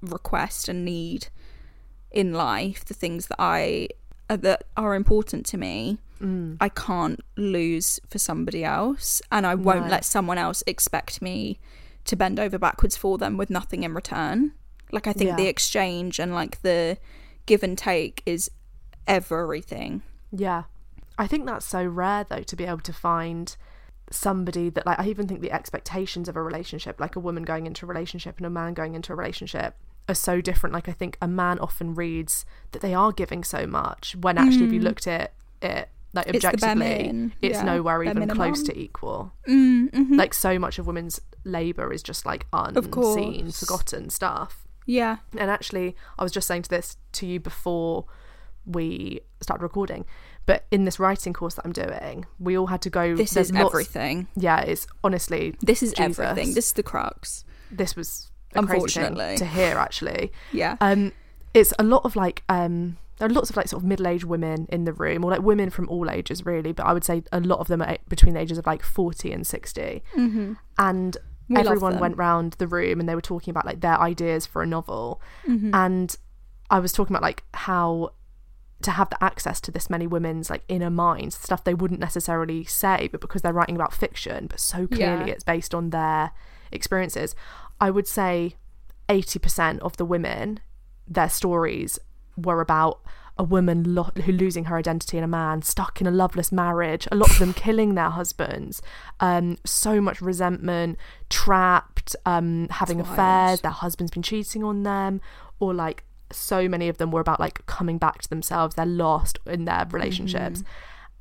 request 0.02 0.68
and 0.68 0.84
need 0.84 1.28
in 2.12 2.32
life 2.32 2.84
the 2.84 2.94
things 2.94 3.26
that 3.26 3.36
i 3.40 3.88
uh, 4.30 4.36
that 4.36 4.64
are 4.76 4.94
important 4.94 5.44
to 5.46 5.56
me 5.58 5.98
Mm. 6.20 6.56
i 6.60 6.68
can't 6.68 7.20
lose 7.36 8.00
for 8.08 8.18
somebody 8.18 8.64
else 8.64 9.22
and 9.30 9.46
i 9.46 9.54
won't 9.54 9.84
No. 9.84 9.90
let 9.92 10.04
someone 10.04 10.36
else 10.36 10.64
expect 10.66 11.22
me 11.22 11.60
to 12.06 12.16
bend 12.16 12.40
over 12.40 12.58
backwards 12.58 12.96
for 12.96 13.18
them 13.18 13.36
with 13.36 13.50
nothing 13.50 13.84
in 13.84 13.94
return 13.94 14.52
like 14.90 15.06
i 15.06 15.12
think 15.12 15.28
Yeah. 15.28 15.36
the 15.36 15.46
exchange 15.46 16.18
and 16.18 16.34
like 16.34 16.60
the 16.62 16.98
give 17.46 17.62
and 17.62 17.78
take 17.78 18.22
is 18.26 18.50
everything 19.06 20.02
Yeah. 20.32 20.64
I 21.18 21.26
think 21.26 21.46
that's 21.46 21.66
so 21.66 21.84
rare 21.84 22.24
though 22.24 22.42
to 22.42 22.56
be 22.56 22.64
able 22.64 22.80
to 22.80 22.92
find 22.92 23.54
somebody 24.10 24.70
that 24.70 24.86
like 24.86 24.98
I 24.98 25.06
even 25.08 25.26
think 25.28 25.40
the 25.40 25.52
expectations 25.52 26.28
of 26.28 26.36
a 26.36 26.42
relationship, 26.42 27.00
like 27.00 27.16
a 27.16 27.20
woman 27.20 27.42
going 27.42 27.66
into 27.66 27.84
a 27.84 27.88
relationship 27.88 28.38
and 28.38 28.46
a 28.46 28.50
man 28.50 28.72
going 28.74 28.94
into 28.94 29.12
a 29.12 29.16
relationship, 29.16 29.74
are 30.08 30.14
so 30.14 30.40
different. 30.40 30.72
Like 30.72 30.88
I 30.88 30.92
think 30.92 31.18
a 31.20 31.28
man 31.28 31.58
often 31.58 31.94
reads 31.94 32.44
that 32.72 32.80
they 32.80 32.94
are 32.94 33.12
giving 33.12 33.44
so 33.44 33.66
much 33.66 34.16
when 34.20 34.38
actually 34.38 34.66
if 34.66 34.72
you 34.72 34.80
looked 34.80 35.06
at 35.06 35.34
it 35.60 35.90
like 36.14 36.26
It's 36.28 36.42
objectively, 36.42 36.74
min, 36.76 37.32
it's 37.42 37.58
yeah, 37.58 37.64
nowhere 37.64 38.02
bare 38.02 38.10
even 38.12 38.28
close 38.30 38.62
to 38.62 38.78
equal. 38.78 39.32
Mm, 39.46 39.90
mhm. 39.90 40.16
Like 40.16 40.32
so 40.32 40.58
much 40.58 40.78
of 40.78 40.86
women's 40.86 41.20
labour 41.44 41.92
is 41.92 42.02
just 42.02 42.24
like 42.24 42.46
unseen, 42.52 43.50
forgotten 43.50 44.08
stuff. 44.08 44.66
yeah. 44.86 45.18
And 45.36 45.50
actually, 45.50 45.94
I 46.18 46.22
was 46.22 46.32
just 46.32 46.48
saying 46.48 46.62
to 46.62 46.70
this 46.70 46.96
to 47.12 47.26
you 47.26 47.40
before 47.40 48.06
we 48.64 49.20
started 49.42 49.62
recording, 49.62 50.06
but 50.48 50.64
in 50.70 50.84
this 50.86 50.98
writing 50.98 51.32
course 51.34 51.54
that 51.56 51.64
I'm 51.66 51.72
doing, 51.84 52.24
we 52.40 52.56
all 52.58 52.66
had 52.74 52.80
to 52.82 52.90
go. 52.90 53.14
This 53.14 53.36
is 53.36 53.52
lots- 53.52 53.66
everything. 53.74 54.26
Yeah, 54.34 54.60
it's 54.62 54.86
honestly 55.04 55.54
This 55.60 55.82
is 55.82 55.92
Jesus. 55.92 56.18
everything. 56.18 56.54
This 56.54 56.66
is 56.68 56.72
the 56.72 56.82
crux. 56.82 57.44
this 57.70 57.94
was 57.94 58.30
a 58.54 58.62
crazy 58.62 58.72
Unfortunately. 58.74 59.24
thing 59.26 59.38
to 59.38 59.46
hear 59.46 59.76
actually. 59.76 60.32
Yeah. 60.52 60.76
Um, 60.80 61.12
it's 61.52 61.72
a 61.78 61.82
lot 61.82 62.02
of 62.06 62.16
like 62.16 62.42
um, 62.48 62.96
there 63.18 63.26
are 63.28 63.32
lots 63.38 63.50
of 63.50 63.56
like 63.56 63.68
sort 63.68 63.82
of 63.82 63.86
middle-aged 63.88 64.24
women 64.24 64.66
in 64.70 64.84
the 64.84 64.92
room, 64.92 65.24
or 65.24 65.30
like 65.30 65.42
women 65.42 65.68
from 65.70 65.86
all 65.90 66.08
ages 66.10 66.46
really. 66.46 66.72
But 66.72 66.86
I 66.86 66.92
would 66.94 67.04
say 67.04 67.22
a 67.32 67.40
lot 67.40 67.58
of 67.58 67.66
them 67.68 67.82
are 67.82 67.98
between 68.08 68.32
the 68.34 68.40
ages 68.40 68.56
of 68.58 68.66
like 68.66 68.82
forty 68.82 69.32
and 69.32 69.46
60 69.46 70.02
mm-hmm. 70.16 70.52
and 70.78 71.16
We 71.48 71.56
everyone 71.56 71.98
went 71.98 72.16
round 72.16 72.54
the 72.54 72.66
room 72.66 73.00
and 73.00 73.08
they 73.08 73.14
were 73.14 73.28
talking 73.32 73.50
about 73.52 73.66
like 73.66 73.80
their 73.80 73.98
ideas 74.00 74.46
for 74.46 74.62
a 74.62 74.66
novel, 74.66 75.20
Mm-hmm. 75.46 75.70
and 75.74 76.16
I 76.70 76.78
was 76.80 76.92
talking 76.92 77.12
about 77.14 77.22
like 77.30 77.44
how 77.54 78.12
to 78.82 78.92
have 78.92 79.10
the 79.10 79.22
access 79.22 79.60
to 79.62 79.70
this 79.72 79.90
many 79.90 80.06
women's 80.06 80.50
like 80.50 80.62
inner 80.68 80.90
minds, 80.90 81.36
stuff 81.36 81.64
they 81.64 81.74
wouldn't 81.74 82.00
necessarily 82.00 82.64
say, 82.64 83.08
but 83.10 83.20
because 83.20 83.42
they're 83.42 83.52
writing 83.52 83.74
about 83.74 83.92
fiction, 83.92 84.46
but 84.46 84.60
so 84.60 84.86
clearly 84.86 85.26
Yeah. 85.26 85.32
it's 85.34 85.44
based 85.44 85.74
on 85.74 85.90
their 85.90 86.30
experiences. 86.70 87.34
I 87.80 87.90
would 87.90 88.06
say 88.06 88.54
80% 89.08 89.80
of 89.80 89.96
the 89.96 90.04
women, 90.04 90.60
their 91.06 91.28
stories 91.28 91.98
were 92.36 92.60
about 92.60 93.00
a 93.36 93.44
woman 93.44 93.94
lo- 93.94 94.10
who 94.24 94.32
losing 94.32 94.64
her 94.64 94.76
identity 94.76 95.16
in 95.16 95.24
a 95.24 95.28
man, 95.28 95.62
stuck 95.62 96.00
in 96.00 96.06
a 96.06 96.10
loveless 96.10 96.50
marriage, 96.50 97.06
a 97.12 97.16
lot 97.16 97.30
of 97.30 97.38
them 97.38 97.52
killing 97.54 97.94
their 97.94 98.10
husbands, 98.10 98.82
um, 99.20 99.56
so 99.64 100.00
much 100.00 100.20
resentment, 100.20 100.98
trapped, 101.30 102.16
um, 102.26 102.66
having 102.70 103.00
affairs, 103.00 103.60
their 103.60 103.70
husband's 103.70 104.10
been 104.10 104.22
cheating 104.24 104.64
on 104.64 104.82
them, 104.82 105.20
or 105.60 105.72
like 105.72 106.04
so 106.32 106.68
many 106.68 106.88
of 106.88 106.98
them 106.98 107.10
were 107.10 107.20
about 107.20 107.40
like 107.40 107.64
coming 107.66 107.98
back 107.98 108.22
to 108.22 108.28
themselves, 108.28 108.74
they're 108.74 108.86
lost 108.86 109.38
in 109.46 109.64
their 109.64 109.86
relationships. 109.90 110.60
Mm-hmm. 110.60 110.68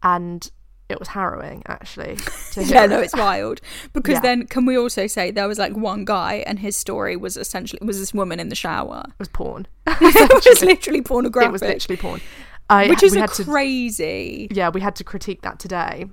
And 0.04 0.52
it 0.90 1.00
was 1.00 1.10
harrowing 1.10 1.64
actually. 1.68 2.16
To 2.54 2.64
yeah, 2.66 2.86
no, 2.86 3.00
it's 3.00 3.16
wild. 3.18 3.60
Because 3.94 4.16
Yeah. 4.16 4.22
then, 4.22 4.48
can 4.48 4.66
we 4.66 4.78
also 4.78 5.08
say 5.08 5.32
there 5.32 5.48
was 5.48 5.60
like 5.60 5.76
one 5.76 6.06
guy, 6.06 6.44
and 6.48 6.60
his 6.60 6.78
story 6.78 7.16
was 7.16 7.36
essentially 7.38 7.80
was 7.86 8.00
this 8.00 8.14
woman 8.14 8.40
in 8.40 8.50
the 8.50 8.56
shower. 8.56 9.04
It 9.08 9.14
was 9.20 9.28
porn. 9.28 9.68
it 9.88 10.46
was 10.46 10.62
literally 10.62 11.02
pornographic. 11.02 11.50
It 11.50 11.52
was 11.52 11.62
literally 11.62 11.98
porn. 11.98 12.22
I, 12.70 12.90
which 12.90 13.02
is 13.04 13.16
a 13.16 13.22
had 13.22 13.32
to 13.34 13.44
crazy. 13.46 14.48
yeah, 14.52 14.70
we 14.70 14.82
had 14.82 14.96
to 14.98 15.04
critique 15.04 15.42
that 15.42 15.58
today. 15.60 16.06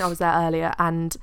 I 0.00 0.06
was 0.06 0.18
there 0.18 0.32
earlier, 0.34 0.72
and 0.78 1.16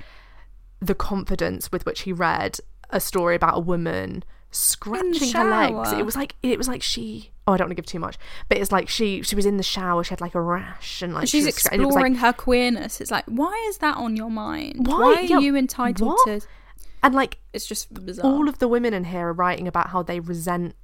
the 0.80 0.96
confidence 0.96 1.72
with 1.72 1.86
which 1.86 2.02
he 2.02 2.14
read 2.14 2.60
a 2.92 3.00
story 3.00 3.36
about 3.36 3.58
a 3.58 3.62
woman 3.62 4.24
scratching 4.52 5.32
her 5.34 5.44
legs. 5.50 5.92
It 5.94 6.06
was 6.06 6.16
like 6.16 6.36
it 6.44 6.58
was 6.58 6.68
like 6.68 6.82
she. 6.82 7.32
Oh, 7.48 7.54
I 7.54 7.58
don't 7.58 7.66
want 7.66 7.72
to 7.72 7.76
give 7.82 7.86
too 7.88 8.00
much, 8.00 8.18
but 8.48 8.58
it's 8.58 8.72
like 8.72 8.90
she 8.90 9.22
she 9.24 9.36
was 9.36 9.46
in 9.46 9.58
the 9.58 9.64
shower. 9.64 10.04
She 10.04 10.10
had 10.12 10.22
like 10.22 10.36
a 10.36 10.42
rash, 10.42 11.02
and 11.02 11.14
like 11.14 11.28
she 11.28 11.42
She's 11.42 11.66
and 11.68 11.82
was, 11.84 11.96
like- 11.96 12.06
exploring 12.06 12.16
her 12.16 12.34
queerness. 12.34 13.02
It's 13.02 13.12
like, 13.12 13.26
why 13.26 13.66
is 13.70 13.80
that 13.80 13.98
on 13.98 14.16
your 14.16 14.30
mind? 14.30 14.88
Why? 14.88 14.98
Why, 15.00 15.14
are 15.16 15.22
Yeah, 15.22 15.40
you 15.40 15.56
entitled 15.56 16.08
what? 16.10 16.26
to? 16.28 16.42
and 17.02 17.16
like 17.16 17.38
It's 17.54 17.66
just 17.66 17.94
bizarre. 17.94 18.30
all 18.30 18.50
of 18.50 18.60
the 18.60 18.68
women 18.68 18.94
in 18.94 19.06
here 19.06 19.28
are 19.30 19.34
writing 19.34 19.68
about 19.68 19.90
how 19.92 20.04
they 20.04 20.20
resent 20.20 20.76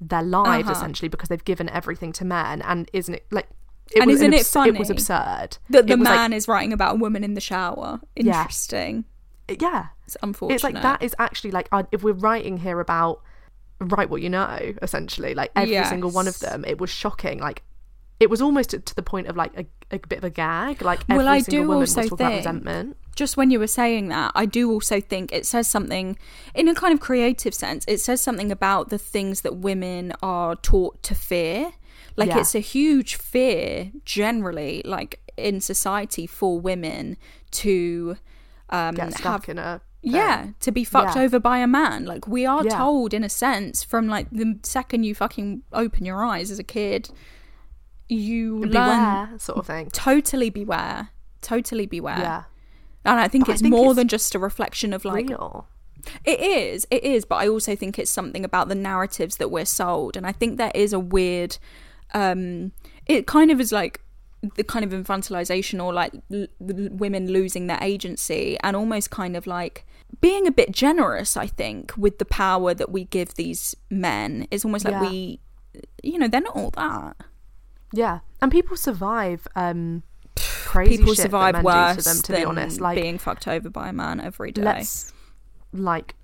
their 0.00 0.22
lives 0.22 0.68
Uh-huh. 0.68 0.72
essentially 0.76 1.08
because 1.08 1.28
they've 1.28 1.44
given 1.44 1.68
everything 1.70 2.12
to 2.12 2.24
men, 2.24 2.62
and 2.62 2.88
isn't 2.92 3.14
it 3.14 3.26
like? 3.30 3.48
It 3.90 4.00
And 4.00 4.06
was 4.06 4.16
isn't 4.16 4.26
an 4.26 4.34
it 4.34 4.40
abs- 4.54 4.66
It 4.66 4.78
was 4.78 4.90
absurd. 4.90 5.56
that 5.70 5.86
the 5.86 5.96
was 5.96 6.04
like- 6.06 6.14
man 6.14 6.32
is 6.34 6.46
writing 6.46 6.72
about 6.74 6.96
a 6.96 6.98
woman 6.98 7.24
in 7.24 7.32
the 7.34 7.40
shower. 7.40 8.00
Interesting. 8.14 8.96
yeah, 8.96 9.02
Yeah, 9.48 9.86
it's 10.06 10.16
unfortunate. 10.22 10.54
it's 10.56 10.64
like 10.64 10.82
that 10.82 11.02
is 11.02 11.14
actually 11.18 11.50
like 11.52 11.68
uh, 11.72 11.84
if 11.92 12.02
we're 12.02 12.12
writing 12.12 12.58
here 12.58 12.80
about 12.80 13.22
write 13.80 14.10
what 14.10 14.20
you 14.20 14.28
know 14.28 14.72
essentially 14.82 15.34
like 15.34 15.52
every 15.54 15.84
single 15.84 16.10
one 16.10 16.26
of 16.26 16.38
them 16.40 16.64
it 16.64 16.78
was 16.80 16.90
shocking 16.90 17.38
like 17.38 17.62
it 18.18 18.28
was 18.28 18.42
almost 18.42 18.70
to 18.70 18.94
the 18.96 19.02
point 19.02 19.28
of 19.28 19.36
like 19.36 19.56
a, 19.56 19.64
a 19.94 19.98
bit 20.00 20.18
of 20.18 20.24
a 20.24 20.30
gag 20.30 20.82
like 20.82 21.00
every 21.08 21.18
Well, 21.18 21.28
I 21.28 21.38
single 21.38 21.62
do 21.62 21.68
woman 21.68 21.82
also 21.82 22.00
was 22.00 22.08
talking 22.10 22.12
about 22.24 22.28
think- 22.30 22.38
resentment 22.38 22.96
just 23.14 23.36
when 23.36 23.50
you 23.50 23.58
were 23.58 23.66
saying 23.66 24.08
that, 24.10 24.30
I 24.36 24.46
do 24.46 24.70
also 24.70 25.00
think 25.00 25.32
it 25.32 25.44
says 25.44 25.66
something 25.66 26.16
in 26.54 26.68
a 26.68 26.74
kind 26.74 26.94
of 26.94 27.00
creative 27.00 27.52
sense. 27.52 27.84
It 27.88 27.98
says 27.98 28.20
something 28.20 28.52
about 28.52 28.90
the 28.90 28.98
things 28.98 29.40
that 29.40 29.56
women 29.56 30.12
are 30.22 30.54
taught 30.54 31.02
to 31.02 31.16
fear. 31.16 31.72
Like 32.14 32.28
Yeah. 32.28 32.38
it's 32.38 32.54
a 32.54 32.60
huge 32.60 33.16
fear 33.16 33.90
generally, 34.04 34.82
like 34.84 35.18
in 35.36 35.60
society 35.60 36.28
for 36.28 36.60
women 36.60 37.16
to 37.50 38.18
um 38.70 38.94
get 38.94 39.12
stuck 39.14 39.46
have 39.46 39.48
in 39.48 39.58
a 39.58 39.80
yeah, 40.00 40.48
to 40.60 40.70
be 40.70 40.84
fucked 40.84 41.16
Yeah. 41.16 41.22
over 41.22 41.40
by 41.40 41.58
a 41.58 41.66
man. 41.66 42.04
Like 42.06 42.28
we 42.28 42.46
are 42.46 42.64
Yeah. 42.64 42.76
told 42.78 43.12
in 43.12 43.24
a 43.24 43.28
sense 43.28 43.82
from 43.82 44.06
like 44.08 44.28
the 44.30 44.58
second 44.62 45.02
you 45.04 45.14
fucking 45.14 45.62
open 45.72 46.04
your 46.04 46.24
eyes 46.24 46.50
as 46.52 46.58
a 46.58 46.62
kid, 46.64 47.10
you 48.08 48.58
learn 48.60 48.70
beware 48.70 49.28
sort 49.38 49.58
of 49.58 49.66
thing 49.66 49.90
totally 49.90 50.50
beware. 50.50 51.10
Totally 51.42 51.86
beware. 51.86 52.18
yeah 52.18 52.42
And 53.04 53.20
I 53.20 53.28
think 53.28 53.46
But 53.46 53.50
I 53.50 53.54
it's 53.54 53.62
think 53.62 53.72
more 53.74 53.90
it's 53.90 53.96
than 53.96 54.08
just 54.08 54.34
a 54.34 54.38
reflection 54.38 54.92
of 54.92 55.04
like 55.04 55.28
real 55.28 55.66
it 56.24 56.40
is, 56.40 56.86
it 56.90 57.02
is, 57.02 57.24
but 57.24 57.36
I 57.36 57.48
also 57.48 57.74
think 57.76 57.98
it's 57.98 58.10
something 58.10 58.44
about 58.44 58.68
the 58.68 58.74
narratives 58.74 59.36
that 59.38 59.50
we're 59.50 59.64
sold, 59.66 60.16
and 60.16 60.26
I 60.26 60.32
think 60.32 60.56
there 60.56 60.70
is 60.74 60.92
a 60.92 60.98
weird, 60.98 61.58
um, 62.14 62.72
it 63.04 63.26
kind 63.26 63.50
of 63.50 63.60
is 63.60 63.72
like 63.72 64.00
the 64.54 64.62
kind 64.64 64.84
of 64.84 64.92
infantilization 64.92 65.82
or 65.82 65.92
like 65.92 66.12
l- 66.32 66.46
women 66.60 67.30
losing 67.32 67.66
their 67.66 67.78
agency, 67.82 68.56
and 68.62 68.76
almost 68.76 69.10
kind 69.10 69.36
of 69.36 69.46
like 69.46 69.84
being 70.20 70.46
a 70.46 70.50
bit 70.52 70.70
generous. 70.72 71.36
I 71.36 71.46
think 71.46 71.92
with 71.96 72.18
the 72.18 72.24
power 72.24 72.74
that 72.74 72.90
we 72.90 73.04
give 73.04 73.34
these 73.34 73.74
men, 73.90 74.46
it's 74.50 74.64
almost 74.64 74.84
like 74.84 74.92
Yeah. 74.92 75.08
we, 75.10 75.40
you 76.02 76.18
know, 76.18 76.28
they're 76.28 76.40
not 76.40 76.56
all 76.56 76.70
that. 76.72 77.16
yeah 77.92 78.18
and 78.42 78.52
people 78.52 78.76
survive 78.76 79.48
um 79.56 80.02
crazy 80.36 80.98
People 80.98 81.14
survive 81.14 81.62
worse 81.64 82.04
them 82.04 82.18
to 82.22 82.32
than 82.32 82.40
be 82.42 82.44
honest 82.44 82.80
like 82.80 82.96
being 83.00 83.16
fucked 83.18 83.48
over 83.48 83.70
by 83.70 83.88
a 83.88 83.92
man 83.92 84.20
every 84.20 84.52
day. 84.52 84.62
let's 84.62 85.12
like 85.72 86.14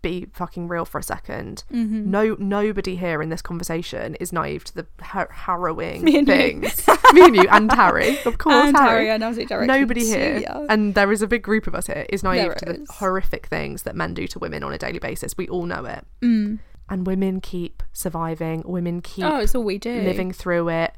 be 0.00 0.26
fucking 0.32 0.68
real 0.68 0.84
for 0.84 0.98
a 0.98 1.02
2nd 1.02 1.64
Mm-hmm. 1.72 2.10
No, 2.10 2.36
nobody 2.38 2.96
here 2.96 3.20
in 3.20 3.30
this 3.30 3.42
conversation 3.42 4.14
is 4.16 4.32
naive 4.32 4.62
to 4.64 4.74
the 4.74 4.86
har- 5.02 5.30
harrowing 5.32 6.04
Me 6.04 6.24
things. 6.24 6.86
Me 7.12 7.22
and 7.24 7.34
you 7.36 7.46
and 7.50 7.72
Harry, 7.72 8.18
of 8.24 8.38
course. 8.38 8.68
And 8.68 8.76
Harry. 8.76 9.10
And 9.10 9.22
Aussie 9.22 9.48
direction 9.48 9.66
Nobody 9.66 10.06
here, 10.06 10.42
and 10.68 10.94
there 10.94 11.10
is 11.10 11.20
a 11.22 11.26
big 11.26 11.42
group 11.42 11.66
of 11.66 11.74
us 11.74 11.86
here, 11.88 12.06
is 12.10 12.22
naive 12.22 12.44
There 12.44 12.54
to 12.54 12.64
the 12.84 12.86
horrific 12.94 13.46
things 13.46 13.82
that 13.82 13.96
men 13.96 14.14
do 14.14 14.26
to 14.28 14.38
women 14.38 14.62
on 14.62 14.72
a 14.72 14.78
daily 14.78 14.98
basis. 15.00 15.36
We 15.36 15.48
all 15.48 15.66
know 15.66 15.84
it, 15.84 16.04
Mm. 16.22 16.58
and 16.88 17.06
women 17.06 17.40
keep 17.40 17.82
surviving. 17.92 18.62
Women 18.64 19.00
keep 19.02 19.24
Oh, 19.24 19.40
it's 19.40 19.54
all 19.54 19.64
we 19.64 19.78
do. 19.78 20.00
living 20.02 20.32
through 20.32 20.68
it, 20.68 20.94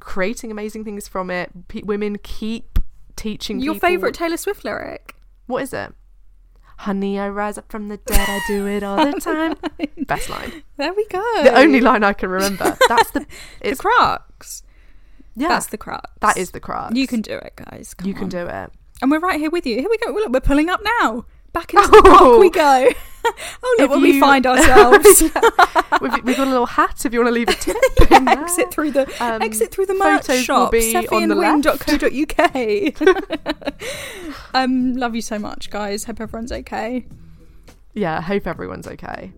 creating 0.00 0.50
amazing 0.50 0.84
things 0.84 1.08
from 1.08 1.30
it. 1.30 1.50
Pe- 1.68 1.82
women 1.82 2.18
keep 2.22 2.78
teaching. 3.16 3.60
Your 3.60 3.74
people- 3.74 3.88
favorite 3.88 4.14
Taylor 4.14 4.36
Swift 4.36 4.64
lyric? 4.64 5.16
What 5.46 5.62
is 5.62 5.72
it? 5.72 5.92
Honey, 6.84 7.18
I 7.18 7.28
rise 7.30 7.56
up 7.56 7.70
from 7.72 7.88
the 7.88 7.96
dead. 7.96 8.28
I 8.28 8.40
do 8.46 8.66
it 8.66 8.82
all 8.82 8.96
the 8.96 9.18
time. 9.20 9.56
Best 10.06 10.28
line. 10.28 10.62
There 10.76 10.92
we 10.92 11.06
go. 11.06 11.22
The 11.42 11.56
only 11.58 11.80
line 11.80 12.04
I 12.04 12.12
can 12.12 12.28
remember. 12.28 12.76
That's 12.88 13.10
the. 13.12 13.20
the 13.20 13.26
It's 13.62 13.80
crux. 13.80 14.62
yeah. 15.34 15.48
That's 15.48 15.66
the 15.68 15.78
crux. 15.78 16.10
that 16.20 16.36
is 16.36 16.50
the 16.50 16.60
crux. 16.60 16.94
You 16.94 17.06
can 17.06 17.22
do 17.22 17.36
it, 17.38 17.54
guys. 17.56 17.94
Come 17.94 18.06
You 18.08 18.12
can 18.14 18.28
do 18.28 18.46
it. 18.46 18.70
And 19.00 19.10
we're 19.10 19.18
right 19.18 19.40
here 19.40 19.50
with 19.50 19.64
you. 19.66 19.76
Here 19.80 19.88
we 19.88 19.96
go. 19.98 20.12
Look, 20.12 20.28
we're 20.30 20.40
pulling 20.40 20.68
up 20.68 20.80
now. 21.00 21.24
Back 21.54 21.72
into 21.72 21.88
Oh. 21.90 22.02
the 22.02 22.08
park 22.10 22.38
we 22.40 22.50
go. 22.50 22.88
oh, 23.62 23.76
look 23.78 23.84
If 23.86 23.90
where 23.90 23.98
we 24.00 24.20
find 24.20 24.46
ourselves. 24.52 25.22
We've, 26.02 26.12
we've 26.24 26.36
got 26.36 26.48
a 26.48 26.50
little 26.50 26.66
hat 26.66 27.06
if 27.06 27.12
you 27.14 27.20
want 27.20 27.28
to 27.28 27.34
leave 27.34 27.48
a 27.48 27.54
tip. 27.54 27.76
there. 28.10 28.28
exit 28.28 28.70
through 28.72 28.90
the 28.90 29.06
Um, 29.24 29.40
exit 29.40 29.70
through 29.70 29.86
the 29.86 29.94
merch 29.94 30.26
shop. 30.44 30.72
be 30.72 30.94
on 30.94 31.28
the 31.28 31.34
SephyandWing.co.uk. 31.36 33.34
um, 34.54 34.94
love 34.94 35.14
you 35.14 35.22
so 35.22 35.38
much, 35.38 35.70
guys. 35.70 36.04
Hope 36.04 36.20
everyone's 36.20 36.52
okay. 36.52 37.06
Yeah, 37.94 38.20
hope 38.20 38.46
everyone's 38.46 38.86
okay. 38.88 39.32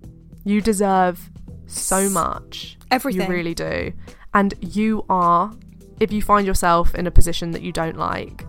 You 0.44 0.60
deserve 0.62 1.30
so 1.66 2.08
much. 2.08 2.78
Everything. 2.90 3.22
You 3.22 3.28
really 3.28 3.54
do. 3.54 3.92
And 4.34 4.54
you 4.60 5.04
are, 5.10 5.52
if 6.00 6.10
you 6.12 6.22
find 6.22 6.46
yourself 6.46 6.94
in 6.94 7.06
a 7.06 7.10
position 7.10 7.50
that 7.52 7.62
you 7.62 7.72
don't 7.72 7.98
like, 7.98 8.44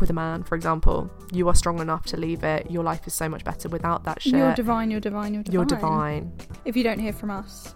with 0.00 0.10
a 0.10 0.12
man, 0.14 0.42
for 0.44 0.54
example, 0.54 1.10
you 1.34 1.48
are 1.48 1.54
strong 1.54 1.80
enough 1.80 2.04
to 2.06 2.16
leave 2.16 2.42
it. 2.44 2.70
Your 2.70 2.82
life 2.84 3.06
is 3.06 3.14
so 3.14 3.28
much 3.28 3.44
better 3.44 3.68
without 3.68 4.04
that 4.04 4.22
shit. 4.22 4.34
You're 4.34 4.54
divine. 4.54 4.90
You're 4.90 5.00
divine. 5.00 5.34
You're 5.34 5.42
divine. 5.42 5.54
You're 5.54 5.64
divine. 5.64 6.32
If 6.64 6.76
you 6.76 6.82
don't 6.84 6.98
hear 6.98 7.12
from 7.12 7.30
us, 7.30 7.74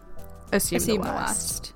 Assume, 0.52 0.76
assume 0.78 0.96
the 1.02 1.08
the 1.08 1.14
worst. 1.14 1.28
worst. 1.60 1.72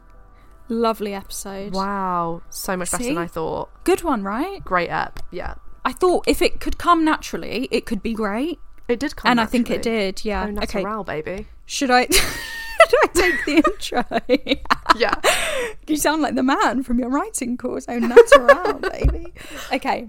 Lovely 0.68 1.12
episode. 1.14 1.74
Wow, 1.74 2.42
so 2.48 2.76
much 2.76 2.90
better 2.90 3.04
than 3.04 3.18
I 3.18 3.26
thought. 3.26 3.68
Good 3.84 4.02
one, 4.02 4.22
right? 4.22 4.64
Great 4.64 4.88
app. 4.88 5.20
Yeah, 5.30 5.54
I 5.84 5.92
thought 5.92 6.24
if 6.26 6.40
it 6.40 6.60
could 6.60 6.78
come 6.78 7.04
naturally, 7.04 7.68
it 7.70 7.84
could 7.84 8.02
be 8.02 8.14
great. 8.14 8.58
it 8.88 8.98
did 9.00 9.14
come. 9.16 9.30
and 9.30 9.40
I 9.40 9.46
think 9.46 9.68
it 9.70 9.82
did, 9.82 10.24
yeah. 10.24 10.46
Oh, 10.48 10.62
okay. 10.62 10.82
natural, 10.82 11.04
baby. 11.04 11.46
Should 11.66 11.90
I 11.90 12.06
should 12.10 13.00
I 13.02 13.06
take 13.12 13.44
the 13.44 13.56
intro? 13.56 14.04
Yeah. 14.96 15.14
you 15.86 15.96
sound 15.96 16.20
like 16.20 16.34
the 16.34 16.42
man 16.42 16.82
from 16.82 16.98
your 16.98 17.08
writing 17.08 17.56
course. 17.56 17.86
Oh, 17.88 17.98
natural, 17.98 18.74
baby. 18.74 19.32
Okay. 19.72 20.08